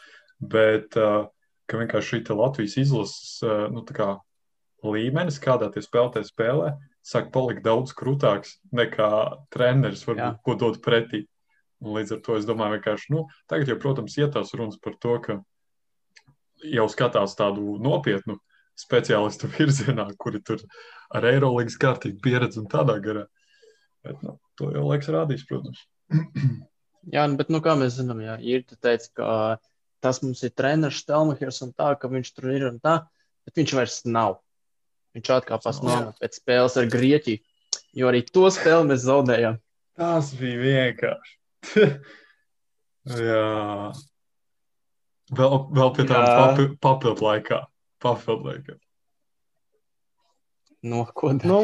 bet 0.42 0.96
uh, 0.98 1.28
ka 1.70 1.78
vienkārši 1.78 2.18
šī 2.18 2.38
Latvijas 2.38 2.78
izlases 2.82 3.36
uh, 3.46 3.68
nu, 3.70 3.84
kā 3.86 4.16
līmenis, 4.82 5.38
kādā 5.42 5.70
tie 5.70 5.82
spēlētāji 5.84 6.26
spēlē, 6.32 6.72
sāk 7.06 7.30
palikt 7.34 7.62
daudz 7.66 7.94
krūtāks 7.98 8.56
nekā 8.74 9.10
treneris 9.54 10.02
Jā. 10.02 10.10
varbūt 10.10 10.42
ko 10.46 10.56
dod 10.58 10.80
pretī. 10.82 11.26
Un 11.82 11.96
līdz 11.96 12.16
ar 12.16 12.20
to 12.22 12.36
es 12.38 12.46
domāju, 12.46 12.76
vienkārši, 12.76 13.10
nu, 13.14 13.24
tagad 13.50 13.70
jau, 13.70 13.78
protams, 13.82 14.14
iet 14.18 14.34
tās 14.34 14.52
runas 14.54 14.78
par 14.82 14.94
to, 15.02 15.16
ka 15.22 15.38
jau 16.62 16.86
skatās 16.90 17.34
tādu 17.38 17.76
nopietnu 17.82 18.38
speciālistu 18.78 19.50
virzienā, 19.56 20.06
kuri 20.18 20.42
tur 20.46 20.62
ar 21.14 21.26
Eirolandes 21.30 21.78
kārtīgu 21.82 22.22
pieredzi 22.22 22.62
un 22.62 22.68
tādā 22.70 22.98
garā. 23.02 23.26
Bet, 24.02 24.22
nu, 24.22 24.38
to 24.58 24.70
jau 24.74 24.86
laiks 24.88 25.10
rādīs, 25.14 25.46
protams. 25.46 25.82
Jā, 27.12 27.26
nu, 27.26 27.36
bet 27.38 27.50
nu, 27.50 27.58
kā 27.64 27.74
mēs 27.78 27.96
zinām, 27.98 28.20
jā, 28.22 28.36
ir 28.46 28.62
te 28.68 28.78
teica, 28.78 29.08
ka 29.18 29.30
tas 30.02 30.20
mums 30.22 30.42
ir 30.46 30.52
treneris 30.54 31.02
Stelmachers 31.02 31.62
un 31.66 31.72
tā, 31.74 31.92
ka 31.98 32.10
viņš 32.10 32.30
tur 32.36 32.52
ir 32.54 32.68
un 32.68 32.78
tā, 32.82 33.00
bet 33.46 33.58
viņš 33.58 33.74
vairs 33.78 33.98
nav. 34.06 34.38
Viņš 35.16 35.32
atkāpās 35.34 35.82
no 35.84 35.98
pēc 36.20 36.38
spēles 36.38 36.78
ar 36.80 36.88
Grieķiju, 36.92 37.42
jo 37.98 38.08
arī 38.08 38.22
to 38.28 38.46
spēli 38.54 38.88
mēs 38.92 39.04
zaudējām. 39.04 39.58
Tas 39.98 40.30
bija 40.38 40.62
vienkārši. 40.62 41.36
Jā. 43.22 43.92
Vēl, 45.32 45.54
vēl 45.72 45.92
pie 45.96 46.06
tā 46.08 46.22
papi, 46.22 46.66
papildu 46.82 47.26
laikā. 47.26 47.60
Papildu 48.02 48.50
laikā. 48.50 48.78
No 50.92 51.04
ko? 51.14 51.32
Nu, 51.38 51.60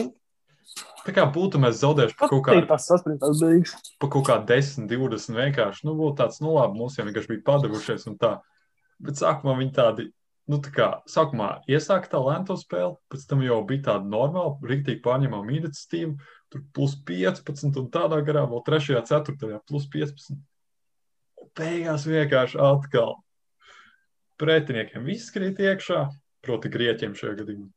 Tā 1.08 1.14
kā 1.16 1.24
būtu 1.32 1.60
mēs 1.62 1.80
zaudējuši 1.80 2.16
par 2.18 2.28
kaut 2.28 2.42
tas 2.44 2.52
kādu 2.52 2.68
tas 2.68 2.86
saspringtās 2.90 3.40
beigas. 3.40 3.74
pa 4.02 4.10
kaut 4.12 4.26
kā 4.28 4.36
10, 4.44 4.88
20 4.90 5.38
vienkārši. 5.38 5.86
Nu, 5.88 5.94
būtu 5.96 6.18
tāds, 6.20 6.42
nu, 6.44 6.52
labi, 6.58 6.76
mums 6.82 6.98
jau 6.98 7.06
vienkārši 7.06 7.32
bija 7.32 7.44
padavušies 7.46 8.04
un 8.10 8.18
tā. 8.20 8.34
Bet 9.00 9.20
sākumā 9.20 9.54
viņi 9.60 9.72
tādi, 9.78 10.08
nu, 10.52 10.58
tā 10.64 10.72
kā, 10.74 10.88
sākumā 11.08 11.48
iesāka 11.70 12.12
tā 12.12 12.20
lēnto 12.20 12.58
spēli, 12.60 12.98
pēc 13.08 13.24
tam 13.30 13.46
jau 13.46 13.60
bija 13.68 13.86
tāda 13.92 14.10
normāla, 14.10 14.58
rīktīgi 14.68 15.00
pārņemama 15.06 15.56
iniciatīva, 15.60 16.28
tur 16.52 16.64
plus 16.76 16.98
15 17.08 17.80
un 17.80 17.88
tādā 17.94 18.20
garā, 18.26 18.44
vēl 18.50 18.64
trešajā, 18.66 19.04
ceturtajā 19.08 19.62
plus 19.70 19.88
15. 19.94 20.36
Un 21.40 21.52
beigās 21.56 22.04
vienkārši 22.08 22.60
atkal 22.68 23.16
pretiniekiem 24.38 25.06
viss 25.08 25.32
krīt 25.34 25.60
iekšā, 25.62 26.04
proti 26.44 26.70
grieķiem 26.72 27.16
šajā 27.18 27.38
gadījumā. 27.40 27.70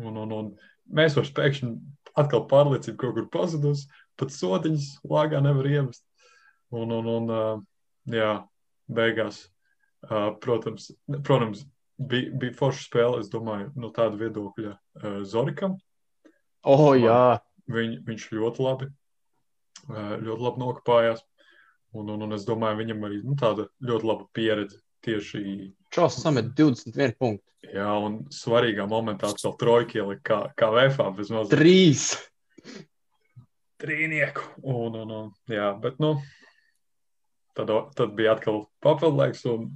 Un, 0.00 0.20
un, 0.22 0.36
un 0.36 0.52
mēs 0.94 1.16
vairs 1.18 1.32
pēkšņi 1.34 1.72
atkal 2.18 2.46
pārliecība 2.50 2.98
kaut 3.02 3.16
kur 3.18 3.28
pazudusi, 3.32 3.88
pat 4.18 4.32
sodiņas 4.34 4.88
lāgā 5.10 5.40
nevar 5.44 5.68
ievest. 5.70 6.04
Un, 6.70 6.92
un, 6.94 7.08
un 7.10 8.14
jā, 8.14 8.32
beigās, 8.90 9.42
protams, 10.42 10.90
protams 11.26 11.64
bija, 11.98 12.30
bija 12.40 12.56
forša 12.58 12.84
spēle, 12.86 13.22
es 13.24 13.30
domāju, 13.32 13.70
no 13.78 13.90
tāda 13.94 14.18
viedokļa 14.20 14.76
Zorikam. 15.26 15.78
Oh, 16.62 16.92
jā, 16.94 17.40
Viņ, 17.70 18.00
viņš 18.06 18.22
ļoti 18.34 18.62
labi, 18.64 18.86
ļoti 19.88 20.42
labi 20.42 20.62
nokāpājās. 20.62 21.20
Un, 21.94 22.10
un, 22.14 22.22
un 22.26 22.34
es 22.34 22.46
domāju, 22.46 22.80
viņam 22.80 23.04
arī 23.06 23.20
nu, 23.26 23.34
tāda 23.38 23.66
ļoti 23.82 24.06
laba 24.06 24.26
pieredze 24.34 24.78
tieši 25.06 25.42
Čos 25.90 26.20
samet 26.22 26.52
21 26.54 27.16
punktu. 27.18 27.46
Jā, 27.70 27.90
un 28.02 28.20
svarīgā 28.34 28.86
momentā 28.88 29.30
atkal 29.30 29.56
trojka 29.58 30.00
ielika 30.00 30.22
kā, 30.26 30.38
kā 30.58 30.68
vēfā 30.74 31.06
bez 31.16 31.30
mazliet 31.34 31.58
Trīs. 31.58 32.04
trīnieku. 33.82 34.44
Un, 34.62 34.96
un, 35.02 35.14
un, 35.16 35.32
jā, 35.50 35.70
bet, 35.82 35.98
nu, 36.02 36.14
tad, 37.58 37.72
tad 37.98 38.14
bija 38.18 38.36
atkal 38.36 38.64
papildlaiks 38.84 39.42
un, 39.50 39.70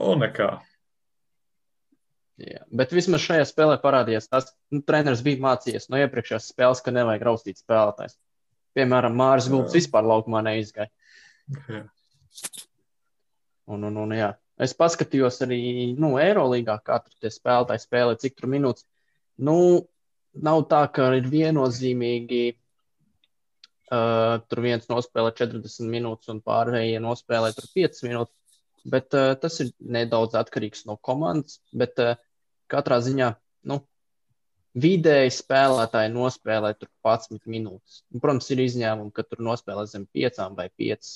un 0.00 0.22
nekā. 0.24 0.50
Jā. 2.42 2.64
Bet 2.74 2.94
vismaz 2.96 3.22
šajā 3.24 3.44
spēlē 3.48 3.78
parādījās 3.82 4.28
tas, 4.30 4.50
ka 4.50 4.76
nu, 4.78 4.82
treneris 4.86 5.22
bija 5.24 5.42
mācījies 5.44 5.88
no 5.92 6.00
iepriekšējās 6.00 6.50
spēles, 6.52 6.82
ka 6.84 6.94
nevajag 6.94 7.24
raustīt 7.28 7.60
spēlētājs. 7.60 8.18
Piemēram, 8.76 9.16
Mārcis 9.16 9.52
Gulbs 9.52 9.74
Jā. 9.74 9.82
vispār 9.82 10.08
laukumā 10.08 10.40
neizgāja. 10.46 10.88
Jā. 11.68 11.84
Un, 13.70 13.84
un, 13.86 13.98
un, 14.04 14.14
jā. 14.16 14.32
es 14.62 14.74
paskatījos 14.74 15.40
arī 15.46 15.60
nu, 15.98 16.16
Eirolandā, 16.20 16.78
kā 16.84 16.98
tur 17.04 17.30
spēlētāji 17.30 17.84
spēlē, 17.84 18.16
cik 18.18 18.36
tur 18.38 18.50
minūtes. 18.50 18.86
Nu, 19.38 19.56
nav 20.34 20.66
tā, 20.70 20.82
ka 20.94 21.12
ir 21.18 21.30
viennozīmīgi. 21.30 22.42
Uh, 23.92 24.38
tur 24.48 24.62
viens 24.64 24.86
nospēlē 24.88 25.34
40 25.36 25.90
minūtes, 25.92 26.30
un 26.32 26.38
pārējie 26.40 27.00
nospēlē 27.04 27.50
tur 27.52 27.66
5 27.76 28.06
minūtes. 28.06 28.60
Bet 28.88 29.12
uh, 29.14 29.34
tas 29.38 29.58
ir 29.60 29.74
nedaudz 29.78 30.36
atkarīgs 30.40 30.86
no 30.88 30.96
komandas. 30.96 31.58
Bet 31.76 32.00
uh, 32.00 32.14
katrā 32.72 33.02
ziņā 33.04 33.28
nu, 33.68 33.82
vidēji 34.72 35.34
spēlētāji 35.36 36.12
nospēlē 36.14 36.72
tur 36.78 36.88
11 37.04 37.44
minūtes. 37.52 38.00
Un, 38.14 38.22
protams, 38.24 38.48
ir 38.54 38.64
izņēmumi, 38.64 39.12
ka 39.12 39.26
tur 39.28 39.44
nospēlē 39.44 39.84
zem 39.90 40.08
5 40.16 40.40
vai 40.56 40.70
5. 40.80 41.12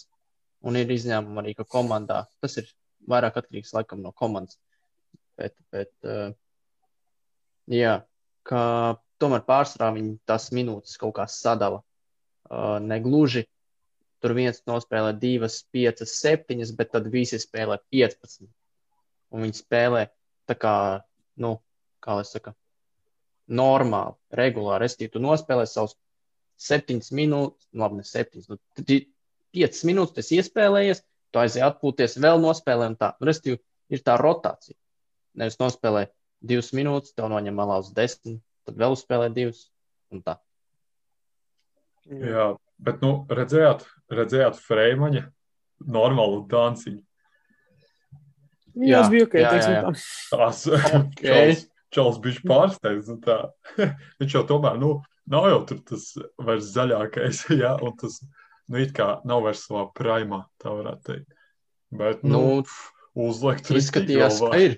Un 0.66 0.78
ir 0.78 0.90
izņēmumi 0.90 1.42
arī, 1.42 1.54
ka 1.58 1.66
komandā 1.68 2.24
tas 2.42 2.56
ir 2.60 2.70
vairāk 3.10 3.38
atkarīgs 3.40 3.74
laikam 3.76 4.02
no 4.02 4.12
komandas. 4.16 4.58
Bet, 5.38 5.54
bet 5.70 5.92
uh, 6.08 6.32
jā, 7.70 8.00
ka 8.46 8.62
tomēr 9.22 9.44
pārsvarā 9.46 9.92
viņi 9.96 10.16
tās 10.28 10.48
minūtes 10.56 10.96
kaut 11.00 11.16
kā 11.18 11.26
sadala. 11.30 11.82
Uh, 12.46 12.78
negluži 12.82 13.44
tur 14.22 14.34
viens 14.36 14.62
nospēlē 14.66 15.12
divas, 15.20 15.60
piecas, 15.74 16.14
septiņas, 16.20 16.72
bet 16.78 16.92
tad 16.94 17.08
visi 17.12 17.38
spēlē 17.42 17.78
15. 17.94 18.46
Un 19.34 19.44
viņi 19.44 19.60
spēlē 19.60 20.06
tā 20.48 20.56
kā, 20.58 20.76
nu, 21.42 21.56
kā 22.02 22.16
lai 22.18 22.24
saka, 22.26 22.54
normāli, 23.46 24.16
regulāri. 24.40 24.88
Es 24.88 24.96
tu 24.98 25.22
nospēlē 25.22 25.66
savus 25.70 25.96
septiņas 26.62 27.12
minūtes, 27.14 27.68
nu, 27.72 27.82
labi, 27.84 28.00
ne 28.00 28.06
septiņas, 28.08 28.48
nu, 28.50 28.58
tri- 28.80 29.04
5 29.56 29.84
minūtes, 29.88 30.16
tas 30.18 30.32
iespēlējies, 30.36 31.02
tu 31.32 31.42
aizēji 31.42 31.66
atpūties, 31.66 32.18
vēl 32.22 32.42
nospēlē 32.42 32.90
un 32.92 32.98
tā. 33.00 33.12
Nu, 33.20 33.28
Restīvi, 33.30 33.60
ir 33.92 34.02
tā 34.06 34.16
rotācija. 34.20 34.76
Nevis 35.36 35.58
nospēlē 35.60 36.06
2 36.46 36.76
minūtes, 36.76 37.14
tev 37.16 37.30
noņem 37.32 37.56
malā 37.56 37.80
uz 37.82 37.92
10, 37.96 38.38
tad 38.68 38.78
vēl 38.80 38.96
uzspēlē 38.96 39.30
2 39.36 39.52
un 40.14 40.22
tā. 40.26 40.36
Jā, 42.06 42.52
bet 42.78 43.02
nu, 43.02 43.16
redzējāt, 43.32 43.82
redzējāt 44.14 44.60
Freimaņa 44.62 45.24
normālu 45.90 46.44
danciņu. 46.50 47.02
Jā, 48.76 49.00
tas 49.00 49.10
bija 49.12 49.26
ok. 49.26 49.34
jā, 49.34 49.42
jā, 49.42 49.50
teiksim 49.54 49.74
jā. 49.74 49.82
tā. 49.82 49.92
Tas 50.36 50.62
Ok. 51.00 51.22
Čels, 51.24 51.62
čels 51.96 52.18
bija 52.22 52.42
pārsteigts. 52.46 53.12
tā. 53.24 53.38
Viņš 54.20 54.36
jau 54.36 54.44
tomēr, 54.50 54.76
nu, 54.82 54.98
nav 55.32 55.48
jau 55.50 55.60
tur 55.70 55.80
tas 55.90 56.10
vairs 56.38 56.68
zaļākais, 56.74 57.46
jā, 57.62 57.72
un 57.82 57.96
tas, 58.00 58.20
nu, 58.68 58.78
it 58.82 58.92
kā 58.96 59.20
nav 59.24 59.42
vairs 59.46 59.66
savā 59.68 59.86
primā, 59.94 60.44
tā 60.62 60.72
varētu 60.74 61.02
teikt. 61.10 61.32
Bet, 61.96 62.22
nu, 62.24 62.30
Nu, 62.30 62.64
nu 63.16 63.28
uzlikt 63.30 63.70
izskatījās, 63.70 64.40
tik 64.42 64.50
ka 64.52 64.58
ir. 64.64 64.74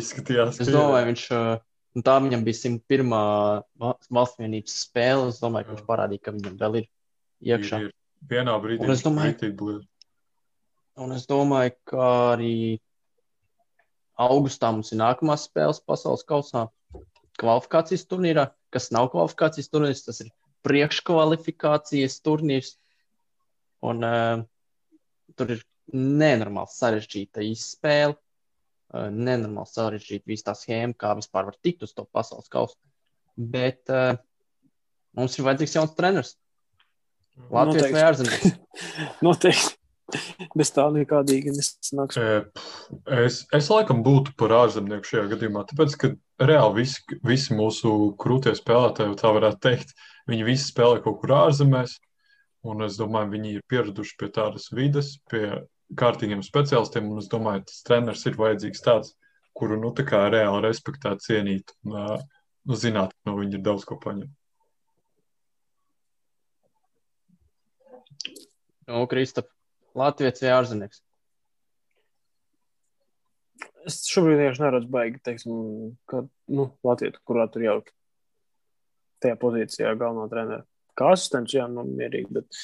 Izskatījās, 0.00 0.60
Es 0.60 0.66
ka 0.66 0.70
ir. 0.70 0.76
domāju, 0.76 1.06
viņš. 1.10 1.24
uh, 1.36 1.60
un 1.96 2.02
Tā 2.06 2.16
viņam 2.22 2.44
bija 2.46 2.58
101. 2.62 3.62
va- 3.78 3.96
valsts 4.10 4.38
vienības 4.38 4.74
spēle. 4.86 5.28
Es 5.28 5.40
domāju, 5.42 5.66
ka 5.66 5.74
viņš 5.76 5.86
parādīja, 5.86 6.22
ka 6.22 6.32
viņam 6.32 6.58
vēl 6.58 6.76
ir 6.82 6.86
iekšā. 7.42 7.80
Ir, 7.80 7.86
ir. 7.90 7.92
Vienā 8.30 8.54
brīdī 8.62 8.80
Un 8.84 8.90
es 8.90 9.02
viņš 9.02 9.08
domāju-. 9.08 9.86
Un 11.00 11.12
es 11.12 11.26
domāju, 11.26 11.72
ka 11.88 12.08
arī 12.36 12.80
augustā 14.20 14.70
mums 14.72 14.92
ir 14.92 14.98
nākamās 15.00 15.46
spēles 15.48 15.80
pasaules 15.86 16.24
kausā. 16.28 16.68
Kvalifikācijas 17.40 18.04
turnīrā, 18.10 18.50
kas 18.70 18.90
nav 18.92 19.08
kvalifikācijas 19.14 19.70
turnīrs, 19.72 20.04
tas 20.04 20.20
ir 20.20 20.28
priekškvalifikācijas 20.66 22.18
turnīrs. 22.20 22.74
Un 23.86 24.04
uh, 24.04 24.42
tur 25.38 25.54
ir 25.56 25.62
nenormāli 25.96 26.72
sarežģīta 26.74 27.44
izspēle, 27.46 28.14
uh, 28.16 29.08
nenormāli 29.08 29.72
sarežģīta 29.72 30.30
visa 30.30 30.50
tā 30.50 30.56
schēma, 30.58 30.96
kā 30.98 31.14
vispār 31.18 31.48
var 31.48 31.58
tikt 31.64 31.86
uz 31.86 31.96
to 31.96 32.04
pasaules 32.12 32.50
kausu. 32.52 32.76
Bet 33.36 33.90
uh, 33.92 34.14
mums 35.16 35.38
ir 35.38 35.48
vajadzīgs 35.48 35.76
jauns 35.78 35.96
treneris. 35.98 36.36
Latvijas 37.48 37.86
Noteikti. 37.86 37.94
vai 37.94 38.08
ārzemnieks? 38.08 38.56
Noteikti. 39.26 39.76
Bez 40.58 40.72
tā 40.74 40.88
nekādīgi 40.90 41.52
nesanāks. 41.54 42.18
Es, 43.14 43.44
es 43.54 43.68
laikam 43.70 44.02
būtu 44.06 44.34
par 44.38 44.54
ārzemnieku 44.64 45.06
šajā 45.06 45.28
gadījumā, 45.30 45.62
tāpēc, 45.70 45.94
ka 46.00 46.10
reāli 46.42 46.80
visi, 46.82 47.18
visi 47.26 47.54
mūsu 47.54 47.92
krūtie 48.20 48.56
spēlētāji, 48.58 49.18
tā 49.20 49.30
varētu 49.36 49.62
teikt, 49.68 49.94
viņi 50.30 50.48
visi 50.48 50.66
spēlē 50.72 50.98
kaut 51.04 51.20
kur 51.22 51.36
ārzemēs, 51.38 52.00
un 52.66 52.86
es 52.86 52.98
domāju, 53.00 53.32
viņi 53.34 53.54
ir 53.56 53.66
pieraduši 53.70 54.16
pie 54.20 54.28
tādas 54.34 54.68
vides, 54.76 55.14
pie 55.30 55.44
kārtīgiem 56.00 56.42
speciālistiem, 56.46 57.08
un 57.10 57.22
es 57.22 57.30
domāju, 57.30 57.64
tas 57.70 57.84
treneris 57.86 58.26
ir 58.28 58.38
vajadzīgs 58.38 58.84
tāds, 58.84 59.14
kuru, 59.56 59.78
nu, 59.80 59.92
tā 59.96 60.06
kā 60.08 60.22
reāli 60.32 60.62
respektēt, 60.66 61.24
cienīt, 61.24 61.74
un, 61.86 61.96
nu, 62.68 62.78
zināt, 62.78 63.14
ka 63.16 63.30
no 63.30 63.38
viņa 63.40 63.58
ir 63.58 63.64
daudz 63.66 63.86
ko 63.88 63.98
paņemt. 64.02 64.36
Nu, 68.90 69.04
Kristap, 69.10 69.46
Latvijas 69.94 70.42
vai 70.42 70.50
ārzemnieks? 70.56 71.02
Es 73.88 74.02
šobrīd 74.10 74.36
vienkārši 74.40 74.62
neredzu 74.64 74.90
baigi, 74.92 75.20
teiksim, 75.24 75.52
ka 76.10 76.24
nu, 76.52 76.66
Latvija, 76.84 77.16
kurā 77.26 77.46
tur 77.52 77.64
jau 77.64 77.76
tajā 79.24 79.38
pozīcijā 79.40 79.94
galvenā 80.00 80.26
trenera. 80.32 80.64
Kā 81.00 81.14
asistents, 81.14 81.54
jā, 81.56 81.64
nu, 81.72 81.86
mierīgi, 81.88 82.28
bet 82.36 82.60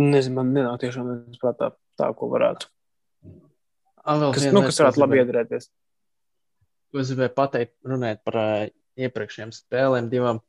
nezinu, 0.00 0.38
man 0.38 0.54
nenāk 0.56 0.80
tiešām 0.80 1.10
prātā 1.42 1.74
tā, 2.00 2.08
ko 2.16 2.30
varētu. 2.32 2.70
Vēl 4.08 4.32
Kas, 4.32 4.46
nu, 4.54 4.62
kas 4.64 4.78
varētu 4.80 5.02
labi 5.02 5.18
iedarēties. 5.20 5.68
Ko 6.88 7.02
es 7.02 7.10
gribēju 7.12 7.34
pateikt, 7.36 7.74
runājot 7.84 8.22
par 8.24 8.38
uh, 8.40 8.68
iepriekšējām 8.96 9.52
spēlēm, 9.52 10.08
divām. 10.12 10.40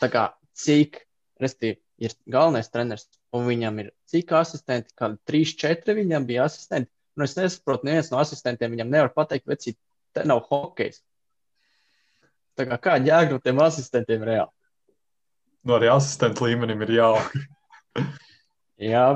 Tā 0.00 0.08
kā 0.10 0.24
cik, 0.58 1.04
restīvi, 1.42 1.78
ir 2.02 2.16
galvenais 2.26 2.72
treneris, 2.72 3.06
un 3.36 3.46
viņam 3.46 3.78
ir 3.84 3.92
cik 4.10 4.34
asistenti, 4.40 4.90
kādi 4.98 5.20
trīs, 5.28 5.54
četri 5.58 5.94
viņam 6.00 6.26
bija 6.26 6.48
asistenti. 6.48 6.90
Un 7.14 7.26
es 7.28 7.36
nesaprotu, 7.36 7.86
neviens 7.86 8.10
no 8.10 8.18
asistentiem 8.18 8.72
viņam 8.72 8.90
nevar 8.90 9.12
pateikt, 9.14 9.46
veci, 9.46 9.76
te 10.16 10.24
nav 10.26 10.42
hokejs. 10.48 11.02
Tā 12.58 12.66
kā 12.68 12.78
kā 12.82 12.96
jēga 12.98 13.36
no 13.36 13.38
tiem 13.44 13.60
asistentiem 13.64 14.24
reāli? 14.26 14.50
Nu, 15.62 15.76
arī 15.76 15.88
asistentu 15.92 16.48
līmenim 16.48 16.80
ir 16.82 16.90
jāaug. 16.96 17.34
Jā, 18.82 19.06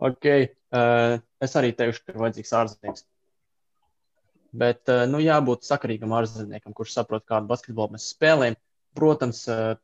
ok. 0.00 0.28
Uh, 0.72 1.18
es 1.44 1.56
arī 1.60 1.74
teikšu, 1.76 2.06
ka 2.06 2.14
ir 2.14 2.22
vajadzīgs 2.22 2.54
ārzemnieks. 2.56 3.04
Bet, 4.56 4.80
uh, 4.88 5.04
nu, 5.10 5.20
jābūt 5.20 5.68
sakarīgam 5.68 6.14
ārzemniekam, 6.16 6.72
kurš 6.76 6.96
saprot, 6.96 7.26
kādu 7.28 7.50
basketbolu 7.50 7.98
mēs 7.98 8.08
spēlējam. 8.14 8.56
Protams, 8.96 9.44
uh, 9.52 9.74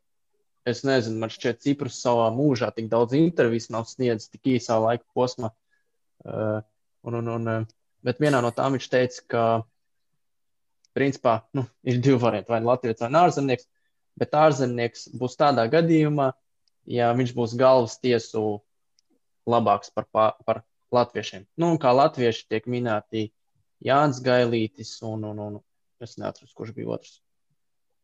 es 0.68 0.80
nezinu, 0.88 1.20
man 1.20 1.32
šķiet, 1.32 1.60
Ciprus 1.64 2.00
savā 2.00 2.30
mūžā 2.32 2.72
tik 2.76 2.88
daudz 2.92 3.16
interviju 3.18 3.74
nav 3.76 3.88
sniedzis 3.88 4.32
tik 4.32 4.54
īsā 4.56 4.80
laika 4.80 5.04
posmā. 5.16 5.52
Uh, 6.24 6.62
un, 7.04 7.20
un, 7.20 7.34
un, 7.36 7.66
bet 8.04 8.20
vienā 8.24 8.40
no 8.44 8.52
tām 8.56 8.78
viņš 8.78 8.88
teica, 8.96 9.26
ka, 9.28 9.44
principā, 10.96 11.42
nu, 11.56 11.68
ir 11.84 12.00
divi 12.00 12.16
varianti, 12.20 12.48
vai 12.52 12.62
nu 12.64 12.72
Latvijas 12.72 13.04
vai 13.04 13.12
ārzemnieks. 13.26 13.68
Bet 14.18 14.34
ārzemnieks 14.34 15.08
būs 15.18 15.36
tādā 15.38 15.68
gadījumā, 15.70 16.32
ja 16.88 17.12
viņš 17.14 17.34
būs 17.36 17.54
galvas 17.58 17.98
tiesu 18.02 18.60
labāks 19.48 19.92
par, 19.94 20.08
par 20.44 20.62
latviešiem. 20.94 21.46
Nu, 21.60 21.74
kā 21.80 21.92
latvieši 21.94 22.46
tiek 22.50 22.68
minēti 22.70 23.28
Jānis 23.84 24.20
Gailītis 24.24 24.96
un, 25.06 25.24
un, 25.28 25.40
un 25.44 25.58
es 26.02 26.16
neatceros, 26.20 26.54
kurš 26.56 26.74
bija 26.76 26.96
otrs. 26.96 27.18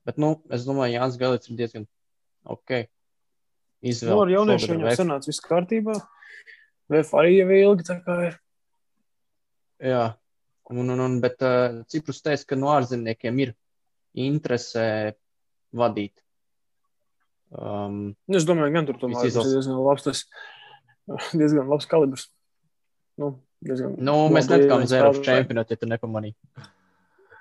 Bet, 0.05 0.21
nu, 0.21 0.37
es 0.53 0.67
domāju, 0.69 0.99
Jānis 0.99 1.19
Gailītis 1.21 1.51
ir 1.51 1.61
diezgan 1.61 1.89
ok. 2.45 2.85
Izvēle. 3.85 4.15
Nu, 4.15 4.23
ar 4.25 4.33
jauniešiem 4.33 4.85
jau 4.85 4.95
sanāca 5.01 5.29
viss 5.29 5.45
kārtībā. 5.45 5.97
VF 6.93 7.13
arī 7.21 7.39
jau 7.39 7.59
ilgi 7.59 7.87
tā 7.89 7.99
kā 8.05 8.17
ir. 8.29 8.39
Jā, 9.85 10.05
un, 10.71 10.81
un, 10.85 11.01
un, 11.05 11.19
bet 11.21 11.43
uh, 11.45 11.83
Ciprus 11.93 12.23
teica, 12.25 12.47
ka 12.53 12.59
no 12.61 12.71
ārzemniekiem 12.73 13.41
ir 13.45 13.53
interese 14.25 14.85
vadīt. 15.75 16.15
Um, 17.55 18.15
Nu, 18.27 18.39
Es 18.41 18.47
domāju, 18.49 18.73
gan 18.75 18.87
tur 18.89 18.97
tomēr 18.99 19.29
ir 19.29 19.35
diezgan 19.37 19.79
labs, 19.85 20.03
tas 20.07 20.25
diezgan 21.41 21.69
labs 21.71 21.87
kalibrs. 21.91 22.29
Nu, 23.21 23.35
diezgan 23.63 23.95
nu, 23.99 24.17
mēs 24.35 24.49
netikām. 24.51 24.83
Eiropas 24.89 25.21
čempionātu, 25.27 25.77
ja 25.77 25.83
tu 25.83 25.87
nepamanīji. 25.91 26.35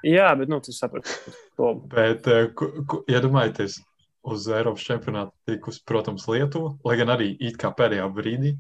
Jā, 0.04 0.28
bet, 0.38 0.50
nu, 0.52 0.60
tas 0.60 0.78
sapratu. 0.84 1.10
To 1.58 1.74
Bet, 1.90 2.28
eh, 2.28 2.50
ku- 2.54 2.84
ku- 2.86 3.02
iedomājieties, 3.10 3.80
uz 4.28 4.46
Eiropas 4.52 4.84
čempionātu 4.86 5.32
tikus, 5.50 5.80
protams, 5.82 6.28
Lietuva, 6.30 6.76
lai 6.86 6.98
gan 7.00 7.08
arī 7.16 7.32
it 7.40 7.58
kā 7.58 7.72
pēdējā 7.74 8.06
brīdī. 8.14 8.54
eh, 8.54 8.60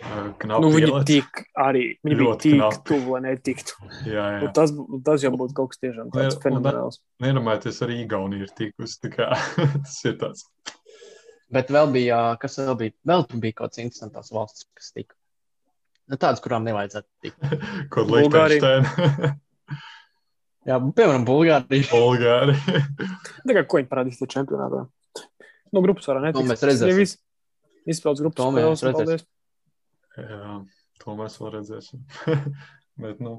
Knapi 0.00 0.62
nu, 0.64 0.70
viņi 0.72 1.00
tik 1.08 1.42
arī, 1.60 1.82
viņi 2.06 2.16
bija 2.16 2.34
tik 2.40 2.54
knapi. 2.56 2.78
tuvu, 2.88 3.12
lai 3.14 3.20
netiktu. 3.26 3.76
Jā, 4.08 4.24
jā. 4.34 4.38
Un 4.46 4.52
tas, 4.56 4.72
tas 5.04 5.24
jau 5.26 5.30
būtu 5.36 5.52
kaut 5.58 5.72
kas 5.74 5.80
tiešām 5.82 6.08
tāds 6.14 6.38
un- 6.38 6.42
fenomenāls. 6.44 7.00
Nedomājieties, 7.20 7.80
arī 7.84 7.98
Igaunija 8.06 8.46
ir 8.48 8.52
tikusi. 8.56 9.10
kā 9.12 9.28
Tas 9.84 9.98
ir 10.08 10.16
tāds. 10.22 10.46
Bet 11.52 11.68
vēl 11.74 11.90
bija, 11.92 12.20
kas 12.40 12.56
vēl 12.62 12.76
bija, 12.80 12.94
vēl 13.10 13.26
bija 13.42 13.58
kaut 13.58 13.72
kāds 13.74 13.82
interesants 13.84 14.32
valsts, 14.32 14.66
kas 14.78 14.92
tika. 14.96 15.14
Nu, 16.10 16.16
tādas, 16.16 16.40
kurām 16.42 16.64
nevajadzētu 16.66 17.08
tikt. 17.22 17.38
Ko 17.92 18.04
Bulgārija. 18.08 18.80
Liechtensteina, 18.80 19.36
Jā, 20.68 20.76
piemēram, 20.76 21.22
Bulgārija. 21.28 21.86
Bulgārija. 21.92 22.80
Tā 23.48 23.54
kā 23.56 23.62
ko 23.66 23.78
viņi 23.80 23.88
parādīs 23.90 24.18
tajā 24.20 24.32
čempionātā? 24.38 24.82
Nu, 25.72 25.82
grupas 25.84 26.08
varā 26.10 26.20
netikt. 26.24 26.48
mēs 26.50 26.64
redzēsim. 26.66 27.04
Ja 27.16 27.92
Izspēlēts 27.94 28.20
grupas 28.20 28.36
To 28.42 28.48
mēs 28.52 28.82
redzēsim. 28.84 29.06
paldies. 29.06 29.24
Jā, 30.20 30.54
to 31.02 31.16
mēs 31.18 31.38
vēl 31.40 31.52
redzēsim. 31.56 32.04
bet, 33.04 33.20
nu, 33.24 33.38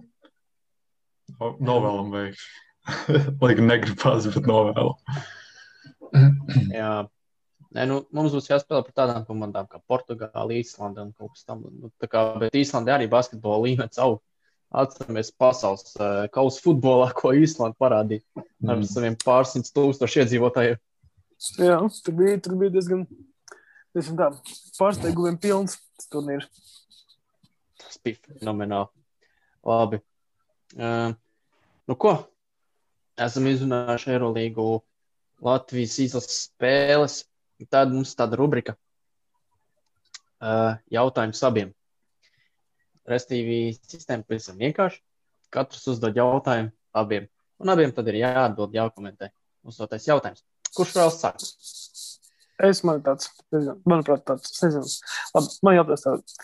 no- 1.37 1.55
novēlam 1.61 2.11
veikšu. 2.13 2.51
Lai 3.43 3.53
gan 3.59 3.67
negribās, 3.69 4.25
bet 4.33 4.47
novēlam. 4.49 4.95
Jā. 6.79 6.93
Nē, 7.71 7.85
nu, 7.87 8.01
mums 8.11 8.33
būs 8.35 8.49
jāspēlē 8.51 8.81
par 8.83 8.95
tādām 8.97 9.23
komandām 9.27 9.67
kā 9.71 9.79
Portugāla, 9.87 10.57
Īslanda 10.59 11.05
un 11.05 11.13
kaut 11.15 11.37
kas 11.37 11.45
tamlīdzīgs. 11.47 11.85
Nu, 11.85 11.91
tā 12.03 12.09
kā, 12.11 12.23
bet 12.41 12.57
Īslandē 12.59 12.97
arī 12.97 13.07
basketbola 13.11 13.61
līmenis 13.63 14.01
aug. 14.03 14.17
Atceramies 14.71 15.29
pasaules 15.35 15.89
uh, 15.99 16.25
kausa 16.31 16.61
futbolā, 16.63 17.09
ko 17.15 17.31
Īslanda 17.35 17.75
parādīja 17.79 18.23
ar 18.39 18.77
Mm. 18.77 18.83
saviem 18.87 19.15
pārsimts 19.19 19.71
tūkstošu 19.75 20.21
iedzīvotājiem. 20.21 20.77
Jā, 21.59 21.77
tur 22.05 22.13
bija, 22.19 22.35
tur 22.45 22.53
bija 22.59 22.71
diezgan, 22.75 23.01
diezgan 23.95 24.35
pārsteigumiem 24.77 25.39
pilns 25.41 25.79
turnīrs. 26.11 26.47
Tas 27.81 27.97
bija 28.03 28.19
fenomenāli. 28.39 28.89
Labi. 29.67 29.99
Uh, 30.77 31.11
nu, 31.89 31.97
ko? 31.99 32.15
Esam 33.21 33.49
izrunājuši 33.51 34.13
Eirolandu 34.15 34.69
Latvijas 35.45 35.97
izlases 36.01 36.47
spēles. 36.47 37.19
Tad 37.69 37.91
mums 37.93 38.15
tāda 38.17 38.39
rubrika 38.39 38.73
uh, 40.41 40.79
jautājums 40.89 41.43
abiem. 41.45 41.69
Restīvi 43.09 43.75
sistēma 43.77 44.25
pavisam 44.25 44.57
vienkārši. 44.61 45.01
Katrs 45.53 45.85
uzdod 45.91 46.17
jautājumu 46.17 46.71
abiem. 46.97 47.27
Un 47.61 47.69
abiem 47.73 47.93
tad 47.93 48.07
ir 48.09 48.21
jāatbild, 48.21 48.73
jākomentē. 48.77 49.29
Uzdotais 49.67 50.07
jautājums. 50.07 50.41
Kurš 50.73 50.95
vēl 50.97 51.11
sāk? 51.13 51.43
Es 52.61 52.83
man 52.85 53.01
tāds, 53.05 53.31
nezinu, 53.53 53.79
manuprāt, 53.89 54.23
tāds, 54.27 54.51
nezinu. 54.61 54.89
Labi, 55.35 55.55
man 55.65 55.77
jautās 55.79 56.05
tāds. 56.05 56.35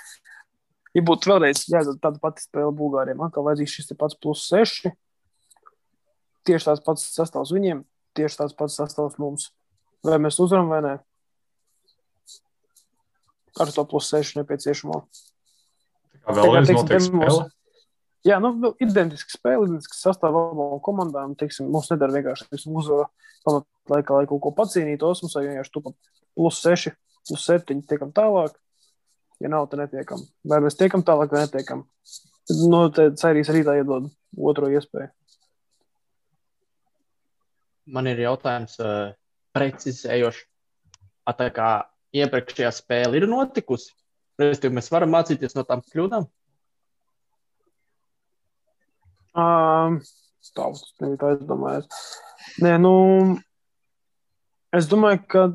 Ja 0.97 1.03
būtu 1.05 1.29
vēlreiz 1.29 1.65
jāizdod 1.69 1.99
tāda 2.01 2.21
pati 2.21 2.41
spēle 2.41 2.71
Bulgāriem, 2.73 3.21
atkal 3.21 3.45
vajadzīgs 3.45 3.75
šis 3.75 3.93
pats 3.99 4.17
plus 4.17 4.47
6. 4.49 4.89
Tieši 6.47 6.69
tāds 6.69 6.81
pats 6.85 7.03
sastāvs 7.13 7.51
viņiem, 7.53 7.83
tieši 8.17 8.39
tāds 8.39 8.57
pats 8.57 8.79
sastāvs 8.79 9.19
mums. 9.21 9.51
Vai 10.07 10.17
mēs 10.23 10.39
uzvaram 10.41 10.71
vai 10.71 10.81
nē? 10.85 10.95
Ar 13.61 13.73
to 13.73 13.85
plus 13.89 14.09
6 14.13 14.39
nepieciešamo. 14.39 15.03
Kā 16.23 16.37
vēlreiz 16.39 16.73
notiek 16.73 17.03
spēle. 17.03 17.45
Jā, 18.25 18.41
nu, 18.43 18.73
identiski 18.83 19.37
spēle, 19.37 19.67
identiski 19.69 19.99
sastāvā 19.99 20.47
abām 20.49 20.79
komandām. 20.83 21.35
Teiksim, 21.37 21.69
mums 21.71 21.91
nedara 21.93 22.15
vienkārši 22.17 22.49
teiksim, 22.49 22.73
uzvara 22.79 23.05
pamatlaikā, 23.87 24.19
lai 24.19 24.29
kaut 24.29 24.41
ko 24.43 24.53
pacīnītos. 24.55 25.23
Mums 25.23 25.35
vajag 25.37 25.51
vienkārši 25.51 25.73
tu 25.73 25.83
pa 25.85 25.93
plus 26.37 26.61
6, 26.63 26.93
plus 27.27 27.45
7 27.47 27.83
tiekam 27.87 28.11
tālāk. 28.15 28.55
Ja 29.39 29.51
nav, 29.53 29.67
tad 29.69 29.83
netiekam. 29.83 30.21
Vai 30.47 30.59
mēs 30.65 30.77
tiekam 30.77 31.03
tālāk 31.05 31.31
vai 31.31 31.45
netiekam? 31.45 31.85
No 32.67 32.87
cerīs 32.91 33.51
rītā 33.53 33.77
iedod 33.77 34.09
otro 34.37 34.69
iespēju. 34.71 35.11
Man 37.87 38.07
ir 38.07 38.19
jautājums 38.19 38.79
uh, 38.83 39.13
precizējošs. 39.55 40.43
A, 41.27 41.33
Tā 41.35 41.49
kā 41.51 41.69
iepriekšējā 42.15 42.69
spēle 42.71 43.19
ir 43.19 43.25
notikusi, 43.27 43.91
Respektīvi, 44.37 44.75
mēs 44.77 44.91
varam 44.93 45.09
mācīties 45.15 45.55
no 45.57 45.63
tām 45.65 45.81
kļūdām. 45.81 46.27
Um, 49.37 49.95
tā 50.53 50.67
tas 50.67 50.83
nebija 51.01 51.17
tā, 51.23 51.31
es 51.33 51.47
domāju. 51.49 51.87
Nē, 52.61 52.75
nu, 52.81 52.91
es 54.75 54.87
domāju, 54.91 55.23
ka. 55.31 55.45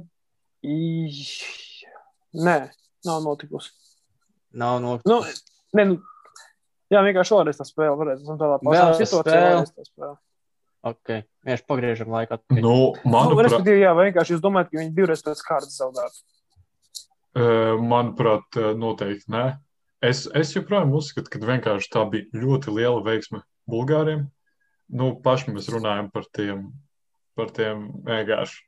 Nē, 2.32 2.56
nav 3.04 3.22
notikusi. 3.24 3.72
Nav 4.52 4.80
no 4.84 4.98
Nu, 5.08 5.20
nē, 5.76 5.84
nu, 5.88 5.96
jā, 6.92 7.00
vienkārši 7.04 7.34
vēlreiz 7.34 7.58
tā 7.60 7.66
spēle. 7.66 7.96
Vēlreiz 7.98 8.20
esam 8.22 8.38
tādā 8.40 8.58
pašā 8.62 8.84
situācijā. 9.00 9.32
spēle. 9.32 9.48
Vēlreiz 9.48 9.72
tā 9.74 9.86
spēle. 9.88 10.16
Ok, 10.82 11.10
vienkārši 11.46 11.66
pagriežam 11.70 12.08
laiku 12.10 12.34
atpakaļ. 12.36 12.62
Nu, 12.62 12.76
Nu, 13.04 13.10
manuprāt, 13.14 13.46
respektīvi, 13.48 13.82
jā, 13.84 13.92
vienkārši 13.98 14.34
jūs 14.34 14.42
domājat, 14.42 14.70
ka 14.72 14.80
viņi 14.80 14.94
divreiz 14.96 15.22
pēc 15.22 15.42
kārtas 15.46 15.76
zaudētu. 15.78 16.22
manuprāt 17.80 18.58
noteikti 18.76 19.30
nē. 19.32 19.44
Es, 20.02 20.24
es 20.34 20.50
joprojām 20.56 20.90
uzskatu, 20.98 21.30
ka 21.30 21.38
vienkārši 21.38 21.90
tā 21.94 22.02
bija 22.10 22.26
ļoti 22.34 22.74
liela 22.74 23.02
veiksme 23.06 23.42
Bulgāriem. 23.70 24.26
Nu, 24.90 25.12
paši 25.22 25.54
mēs 25.54 25.70
runājam 25.72 26.10
par 26.12 26.26
tiem, 26.34 26.72
par 27.38 27.52
tiem 27.54 27.86
vienkārši, 28.04 28.58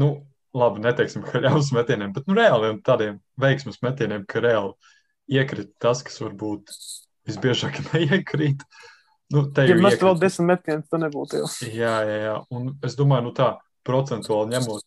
nu, 0.00 0.10
labi, 0.56 0.82
neteiksim, 0.84 1.24
haļavas 1.26 1.72
metieniem, 1.76 2.12
bet 2.16 2.28
nu, 2.28 2.36
reāliem 2.38 2.80
tādiem 2.84 3.18
veiksmes 3.40 3.82
metieniem, 3.84 4.24
ka 4.28 4.42
reāli 4.44 4.74
iekrita 5.36 5.72
tas, 5.82 6.02
kas 6.06 6.20
varbūt 6.22 6.72
visbiežāk 7.28 7.80
neiekrīt. 7.92 8.64
Nu, 9.34 9.42
te 9.50 9.66
Ja 9.66 9.74
mēs 9.78 9.98
vēl 9.98 10.20
desmit 10.22 10.52
metienus, 10.52 10.86
tad 10.90 11.02
nebūtu 11.02 11.40
jau. 11.40 11.50
Jā, 11.66 11.96
jā, 12.06 12.18
jā. 12.28 12.36
Un 12.54 12.76
es 12.86 12.94
domāju, 12.98 13.28
nu 13.28 13.34
tā 13.34 13.50
procentuāli 13.86 14.54
ņemot, 14.54 14.84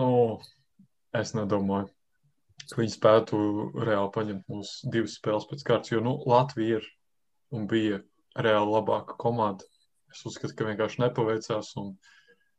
nu, 0.00 0.10
es 1.16 1.34
nedomāju, 1.36 1.90
ka 2.70 2.80
viņi 2.80 2.94
spētu 2.94 3.40
reāli 3.76 4.12
paņemt 4.14 4.48
mūsu 4.52 4.92
divas 4.92 5.18
spēles 5.20 5.48
pēc 5.50 5.64
kārtas, 5.68 5.92
jo, 5.92 6.00
nu, 6.04 6.16
Latvija 6.28 6.80
ir 6.80 6.88
un 7.52 7.68
bija 7.68 8.00
reāli 8.38 8.72
labāka 8.72 9.16
komanda. 9.20 9.66
Es 10.12 10.24
uzskatu, 10.28 10.54
ka 10.56 10.68
vienkārši 10.70 11.02
nepaveicās 11.04 11.74
un 11.80 11.92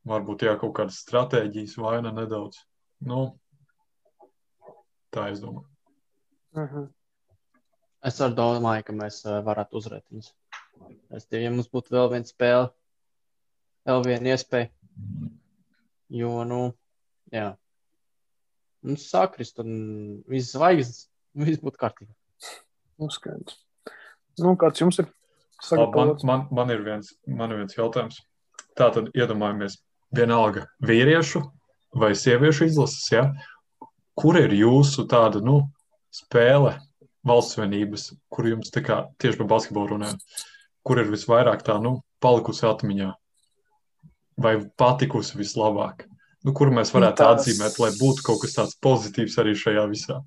varbūt 0.08 0.46
jā, 0.48 0.56
kaut 0.60 0.76
kādas 0.78 1.02
stratēģijas 1.04 1.76
vaina 1.82 2.12
nedaudz. 2.16 2.62
Nu, 3.06 3.40
tā 5.14 5.30
es 5.34 5.44
domāju. 5.44 5.68
Mhm. 6.58 6.90
Es 8.10 8.20
arī 8.24 8.38
domāju, 8.38 8.86
ka 8.88 8.96
mēs 8.96 9.24
eh, 9.28 9.40
varētu 9.44 9.80
uzvarēt 9.80 10.06
viņus. 10.08 10.32
Es 11.16 11.26
tev, 11.28 11.42
ja 11.44 11.52
mums 11.52 11.68
būtu 11.68 11.92
vēl 11.92 12.08
viena 12.14 12.30
spēle, 12.30 12.70
vēl 13.90 14.06
viena 14.06 14.32
iespēja. 14.36 14.70
Jo, 16.16 16.32
nu, 16.48 16.62
jā. 17.36 17.52
Mums 18.88 19.10
sakrist 19.12 19.60
un 19.60 19.74
viss 20.32 20.56
zvaigznes, 20.56 21.10
viss 21.36 21.60
būtu 21.60 21.82
kārtībā. 21.82 22.16
Nu, 23.00 23.12
skaidrs. 23.12 23.60
Nu, 24.40 24.56
kāds 24.60 24.80
jums 24.80 25.02
ir 25.04 25.10
Labi, 25.72 25.92
Man, 25.92 26.16
man, 26.24 26.48
man, 26.56 26.70
ir 26.72 26.84
viens, 26.86 27.12
man 27.28 27.52
ir 27.52 27.60
viens 27.60 27.76
jautājums. 27.76 28.22
Tā 28.80 28.88
tad 28.96 29.10
iedomājamies, 29.12 29.76
vienalga 30.16 30.66
vīriešu 30.86 31.44
vai 32.00 32.14
sieviešu 32.18 32.68
izlases, 32.70 33.08
ja? 33.12 33.30
kur 34.20 34.38
ir 34.40 34.54
jūsu 34.54 35.08
tāda 35.10 35.42
nu, 35.44 35.62
spēle, 36.12 36.76
valsts 37.26 37.58
vienības, 37.60 38.10
kur 38.32 38.50
jums 38.50 38.72
tā 38.74 38.84
kā 38.86 39.02
tieši 39.22 39.42
par 39.42 39.50
basketbolu 39.56 39.96
runājam, 39.96 40.20
kur 40.84 41.02
ir 41.02 41.12
visvairāk 41.12 41.64
tā 41.66 41.78
nu, 41.82 42.00
palikusi 42.24 42.66
atmiņā 42.68 43.10
vai 44.40 44.56
patikusi 44.80 45.40
vislabāk? 45.40 46.06
Nu, 46.44 46.54
kur 46.56 46.72
mēs 46.72 46.94
varētu 46.96 47.20
Tās- 47.20 47.42
atzīmēt, 47.42 47.80
lai 47.84 47.92
būtu 48.00 48.24
kaut 48.24 48.42
kas 48.42 48.56
tāds 48.56 48.78
pozitīvs 48.80 49.36
arī 49.42 49.56
šajā 49.60 49.84
visā? 49.92 50.22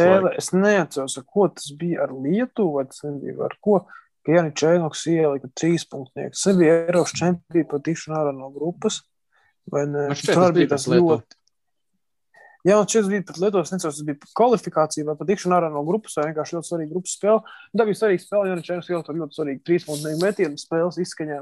Spēle, 0.00 0.30
laikus. 0.30 0.38
es 0.38 0.54
neatceros, 0.56 1.16
ar 1.20 1.24
ko 1.28 1.48
tas 1.48 1.72
bija 1.76 2.06
ar 2.06 2.14
Lietuvu, 2.16 2.78
vai 2.78 2.84
tas 2.88 3.02
nebija 3.04 3.44
ar 3.44 3.56
ko. 3.60 3.82
Ka 4.26 4.34
Jānis 4.36 4.56
Čēnoks 4.60 5.06
ielika 5.08 5.48
trīs 5.56 5.86
punktniekus. 5.88 6.42
Tas 6.44 6.58
bija 6.58 6.80
Eiropas 6.84 7.14
čempions 7.16 7.68
par 7.70 7.84
tikšanu 7.86 8.18
ārā 8.18 8.32
no 8.36 8.50
grupas. 8.52 9.00
Vai 9.70 9.86
ne? 9.88 10.08
Arī 10.12 10.50
bija 10.58 10.72
tas 10.74 10.88
ļoti. 10.90 11.40
Jā, 12.68 12.76
un 12.76 12.88
šis 12.92 13.06
bija 13.08 13.24
pat 13.24 13.38
Lietuvas, 13.40 13.70
necos, 13.72 13.96
tas 13.96 14.04
bija 14.04 14.30
kvalifikācija 14.36 15.06
vai 15.08 15.14
pat 15.16 15.30
tikšana 15.30 15.56
ārā 15.56 15.70
no 15.72 15.80
grupas, 15.86 16.18
vai 16.18 16.26
vienkārši 16.28 16.58
ļoti 16.58 16.68
svarīga 16.68 16.92
grupas 16.92 17.14
spēle. 17.16 17.40
Un 17.72 17.80
Tā 17.80 17.86
bija 17.88 18.00
svarīga 18.02 18.24
spēle, 18.26 18.50
Jānis 18.50 18.66
Čēnoks 18.66 18.90
ielika 18.92 19.14
ļoti 19.16 19.38
svarīgu 19.38 19.62
trīs 19.64 19.86
punktnieku 19.88 20.20
metienu 20.20 20.60
spēles 20.60 21.00
izskaņā. 21.00 21.38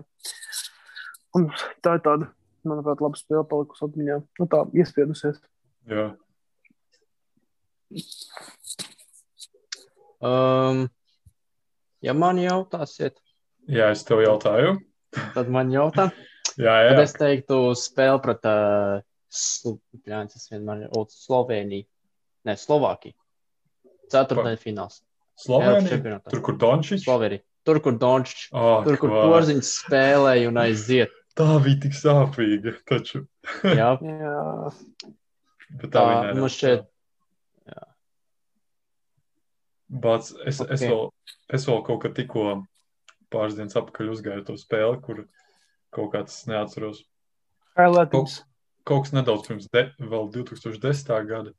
Un 1.38 1.48
tā 1.82 1.96
ir 1.98 2.04
tāda, 2.06 2.30
manuprāt, 2.68 3.02
laba 3.02 3.18
spēle 3.18 3.42
palikusi 3.50 3.84
atmiņā. 3.88 4.20
Nu 4.38 4.48
tā, 4.52 4.62
iespiedusies. 4.78 5.42
Jā. 5.90 6.06
Um, 10.22 10.86
ja 12.04 12.14
man 12.14 12.38
jautāsiet, 12.42 13.16
Jā, 13.68 13.90
es 13.92 14.04
tev 14.08 14.22
jautāju. 14.24 14.78
tad 15.34 15.48
man 15.52 15.70
jautā. 15.74 16.08
Jā, 16.58 16.72
jā. 16.82 16.94
Tad 16.94 17.00
es 17.04 17.12
teiktu, 17.14 17.56
spēle 17.78 18.18
pret 18.24 18.46
uh, 18.48 18.98
Slo- 19.30 19.76
Pļāns, 20.02 20.34
es 20.38 20.48
vienmēr 20.50 20.86
ir 20.88 21.04
Sloveniju. 21.12 21.84
Nē, 22.48 22.54
Slovākiju. 22.58 23.14
Ceturtajā 24.10 24.58
fināls. 24.58 25.02
Slovenija. 25.38 26.18
Tur, 26.32 26.40
kur 26.42 26.56
Dončits. 26.58 27.04
Slovenija. 27.04 27.44
Tur, 27.68 27.78
kur 27.84 27.94
Dončs, 28.00 28.48
Oh, 28.56 28.80
tur, 28.86 28.96
kur 28.98 29.12
Porziņš 29.12 29.68
spēlēja 29.84 30.48
un 30.50 30.58
aiziet. 30.64 31.12
Tā 31.38 31.46
bija 31.62 31.78
tik 31.84 31.94
sāpīga. 31.94 32.72
Taču. 32.88 33.26
Jā, 33.62 33.92
Jā, 34.02 34.34
Bet 35.78 35.92
tā 35.94 36.02
bija 36.08 36.34
man 36.40 36.50
šķiet. 36.50 36.86
Bāc, 39.88 40.32
es, 40.44 40.60
okay. 40.60 40.74
es, 40.74 40.82
vēl, 40.84 41.06
es 41.56 41.64
vēl 41.68 41.78
kaut 41.86 42.02
kad 42.02 42.16
tikko 42.16 42.44
pāris 43.32 43.56
dienas 43.56 43.76
atpakaļ 43.78 44.10
uzgāju 44.12 44.44
to 44.44 44.56
spēli, 44.60 45.00
kur 45.04 45.22
kaut 45.94 46.12
kāds 46.12 46.42
neatceros. 46.48 47.04
highlights. 47.78 48.42
Kaut 48.88 49.04
kas 49.04 49.14
nedaudz 49.16 49.48
pirms 49.48 49.68
de, 49.72 49.88
vēl 50.00 50.28
2010. 50.34 51.10
gada. 51.28 51.54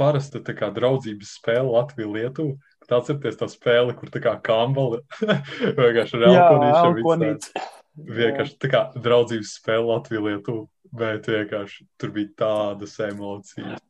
Parasti 0.00 0.40
tā 0.44 0.54
kā 0.56 0.70
draudzības 0.72 1.34
spēle 1.36 1.68
Latvija-Lietuva. 1.74 2.56
Bet 2.80 2.94
atcerieties 2.96 3.36
tā 3.40 3.48
spēle, 3.52 3.94
kur 3.96 4.12
tā 4.12 4.22
kā 4.24 4.34
kambala 4.44 5.02
vienkārši 5.80 6.22
elkonīts. 6.30 7.52
Vienkārši 8.00 8.56
tā 8.62 8.70
kā 8.72 8.82
draudzības 8.96 9.52
spēle 9.60 9.88
Latvija-Lietuva, 9.90 10.64
bet 10.96 11.28
vienkārši 11.28 11.84
tur 12.00 12.12
bija 12.16 12.32
tādas 12.44 12.96
emocijas. 13.04 13.80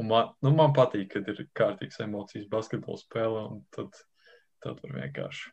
Un 0.00 0.08
man, 0.08 0.30
nu, 0.44 0.52
man 0.56 0.72
patīk, 0.76 1.10
kad 1.12 1.26
ir 1.28 1.42
kārtīgas 1.56 2.00
emocijas 2.04 2.46
basketbola 2.52 3.00
spēlē, 3.00 3.42
un 3.52 3.58
tad, 3.76 3.98
tad 4.64 4.78
var 4.80 4.94
vienkārši. 5.02 5.50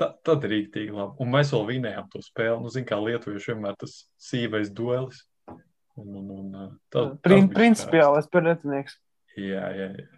Ta, 0.00 0.14
tad 0.24 0.46
ir 0.48 0.54
rīktīgi 0.54 0.94
labi. 0.96 1.18
Un 1.20 1.34
mēs 1.34 1.50
vēl 1.52 1.66
vinējām 1.74 2.06
to 2.12 2.22
spēli. 2.24 2.56
Nu, 2.62 2.72
zin, 2.72 2.86
kā 2.88 2.96
lietuvieši 2.96 3.52
vienmēr 3.52 3.76
tas 3.80 3.98
sīvais 4.30 4.72
duelis. 4.72 5.26
Un, 6.00 6.14
un, 6.16 6.30
un, 6.32 6.54
uh, 6.56 6.70
tas, 6.88 7.12
Prin, 7.26 7.50
principiālais 7.52 8.30
pretinieks. 8.32 8.96
Jā, 9.36 9.66
jā, 9.76 9.90
jā. 9.98 10.08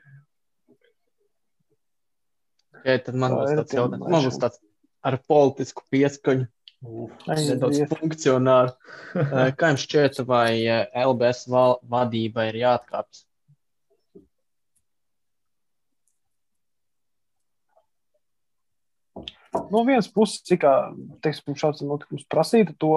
Okay, 2.82 2.98
tad 3.06 3.18
man 3.18 3.34
Tā 3.34 3.40
būs 3.40 3.58
tāds 3.58 3.76
jautājums. 3.76 4.10
Man 4.10 4.24
būs 4.28 4.38
tāds 4.42 4.62
ar 5.06 5.18
politisku 5.30 5.84
pieskaņu. 5.90 6.46
Uf. 6.82 7.12
Nedaudz 7.28 7.78
Aiziet. 7.78 7.92
funkcionāli. 7.98 8.72
Eh, 9.22 9.50
Kā 9.58 9.68
jums 9.70 9.82
šķiet, 9.84 10.22
vai 10.26 10.62
eh, 10.64 10.86
LBS 11.04 11.44
vadība 11.92 12.48
ir 12.48 12.58
jāatkāpjas? 12.62 13.26
No 19.72 19.82
vienas 19.84 20.08
puses, 20.08 20.40
cik 20.48 20.64
teiksim, 21.24 21.54
šāds 21.56 21.84
notikums 21.84 22.24
prasītu 22.32 22.74
to, 22.80 22.92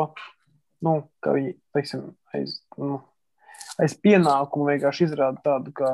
nu, 0.83 0.95
ka 1.23 1.35
viņi, 1.35 1.53
teiksim, 1.75 2.05
aiz, 2.35 2.57
nu, 2.79 3.01
aiz 3.79 3.95
pienākumu 3.99 4.69
vienkārši 4.71 5.09
izrāda 5.09 5.43
tādu, 5.43 5.73
ka, 5.75 5.91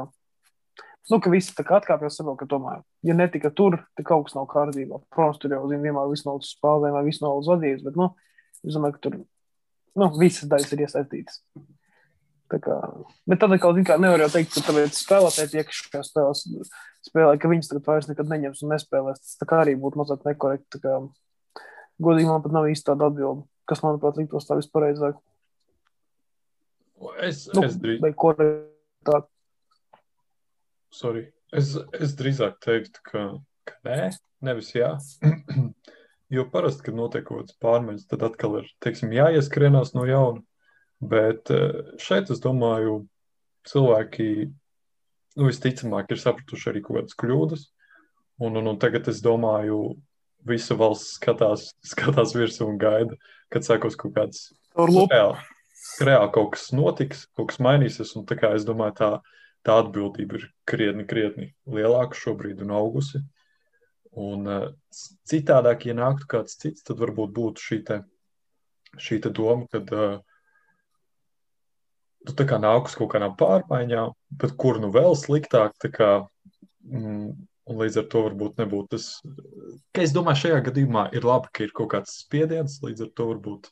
nu, 1.10 1.18
ka 1.24 1.32
visi 1.34 1.56
tā 1.58 1.66
kā 1.66 1.80
atkāpjas 1.80 2.20
saprot, 2.20 2.38
ka 2.38 2.46
tomēr, 2.52 2.84
ja 3.08 3.16
netika 3.18 3.50
tur, 3.50 3.80
tad 3.98 4.06
kaut 4.06 4.28
kas 4.28 4.38
nav 4.38 4.46
kārtībā. 4.52 5.02
Protams, 5.10 5.42
tur 5.42 5.56
jau, 5.56 5.64
zin, 5.72 5.82
vienmēr 5.82 6.12
viss 6.12 6.28
nav 6.28 6.38
uz 6.38 6.52
spēlēm 6.54 6.94
vai 6.98 7.06
viss 7.08 7.24
nav 7.24 7.42
uz 7.42 7.50
vadības, 7.50 7.86
bet, 7.88 7.98
nu, 7.98 8.12
es 8.62 8.78
domāju, 8.78 8.98
ka 8.98 9.06
tur, 9.08 9.18
nu, 9.98 10.12
visas 10.22 10.52
daļas 10.52 10.76
ir 10.76 10.86
iesaistītas. 10.86 11.42
Tā 12.52 12.60
kā, 12.60 12.78
bet 13.32 13.40
tad 13.40 13.56
atkal, 13.56 13.78
kā, 13.88 13.96
nevar 14.02 14.26
jau 14.26 14.32
teikt, 14.36 14.54
ka 14.58 14.66
tāpēc 14.68 14.98
spēlētāji 15.00 15.66
šajās 15.72 16.12
spēlēs 16.12 16.46
spēlē, 17.06 17.38
ka 17.40 17.50
viņas 17.50 17.72
tagad 17.72 17.88
vairs 17.90 18.10
nekad 18.10 18.30
neņems 18.30 18.62
un 18.66 18.74
nespēlēs. 18.76 19.22
Tas 19.24 19.40
tā 19.42 19.48
kā 19.50 19.62
arī 19.64 19.76
būtu 19.80 20.02
mazliet 20.02 20.26
nekorekti. 20.28 20.82
Kā, 20.84 21.00
godīgi 22.02 22.30
man 22.30 22.44
pat 22.46 22.56
nav 22.56 22.70
īsti 22.70 22.90
tāda 22.92 23.10
atbilde, 23.10 23.46
kas, 23.70 23.84
manuprāt, 23.86 24.20
liktos 24.22 24.48
tā 24.50 24.58
vispareizāk. 24.60 25.20
Es, 27.26 27.48
Nu, 27.56 27.66
es, 27.66 27.78
drīz, 27.82 28.02
vai 28.04 28.14
korektāk. 28.14 29.31
Sorry. 30.94 31.26
es, 31.56 31.74
es 31.98 32.16
drīzāk 32.20 32.60
teiktu, 32.64 33.02
ka, 33.08 33.26
ka 33.68 33.80
nē, 33.88 34.12
nevis 34.46 34.72
jā. 34.76 34.94
jo 36.36 36.46
parasti, 36.52 36.88
kad 36.88 36.98
notiek 36.98 37.26
kaut 37.28 37.44
kādas 37.44 37.60
pārmaiņas, 37.64 38.08
tad 38.12 38.24
atkal 38.28 38.62
ir 38.62 38.72
teiksim, 38.84 39.12
jāieskrienās 39.16 39.94
no 39.98 40.06
jauna. 40.08 40.44
Bet 41.02 41.50
eh, 41.52 41.96
šeit 42.02 42.30
es 42.32 42.42
domāju, 42.44 43.02
cilvēki 43.68 44.28
nu, 44.48 45.48
visticamāk 45.48 46.14
ir 46.14 46.22
sapratuši 46.22 46.72
arī 46.72 46.84
kaut 46.86 47.02
kādas 47.02 47.18
kļūdas. 47.20 47.66
Un, 48.42 48.58
un, 48.58 48.72
un 48.74 48.80
tagad 48.82 49.10
es 49.12 49.22
domāju, 49.26 49.98
visa 50.48 50.78
valsts 50.78 51.18
skatās, 51.18 51.72
skatās 51.94 52.36
virsū 52.38 52.70
un 52.70 52.80
gaida, 52.82 53.18
kad 53.54 53.68
sākos 53.68 53.98
kaut 54.00 54.16
kāds 54.16 54.48
reāli, 54.78 55.42
reāli 56.02 56.34
kaut 56.38 56.54
kas 56.56 56.70
notiks, 56.76 57.28
kaut 57.36 57.52
kas 57.52 57.62
mainīsies. 57.64 58.16
Un 58.18 58.28
tā 58.30 58.40
kā 58.40 58.54
es 58.58 58.66
domāju, 58.68 58.98
tā, 59.02 59.12
tā 59.66 59.78
atbildība 59.84 60.40
ir 60.40 60.48
krietni, 60.70 61.06
krietni 61.08 61.52
lielāka 61.70 62.18
šobrīd 62.18 62.64
un 62.66 62.74
augusi. 62.78 63.22
Un 64.22 64.48
uh, 64.50 64.66
citādāk, 65.30 65.86
ja 65.88 65.96
nāktu 65.96 66.28
kāds 66.34 66.58
cits, 66.60 66.84
tad 66.88 67.00
varbūt 67.00 67.32
būtu 67.36 67.64
šī, 67.64 67.78
te, 67.88 68.02
šī 69.00 69.22
te 69.24 69.32
doma, 69.32 69.70
kad 69.72 69.94
uh, 69.96 70.18
tu 72.28 72.36
tā 72.38 72.48
kā 72.50 72.60
nāk 72.62 72.90
uz 72.90 72.98
kaut 72.98 73.14
kādām 73.14 73.38
pārmaiņām, 73.40 74.12
bet 74.42 74.58
kur 74.60 74.82
nu 74.84 74.92
vēl 74.94 75.16
sliktāk, 75.18 75.78
tā 75.82 75.92
kā, 75.94 76.10
mm, 76.84 77.32
un 77.72 77.80
līdz 77.82 78.02
ar 78.02 78.10
to 78.12 78.26
varbūt 78.28 78.60
nebūtu 78.62 78.98
tas, 78.98 79.08
ka 79.96 80.04
es 80.04 80.14
domāju, 80.16 80.44
šajā 80.44 80.60
gadījumā 80.68 81.08
ir 81.16 81.26
labi, 81.28 81.54
ka 81.56 81.66
ir 81.66 81.74
kaut 81.78 81.94
kāds 81.96 82.20
spiediens, 82.26 82.82
līdz 82.84 83.08
ar 83.08 83.16
to 83.16 83.32
varbūt 83.32 83.72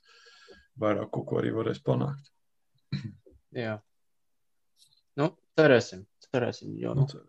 vairāk 0.79 1.11
kaut 1.13 1.27
ko 1.29 1.41
arī 1.41 1.53
varēs 1.57 1.83
panākt. 1.83 2.31
Jā. 3.55 3.79
Cerēsim, 5.57 6.05
cerēsim, 6.27 6.75
jo, 6.79 6.93
Nu, 6.97 7.05
nu, 7.09 7.23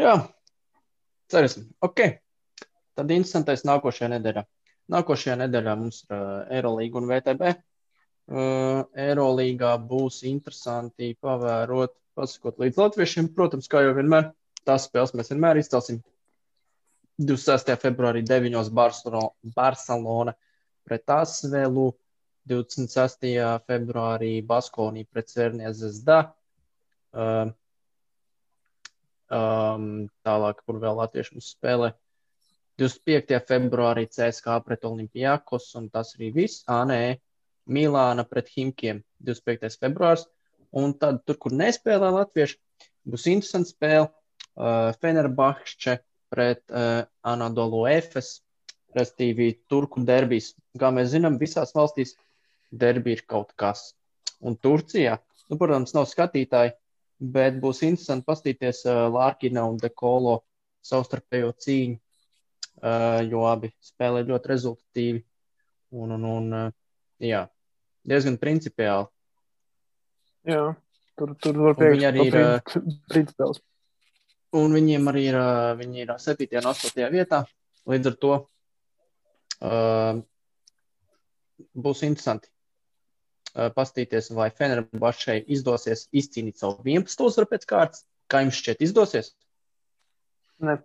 jā, 0.00 0.14
cerēsim. 1.30 1.68
Ok, 1.84 2.02
tad 2.98 3.12
interesantais 3.14 3.66
nākošajā 3.68 4.10
nedēļā. 4.16 4.44
Nākošajā 4.90 5.36
nedēļā 5.44 5.74
mums 5.78 6.02
ir 6.06 6.16
uh, 6.16 6.30
Eirolīga 6.56 6.98
un 6.98 7.10
VTB. 7.10 7.52
Uh, 8.30 8.80
Eirolīgā 9.06 9.74
būs 9.90 10.22
interesanti 10.30 11.12
pavērot, 11.22 11.94
pasakot 12.18 12.58
līdz 12.62 12.80
latviešiem. 12.80 13.30
Protams, 13.36 13.70
kā 13.70 13.84
jau 13.86 13.94
vienmēr, 13.98 14.32
tās 14.66 14.88
spēles 14.88 15.14
mēs 15.18 15.30
vienmēr 15.32 15.60
izcelsim. 15.62 16.00
26. 17.20 17.74
februārī 17.82 18.22
9. 18.24 18.70
Barcelona, 19.54 20.34
pret 20.88 21.12
Asvelu, 21.12 21.90
26. 22.48 23.28
februārī 23.68 24.32
Baskonī 24.46 25.04
pret 25.06 25.28
Cernija 25.28 25.72
Zvezda. 25.76 26.20
Um, 27.10 27.54
um, 29.34 29.88
tālāk, 30.26 30.62
kur 30.66 30.80
vēl 30.82 31.00
latvieši 31.00 31.36
mums 31.36 31.50
spēlē. 31.56 31.92
25. 32.80 33.36
februārī 33.48 34.06
CSK 34.08 34.60
pret 34.64 34.86
Olimpijakos, 34.88 35.68
un 35.76 35.90
tas 35.92 36.14
arī 36.16 36.30
viss. 36.36 36.64
Ā, 36.70 36.80
nē, 36.88 37.02
Milāna 37.70 38.24
pret 38.26 38.48
Himkiem 38.54 39.02
25. 39.26 39.76
februārs. 39.82 40.24
Un 40.72 40.94
tad, 40.98 41.20
tur, 41.26 41.36
kur 41.42 41.54
nespēlē 41.54 42.12
latvieši, 42.14 42.56
būs 43.10 43.26
interesants 43.30 43.74
spēle. 43.74 44.08
Uh, 44.60 44.90
Fenerbahče 45.00 45.98
pret 46.32 46.62
uh, 46.70 47.04
Anadolu 47.26 47.84
Efes, 47.90 48.40
respektīvi 48.96 49.52
Turku 49.70 50.02
derbijas. 50.06 50.52
Kā 50.78 50.90
mēs 50.94 51.12
zinām, 51.14 51.38
visās 51.40 51.74
valstīs 51.76 52.16
derbi 52.70 53.14
ir 53.16 53.24
kaut 53.30 53.52
kas. 53.58 53.90
Un 54.40 54.56
Turcijā, 54.56 55.18
nu, 55.50 55.58
protams, 55.60 55.94
nav 55.96 56.08
skatītāji, 56.10 56.74
bet 57.20 57.58
būs 57.60 57.82
interesanti 57.84 58.26
paskatīties 58.26 58.84
uh, 58.88 59.06
Lārkina 59.12 59.66
un 59.68 59.78
Dekolo 59.80 60.40
savstarpējo 60.84 61.52
cīņu, 61.60 61.98
uh, 62.80 63.20
jo 63.28 63.44
abi 63.48 63.72
spēlē 63.84 64.24
ļoti 64.28 64.52
rezultatīvi. 64.54 65.24
Un, 66.00 66.14
un, 66.16 66.24
un 66.24 66.52
uh, 66.56 66.68
jā, 67.20 67.44
diezgan 68.06 68.38
principiāli. 68.40 69.10
Jā, 70.48 70.70
tur, 71.18 71.34
tur 71.42 71.58
var 71.60 71.76
Un 71.76 71.92
viņi 71.96 72.06
arī 72.08 72.28
ir, 72.30 72.38
principāls. 73.10 73.60
Un 74.56 74.72
viņiem 74.74 75.10
arī 75.12 75.26
ir, 75.28 75.36
viņi 75.78 76.06
ir 76.06 76.14
7. 76.18 76.48
un 76.58 76.70
8. 76.72 77.04
vietā. 77.12 77.44
Līdz 77.90 78.10
ar 78.10 78.16
to 78.22 78.32
uh, 79.66 80.22
būs 81.74 82.02
interesanti 82.06 82.50
paskatīties, 83.54 84.30
vai 84.36 84.48
Fenerbašai 84.54 85.40
izdosies 85.52 86.06
izcīnīt 86.16 86.60
savu 86.60 86.82
11. 86.86 87.26
uzvaru 87.26 87.50
pēc 87.50 87.66
kārtas. 87.70 88.04
Kā 88.30 88.44
jums 88.44 88.58
šķiet, 88.60 88.82
izdosies? 88.86 89.32
Ne. 90.62 90.76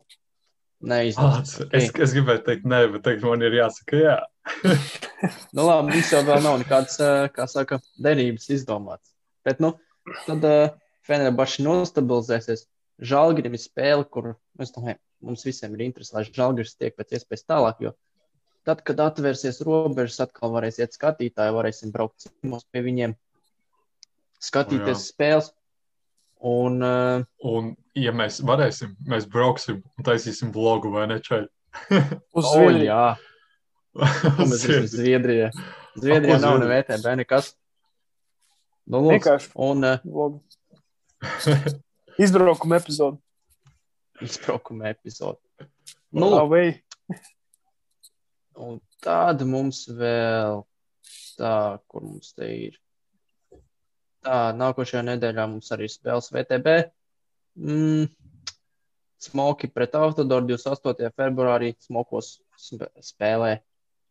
Neizdosies. 0.85 1.55
Āc, 1.61 1.75
es, 1.77 1.89
es 2.03 2.13
gribēju 2.15 2.41
teikt, 2.45 2.65
nē, 2.69 2.81
bet 2.93 3.05
teikt, 3.05 3.25
man 3.25 3.43
ir 3.45 3.55
jāsaka, 3.57 3.99
jā. 4.01 4.15
Nu, 5.55 5.63
labi, 5.65 5.93
mums 5.93 6.11
jau 6.13 6.21
vēl 6.27 6.41
nav 6.43 6.57
nekādas, 6.61 6.97
uh, 7.01 7.27
kā 7.33 7.47
saka, 7.49 7.79
derības 8.01 8.49
izdomātas. 8.53 9.13
Bet, 9.47 9.61
nu, 9.63 9.71
tad 10.25 10.45
uh, 10.45 10.73
Fenerbaši 11.05 11.65
nostabilizēsies. 11.65 12.65
Žalgirim 13.05 13.55
ir 13.57 13.59
spēle, 13.59 14.05
kur 14.07 14.35
es 14.61 14.71
domāju, 14.71 14.97
mums 15.25 15.43
visiem 15.47 15.73
ir 15.75 15.83
interesi, 15.87 16.13
lai 16.15 16.23
Žalgiris 16.27 16.77
tiek 16.79 16.95
pēc 16.95 17.17
iespējas 17.17 17.47
tālāk, 17.49 17.81
jo 17.83 17.91
tad, 18.67 18.81
kad 18.85 19.01
atvērsies 19.03 19.61
robežas, 19.65 20.21
atkal 20.25 20.53
varēs 20.55 20.79
iet 20.81 20.95
skatītāji, 20.97 21.53
varēsim 21.55 21.93
braukt 21.93 22.25
ciemos 22.25 22.65
pie 22.73 22.83
viņiem, 22.85 23.15
skatīties 24.43 24.97
Jā. 24.97 25.03
spēles. 25.05 25.51
Un, 26.45 26.81
uh, 26.83 27.23
Un, 27.47 27.71
ja 27.97 28.11
mēs 28.13 28.41
varēsim, 28.45 28.91
mēs 29.09 29.25
brauksim 29.31 29.79
un 29.81 30.05
taisīsim 30.05 30.51
vlogu 30.53 30.91
vai 30.93 31.07
ne 31.09 31.21
šeit. 31.23 31.49
Uz 31.89 32.45
oh, 32.49 32.51
Zviedriju. 32.51 32.99
mēs 34.51 34.65
zinām, 34.65 34.89
Zviedrijā. 34.91 35.51
Zviedrijā 35.95 36.41
nav 36.43 36.59
ne? 36.61 36.67
VTB, 36.69 37.15
nekas. 37.23 37.53
Nu, 38.85 38.99
lūdzu. 38.99 39.15
Vienkārši 39.15 39.51
Un 39.65 39.87
uh, 39.87 40.03
vlogu. 40.03 40.43
Izbraukuma 42.21 42.77
epizode. 42.77 43.17
izbraukuma 44.27 44.91
epizode. 44.91 45.39
Nu, 46.15 46.29
vai 46.47 46.81
Un 48.61 48.79
tāda 49.03 49.45
mums 49.47 49.85
vēl, 49.91 50.61
tā, 51.39 51.55
kur 51.91 52.05
mums 52.05 52.33
te 52.37 52.49
ir. 52.67 52.77
Tā, 54.25 54.51
nākošajā 54.57 55.03
nedēļā 55.11 55.45
mums 55.51 55.71
arī 55.75 55.89
spēles 55.91 56.31
VTB. 56.33 56.75
Mm, 57.61 58.07
Smoki 59.25 59.69
pret 59.71 59.95
Autodoru 59.97 60.47
28. 60.53 61.11
februārī. 61.17 61.73
Smokos 61.81 62.35
sp- 62.57 62.89
spēlē 63.03 63.59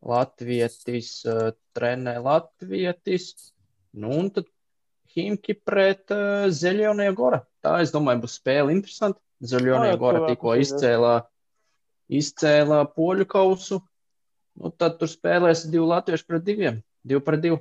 Latvietis, 0.04 1.10
uh, 1.28 1.52
trenē 1.76 2.18
Latvietis. 2.22 3.52
Nu, 3.94 4.12
un 4.20 4.30
tad 4.34 4.48
Himki 5.14 5.54
pret 5.54 6.10
uh, 6.14 6.48
Zeļonie 6.50 7.10
Gora. 7.14 7.44
Tā, 7.64 7.78
es 7.84 7.92
domāju, 7.94 8.24
būs 8.24 8.38
spēle 8.40 8.74
interesanti. 8.74 9.20
Zeļonie 9.44 9.94
Gora 10.00 10.24
tikko 10.28 10.54
izcēlā, 10.62 11.14
izcēlā 12.08 12.80
poļu 12.96 13.26
kausu. 13.30 13.80
Nu, 14.60 14.70
tad 14.70 14.98
tur 15.00 15.10
spēlēs 15.10 15.64
divi 15.70 15.84
latvieši 15.90 16.26
pret 16.28 16.44
diviem. 16.46 16.82
Divi 17.04 17.20
pret 17.26 17.42
divu. 17.42 17.58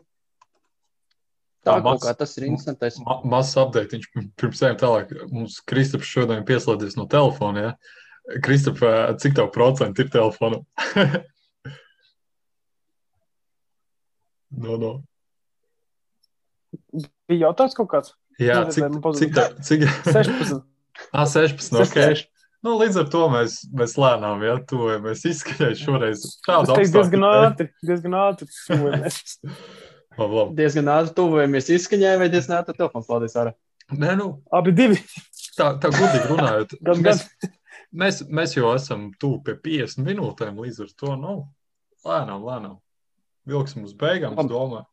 Tā 1.64 1.72
Tā 1.72 1.80
kaut 1.80 1.86
maz- 1.88 2.04
kā 2.06 2.14
tas 2.20 2.38
ir 2.38 2.46
interesantais. 2.50 2.98
Ma 3.02 3.22
mazs 3.34 3.56
update. 3.58 3.96
Viņš 3.96 4.30
pirms 4.38 4.62
ejam 4.68 4.78
tālāk. 4.82 5.14
Mums 5.32 5.62
Kristaps 5.66 6.06
šodien 6.12 6.44
pieslēdzies 6.46 6.98
no 7.00 7.08
telefona. 7.10 7.64
Ja? 7.64 8.40
Kristap, 8.44 8.78
cik 9.20 9.34
tev 9.36 9.50
procentu 9.56 10.04
ir 10.06 10.10
telefonam? 10.14 10.66
No, 14.54 14.76
no. 14.78 14.90
Bija 17.26 17.48
jautājums 17.48 17.74
kaut 17.78 17.90
kāds? 17.90 18.12
Jā, 18.42 18.60
Nezinu, 18.68 19.00
cik, 19.18 19.18
cik, 19.20 19.34
tā, 19.34 19.46
cik, 19.66 19.86
16. 20.14 20.60
ah, 21.10 21.26
16, 21.30 21.74
ok. 21.82 22.24
16. 22.64 22.68
Nu, 22.68 22.78
līdz 22.80 23.00
ar 23.02 23.10
to 23.12 23.24
mēs, 23.32 23.58
mēs 23.76 23.98
lēnām, 24.00 24.44
ja 24.46 24.56
tuvojamies 24.68 25.26
izskaņai 25.28 25.74
šoreiz. 25.80 26.22
Tāda 26.46 26.78
teiktu, 26.78 26.96
diezgan 26.96 27.26
ātri. 27.28 27.68
Diezgan 27.84 28.16
ātri. 28.16 28.48
tuvojamies. 28.70 29.18
Labi, 30.20 30.38
labi. 30.38 30.56
Diezgan 30.60 30.92
ātri 30.94 31.16
tuvojamies 31.18 31.72
izskaņai, 31.74 32.14
vai 32.22 32.30
diezgan 32.32 32.62
ātri 32.62 32.78
telefons 32.78 33.10
lādēs 33.10 33.36
ārā. 33.42 33.54
Nē, 33.92 34.14
nu, 34.20 34.30
Abi 34.54 34.72
divi. 34.78 35.00
tā, 35.58 35.74
tā 35.82 35.92
gudīgi 35.92 36.30
runājot. 36.30 36.76
Gan, 36.88 37.02
mēs, 37.04 37.26
mēs, 37.92 38.22
mēs 38.30 38.56
jau 38.56 38.72
esam 38.78 39.10
tuvu 39.20 39.42
pie 39.48 39.58
50 39.66 40.06
minūtēm, 40.06 40.62
līdz 40.64 40.84
ar 40.86 40.94
to, 41.02 41.18
nu, 41.20 41.36
lēnām, 42.08 42.46
lēnām. 42.48 42.78
Vilksim 43.50 43.84
uz 43.90 43.98
beigām, 44.00 44.38
es 44.40 44.48
domāju. 44.48 44.86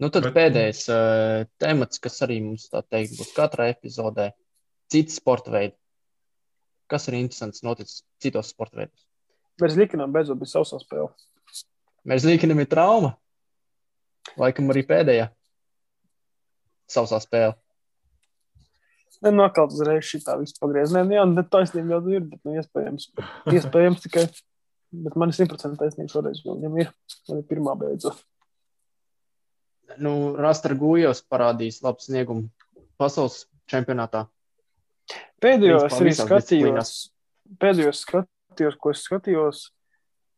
Nu, 0.00 0.08
tad 0.08 0.30
Bet... 0.30 0.32
pēdējais 0.38 0.86
uh, 0.94 1.42
temats, 1.60 2.00
kas 2.00 2.22
arī 2.24 2.38
mums 2.46 2.70
tā 2.72 2.80
teikt, 2.86 3.18
būs 3.18 3.34
katrā 3.36 3.68
epizodē, 3.74 4.30
cits 4.94 5.18
sporta 5.20 5.52
veids. 5.52 5.79
Kas 6.90 7.06
ir 7.08 7.16
interesants 7.20 7.62
noticis 7.62 8.02
citos 8.22 8.50
sporta 8.50 8.82
veidos? 8.82 9.06
Mēs 9.62 9.76
likinām 9.78 10.12
beidzot 10.14 10.40
bija 10.40 10.56
sausā 10.56 10.80
spēle. 10.82 11.10
Mēs 12.08 12.24
līkinām, 12.24 12.62
ir 12.62 12.70
trauma. 12.70 13.12
Laikam 14.40 14.70
arī 14.72 14.82
pēdējā 14.88 15.28
sausā 16.90 17.20
spēle. 17.22 17.54
Nē, 19.20 19.34
nu, 19.34 19.44
atkal 19.44 19.68
uzreiz 19.68 20.06
šī 20.08 20.22
tā 20.24 20.38
viss 20.40 20.56
pagriez. 20.56 20.94
Nē, 20.96 21.04
nu, 21.04 21.34
bet 21.36 21.50
taisnība 21.52 21.98
jau 21.98 22.14
ir, 22.14 22.24
bet, 22.24 22.40
nu, 22.46 22.56
iespējams, 22.56 23.10
iespējams 23.52 24.06
tikai. 24.06 24.24
Bet 25.04 25.14
man 25.20 25.30
ir 25.30 25.36
100% 25.36 25.78
taisnība 25.78 26.10
šoreiz, 26.10 26.40
jo 26.42 26.56
viņam 26.56 26.78
ir, 26.80 26.88
man 27.28 27.42
ir 27.42 27.46
pirmā 27.46 27.76
beidzot. 27.78 28.24
Nu, 30.02 30.32
Rastra 30.38 30.74
Gujos 30.78 31.20
parādīs 31.30 31.82
labu 31.84 32.02
sniegumu 32.02 32.48
pasaules 32.98 33.44
čempionātā. 33.70 34.24
Pēdējo 35.40 35.80
es 35.86 35.96
Principā 35.96 36.04
arī 36.04 36.14
skatījos, 36.16 36.94
pēdējo 37.62 37.92
skatījos, 37.96 38.76
ko 38.80 38.92
es 38.92 39.04
skatījos, 39.06 39.62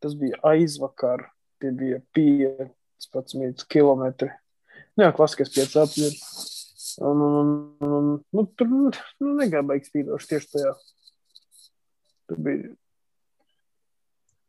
tas 0.03 0.15
bija 0.19 0.39
aizvakar. 0.53 1.27
Tie 1.63 1.71
bija 1.71 2.01
15 2.15 3.63
km. 3.71 4.27
Nu, 4.97 5.05
jā, 5.05 5.11
klasiskais 5.15 5.53
5 5.55 5.77
apziņas. 5.83 6.23
Un, 7.07 7.21
un, 7.23 7.35
un, 7.39 7.93
un, 7.97 8.09
nu, 8.35 8.45
tur 8.59 8.67
nu, 8.69 9.35
negāja 9.39 9.63
beigas 9.65 9.87
spīdoši 9.89 10.31
tieši 10.33 10.49
tajā. 10.57 10.73
Tur 12.29 12.41
bija 12.43 12.73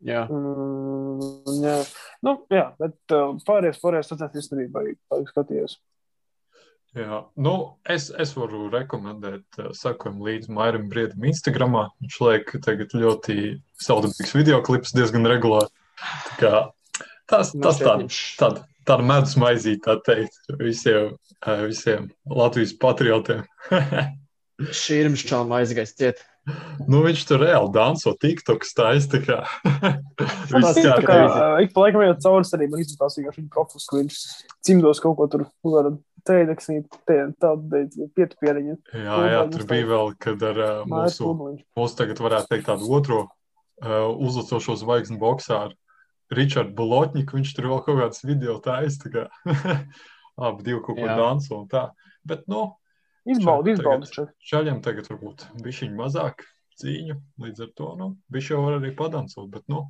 Jā. 0.05 0.27
Mm, 0.29 1.63
jā, 1.65 1.79
nu, 2.27 2.35
jā 2.53 2.65
bet 2.77 3.15
uh, 3.17 3.39
pārējais, 3.47 3.79
pārējais 3.81 4.11
sacensības 4.13 4.51
arī 4.53 4.67
baigi, 4.73 4.97
baigi 5.09 5.31
skatījos. 5.31 5.79
Jā, 6.95 7.25
nu, 7.43 7.53
es, 7.91 8.05
es 8.23 8.37
varu 8.39 8.69
rekomendēt, 8.71 9.43
uh, 9.59 9.73
sakojam, 9.75 10.21
līdz 10.23 10.47
Mairim 10.55 10.85
Briedam 10.93 11.25
Instagramā. 11.27 11.89
Viņš 12.05 12.19
liek 12.23 12.53
tagad 12.63 12.95
ļoti 12.95 13.39
saudabīgs 13.83 14.35
videoklips 14.37 14.95
diezgan 14.95 15.27
regulāri. 15.27 15.73
Tā 15.99 16.37
kā 16.39 16.53
tas, 17.31 17.51
Nu, 17.57 17.65
tas 17.67 17.81
šeit 17.81 17.89
tā, 17.89 17.97
viņš- 18.05 18.21
tāda, 18.39 18.63
tāda 18.87 19.09
medus 19.11 19.35
maizīt, 19.43 19.83
tā 19.89 19.97
teikt, 20.07 20.39
visiem, 20.63 21.17
uh, 21.43 21.65
visiem 21.67 22.07
Latvijas 22.31 22.77
patriotiem. 22.79 23.43
Šīrmšķām 24.85 25.51
aizgājis 25.59 25.97
ciet. 25.99 26.23
nu, 26.87 27.01
viņš 27.03 27.27
tur 27.27 27.41
reāli 27.43 27.73
danso 27.75 28.13
TikTok 28.21 28.63
stājas, 28.69 29.09
tā 29.11 29.19
kā. 29.25 29.41
Tas 30.53 30.77
ir 30.79 30.93
tā 30.93 31.03
kā 31.03 31.21
uh, 31.27 31.59
ik 31.65 31.75
pa 31.75 31.89
laikam 31.89 32.05
jau 32.07 32.15
cauri 32.23 32.51
arī 32.55 32.71
man 32.71 32.85
izskatās, 32.85 33.19
ka 33.19 33.35
viņa 33.35 33.51
profils, 33.51 33.87
ka 33.91 33.99
viņš 33.99 34.19
cimdos 34.63 35.03
kaut 35.03 35.17
ko 35.19 35.27
tur 35.33 35.49
var 35.65 35.97
teikt, 36.29 36.99
tādu 37.43 37.81
pietu 38.17 38.39
pieriņu. 38.41 38.77
Jā, 38.97 39.17
jā, 39.31 39.41
tur 39.53 39.65
bija 39.71 39.89
vēl, 39.91 40.13
kad 40.23 40.45
ar 40.51 40.61
uh, 40.65 40.85
mūsu, 40.91 41.33
mūsu 41.79 41.99
tagad 42.01 42.23
varētu 42.25 42.51
teikt 42.53 42.69
tādu 42.71 42.89
otro 42.97 43.21
uh, 43.25 44.09
uzlacošo 44.15 44.77
zvaigznes 44.81 45.21
boxāru, 45.21 45.77
Ričardu 46.35 46.73
Bolotņiku. 46.79 47.37
Viņš 47.37 47.53
tur 47.57 47.69
vēl 47.71 47.83
kaut 47.85 48.01
kādas 48.01 48.25
video 48.25 48.57
taisa, 48.65 49.05
tā 49.05 49.13
kā 49.13 49.27
abi 50.49 50.67
divi 50.67 50.81
kaut 50.87 50.99
ko 50.99 51.11
danso 51.21 51.61
un 51.61 51.69
tā. 51.71 51.85
Bet, 52.25 52.47
nu, 52.51 52.71
Izbaudi, 53.29 53.77
izbaudi. 53.77 54.09
tagad- 54.11 54.33
šaļiem 54.45 54.81
tagad 54.85 55.09
varbūt 55.13 55.47
bišķiņ 55.65 55.95
mazāk 55.97 56.45
cīņu, 56.81 57.19
līdz 57.41 57.63
ar 57.67 57.71
to, 57.79 57.91
nu, 58.01 58.09
viņš 58.35 58.51
jau 58.51 58.63
var 58.65 58.79
arī 58.81 58.91
padansot, 58.97 59.47
bet, 59.53 59.63
nu, 59.71 59.85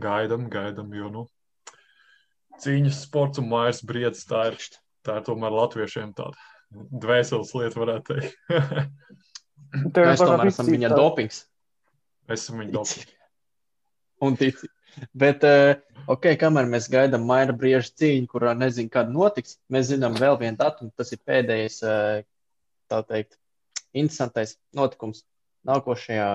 gaidam, 0.00 0.46
gaidam, 0.50 0.94
jo, 0.96 1.10
nu, 1.12 1.24
cīņas 2.62 3.02
sports 3.04 3.42
un 3.42 3.50
mājas 3.50 3.82
briedz, 3.84 4.24
tā 4.28 4.46
ir, 4.52 4.56
tā 5.06 5.18
ir 5.20 5.24
tomēr 5.26 5.54
latviešiem 5.54 6.12
tāda 6.18 6.36
dvēseles 6.72 7.50
lieta, 7.58 7.80
varētu 7.82 8.14
teikt. 8.14 8.36
Tev 9.96 10.06
Mēs 10.08 10.20
tomēr 10.20 10.50
esam 10.50 10.68
viņa 10.68 10.92
tā. 10.92 10.96
dopings. 11.00 11.42
Mēs 12.30 12.44
esam 12.44 12.60
viņu 12.62 12.74
daudz. 12.76 12.94
Un 14.24 14.36
tici. 14.38 14.68
Bet, 15.16 15.44
eh, 15.48 15.80
ok, 16.12 16.28
kamēr 16.40 16.68
mēs 16.70 16.86
gaidām 16.92 17.24
maina 17.26 17.54
brieža 17.56 17.90
cīņu, 18.02 18.28
kurā 18.30 18.52
nezinu, 18.58 18.90
kad 18.92 19.08
notiks, 19.10 19.56
mēs 19.72 19.88
zinām 19.90 20.14
vēl 20.20 20.36
vienu 20.40 20.58
datumu. 20.60 20.92
Tas 20.96 21.12
ir 21.16 21.20
pēdējais, 21.26 21.78
eh, 21.88 22.24
tā 22.92 23.00
teikt, 23.08 23.38
interesantais 23.96 24.58
notikums 24.76 25.24
nākošajā. 25.68 26.28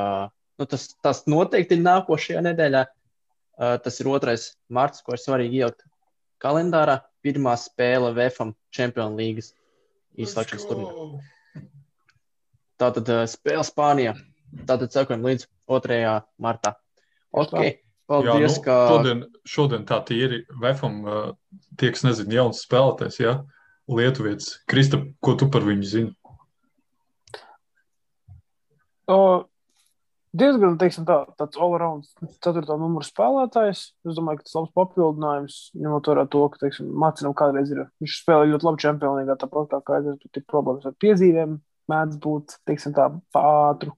Nu, 0.57 0.65
tas, 0.65 0.87
tas 1.05 1.23
noteikti 1.29 1.77
ir 1.77 1.83
nākošajā 1.85 2.43
nedēļā. 2.49 2.85
Eh, 2.87 3.77
Tas 3.81 3.99
ir 4.01 4.05
2. 4.09 4.55
marts, 4.69 5.01
ko 5.01 5.13
ir 5.13 5.21
svarīgi 5.21 5.61
ielikt 5.63 5.85
kalendārā. 6.41 6.99
Pirmā 7.25 7.55
spēle 7.59 8.13
VFM 8.15 8.53
Champions 8.73 9.17
League 9.17 9.43
izslēgšanas 10.21 10.67
turnīrā. 10.69 11.07
Tātad 12.81 13.09
eh, 13.13 13.25
spēle 13.29 13.65
Spānijā. 13.65 14.13
Tātad 14.67 14.93
sekojam 14.93 15.25
līdz 15.27 15.47
2. 15.69 15.99
martā. 16.43 16.77
Ok, 17.35 17.57
Jā, 17.57 17.73
paldies, 18.07 18.55
nu, 18.55 18.63
ka 18.63 18.75
šodien, 18.87 19.23
šodien 19.43 19.83
tā 19.89 19.97
tīri 20.07 20.39
Vefam, 20.61 21.01
uh, 21.03 21.25
tie, 21.75 21.91
kas 21.91 22.05
nezina, 22.07 22.37
jauns 22.39 22.63
spēlētājs, 22.63 23.19
ja? 23.19 23.33
Lietuvietis. 23.91 24.61
Krista, 24.67 25.01
ko 25.23 25.35
tu 25.39 25.49
par 25.51 25.67
viņu 25.67 25.87
zini? 25.87 26.13
O, 29.11 29.19
diezgan 30.37 30.77
teiksim, 30.79 31.05
tā, 31.07 31.19
tāds 31.39 31.59
all-around, 31.59 32.07
ceturto 32.43 32.77
numuru 32.79 33.05
spēlētājs. 33.05 33.83
Es 34.07 34.17
domāju, 34.17 34.41
ka 34.41 34.47
tas 34.47 34.55
ir 34.55 34.59
labs 34.61 34.73
papildinājums, 34.77 35.59
ņemot 35.77 36.09
vērā 36.11 36.25
to, 36.33 36.43
ka 36.53 36.71
Mācinam 37.03 37.35
kādreiz 37.37 37.71
ir. 37.73 37.85
Viņš 38.03 38.17
spēlē 38.23 38.49
ļoti 38.51 38.67
labi 38.67 38.83
čempionā, 38.83 39.37
tāpat 39.39 39.71
kā 39.73 39.81
kādreiz 39.91 40.19
tur 40.21 40.41
ir 40.41 40.45
problēmas 40.49 40.87
ar 40.89 40.97
piezīmēm, 41.03 41.57
mēdz 41.91 42.19
būt 42.23 42.57
teiksim, 42.67 42.95
tā 42.97 43.09
pātru 43.35 43.95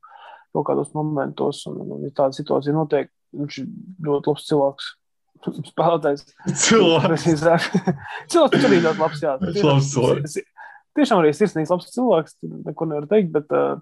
kaut 0.54 0.68
kādos 0.70 0.94
momentos. 0.98 1.66
Un, 1.70 1.82
un, 1.86 2.08
ja 2.08 2.14
tāda 2.16 2.38
situācija 2.38 2.76
notiek, 2.76 3.12
viņš 3.38 3.60
ir 3.62 3.70
ļoti 4.08 4.34
labs 4.34 4.48
cilvēks. 4.50 4.90
Spēlētājs. 5.72 6.26
Cilvēks. 6.66 7.28
Cilvēks 8.32 8.64
tur 8.64 8.74
ir 8.74 8.88
ļoti 8.88 9.04
labs. 9.04 9.22
Jā, 9.24 9.36
Viņš 9.44 9.62
labs 9.66 9.94
cilvēks. 9.94 10.40
Tiešām 10.98 11.22
arī 11.22 11.32
sirsnīgs, 11.38 11.72
labs 11.72 11.94
cilvēks. 11.94 12.40
Neko 12.66 12.90
nevar 12.90 13.08
teikt, 13.12 13.32
bet 13.36 13.54
uh, 13.56 13.78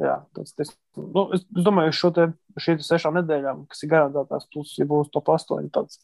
jā, 0.00 0.16
tas, 0.36 0.54
tas, 0.56 0.72
nu, 0.98 1.26
es, 1.36 1.44
es 1.44 1.66
domāju, 1.66 1.94
šo 1.96 2.10
te, 2.16 2.26
šī 2.60 2.78
te 2.80 2.86
sešām 2.86 3.18
nedēļām, 3.20 3.66
kas 3.70 3.84
ir 3.84 3.92
garantētās, 3.92 4.48
plus, 4.52 4.74
ja 4.80 4.86
būs 4.88 5.12
top 5.14 5.30
8, 5.34 5.70
tāds 5.74 6.00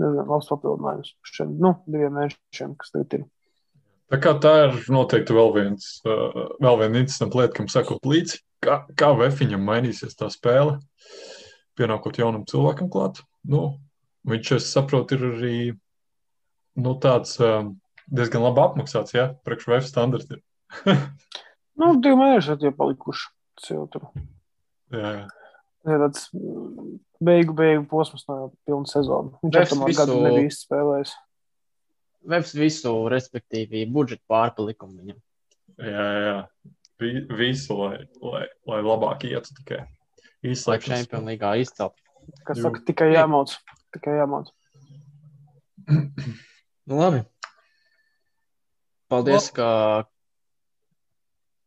nezinu, 0.00 0.26
labs 0.28 0.50
papildinājums 0.50 1.14
šiem 1.30 1.56
nu, 1.62 1.72
diviem 1.88 2.14
mēnešiem, 2.18 2.76
kas 2.80 2.92
tagad 2.94 3.18
ir. 3.18 3.24
Tā 4.12 4.20
kā 4.22 4.36
tā 4.38 4.52
ir 4.68 4.76
noteikti 4.94 5.34
vēl, 5.34 5.48
viens, 5.56 5.88
uh, 6.06 6.44
vēl 6.62 6.82
viena 6.84 7.02
interesanta 7.02 7.40
lieta, 7.40 7.56
kam 7.56 7.70
sakot 7.72 8.06
līdzi, 8.06 8.38
kā, 8.62 8.82
kā 8.98 9.10
Vefiņam 9.18 9.64
mainīsies 9.66 10.14
tā 10.18 10.28
spēle, 10.30 10.76
pienākot 11.78 12.20
jaunam 12.20 12.46
cilvēkam 12.46 12.90
klāt. 12.92 13.24
Nu, 13.50 13.80
viņš, 14.30 14.52
es 14.60 14.70
saprotu, 14.70 15.18
ir 15.18 15.26
arī 15.32 15.56
nu, 16.78 16.94
tāds 17.02 17.34
um, 17.42 17.74
diezgan 18.06 18.46
labi 18.46 18.62
apmaksāts, 18.62 19.16
ja, 19.16 19.32
priekš 19.46 19.68
Vef 19.72 19.90
standartiem. 19.90 20.42
Nu, 21.76 21.92
divi 22.00 22.16
mēneši 22.20 22.56
ir 22.64 22.76
palikuši. 22.76 23.28
Tas 23.56 23.70
jau 23.72 23.86
tur 23.88 24.08
jā, 24.92 25.10
jā. 25.16 25.26
ir 25.88 26.02
tāds 26.04 26.26
mm, 26.36 26.96
beigu, 27.24 27.54
beigu 27.56 27.86
posms 27.88 28.26
no 28.28 28.50
pilna 28.68 28.88
sezona. 28.90 29.32
Viņš 29.44 29.56
jau 29.56 29.64
tam 29.72 29.84
visu- 29.88 30.00
gadu 30.02 30.18
nebija 30.24 30.52
spēlējis. 30.52 31.14
Vefs 32.26 32.56
visu, 32.58 32.92
respektīvi, 33.12 33.84
budžeta 33.92 34.24
pārpalikumu 34.28 35.00
viņam. 35.00 35.20
jā, 35.78 36.08
jā. 36.26 36.38
Vi, 36.96 37.10
visu, 37.36 37.76
lai, 37.76 37.96
lai, 38.24 38.46
lai 38.64 38.80
labāk 38.80 39.26
ietu 39.28 39.52
tikai 39.58 39.82
Lai 39.84 40.52
izslēgšanas. 40.54 41.04
Champions 41.04 41.28
League 41.28 41.50
izcelt. 41.60 41.96
Kas 42.46 42.60
saka, 42.64 42.80
tikai 42.88 43.10
jāmauc. 43.12 43.52
Tikai 43.94 44.16
jāmauc. 44.16 44.48
Nu, 45.86 46.96
labi. 46.98 47.20
Paldies, 49.12 49.50
ka 49.54 49.68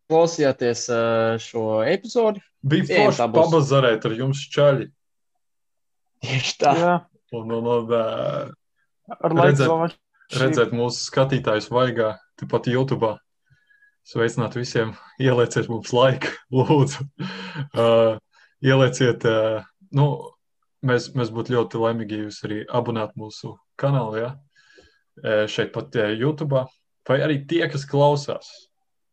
klausījāties 0.09 0.87
šo 1.45 1.65
epizodi. 1.87 2.41
Bija 2.65 2.89
forši 2.89 3.29
pabazarēt 3.35 4.09
ar 4.09 4.17
jums 4.17 4.41
čaļi. 4.51 4.89
Tieši 6.25 6.55
tā. 6.59 6.73
Jā, 6.75 6.95
Un, 7.31 7.51
un, 7.53 7.65
un, 7.69 7.91
ar 7.93 9.33
Redzēt. 9.37 9.97
redzēt 10.33 10.71
mūsu 10.73 11.03
skatītājus 11.05 11.69
vaigā, 11.69 12.15
tepat 12.41 12.69
YouTube. 12.71 13.11
Sveicināt 14.09 14.55
visiem, 14.57 14.95
ielieciet 15.21 15.69
mums 15.69 15.91
laiku, 15.93 16.31
lūdzu. 16.57 17.05
Uh, 17.77 18.17
ielieciet, 18.65 19.25
uh, 19.29 19.67
nu, 19.93 20.07
mēs, 20.81 21.11
mēs 21.13 21.29
būtu 21.35 21.53
ļoti 21.53 21.83
laimīgi, 21.83 22.17
ja 22.17 22.25
jūs 22.29 22.41
arī 22.47 22.63
abonētu 22.65 23.21
mūsu 23.21 23.53
kanālu, 23.77 24.23
ja? 24.23 24.31
Uh, 25.21 25.45
šeit 25.51 25.69
pat 25.75 25.93
uh, 26.01 26.09
YouTube. 26.17 26.65
Vai 27.09 27.19
arī 27.25 27.43
tie, 27.49 27.61
kas 27.69 27.85
klausās 27.89 28.49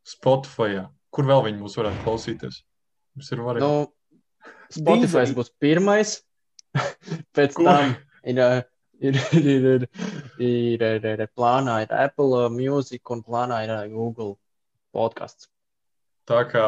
Spotify, 0.07 0.85
kur 1.15 1.27
vēl 1.29 1.45
viņi 1.49 1.63
mūs 1.63 1.77
varētu 1.81 2.05
klausīties? 2.07 2.63
Mums 3.17 3.33
ir 3.35 3.43
varianti. 3.43 3.91
Nu, 3.91 4.53
Spotify 4.71 5.25
Deezer. 5.25 5.37
būs 5.39 5.53
pirmais, 5.63 6.17
pēc 7.37 7.57
Ko? 7.57 7.67
tam 7.67 7.95
ir, 8.27 8.41
uh, 8.43 8.61
ir, 9.01 9.19
ir, 9.39 9.49
ir, 9.51 9.67
ir, 9.67 9.87
ir, 10.47 10.85
ir, 10.91 11.09
ir 11.15 11.31
plānā 11.35 11.81
ir 11.85 11.95
Apple 11.95 12.45
uh, 12.45 12.53
Music 12.53 13.15
un 13.15 13.25
plānā 13.27 13.63
ir 13.67 13.75
uh, 13.75 13.83
Google 13.91 14.37
podkāsts. 14.95 15.51
Tā 16.27 16.43
kā 16.51 16.67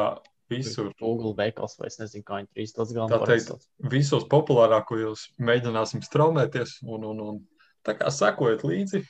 visur, 0.50 0.92
Google 1.00 1.34
veikals, 1.38 1.76
vai 1.80 1.90
es 1.90 1.98
nezinu, 2.00 2.24
kā 2.26 2.40
viņi 2.40 2.50
trīs 2.54 2.74
tos 2.76 2.92
Tā 2.92 2.98
galvenos 2.98 3.28
teikt, 3.28 3.68
visos 3.92 4.26
populārākajos 4.30 5.28
mēģināsim 5.44 6.04
straumēties. 6.06 6.78
Un, 6.86 7.06
un, 7.10 7.22
un 7.24 7.40
tā 7.86 7.96
kā 7.98 8.12
sekojiet 8.14 8.64
līdzi, 8.66 9.02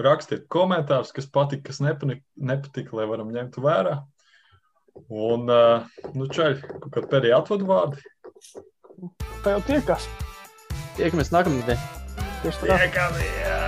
rakstiet 0.00 0.46
komentārus, 0.52 1.12
kas 1.14 1.28
patika, 1.30 1.70
kas 1.70 1.80
nepatika, 1.84 2.96
lai 2.98 3.06
varam 3.10 3.32
ņemt 3.34 3.58
vērā. 3.62 3.98
Un, 5.10 5.48
uh, 5.50 5.86
nu, 6.14 6.28
čaļ, 6.30 6.60
kaut 6.68 6.90
kādā 6.94 7.10
pēdējā 7.16 7.40
atvadu 7.40 7.66
vārdi. 7.70 8.04
Tā 9.42 9.56
jau 9.56 9.64
tiekas. 9.66 10.06
Tiekamies 10.94 11.34
nākamnedēļ! 11.34 11.86
Tieši 12.44 12.62
tā. 12.62 12.82
Tiekamies! 12.84 13.63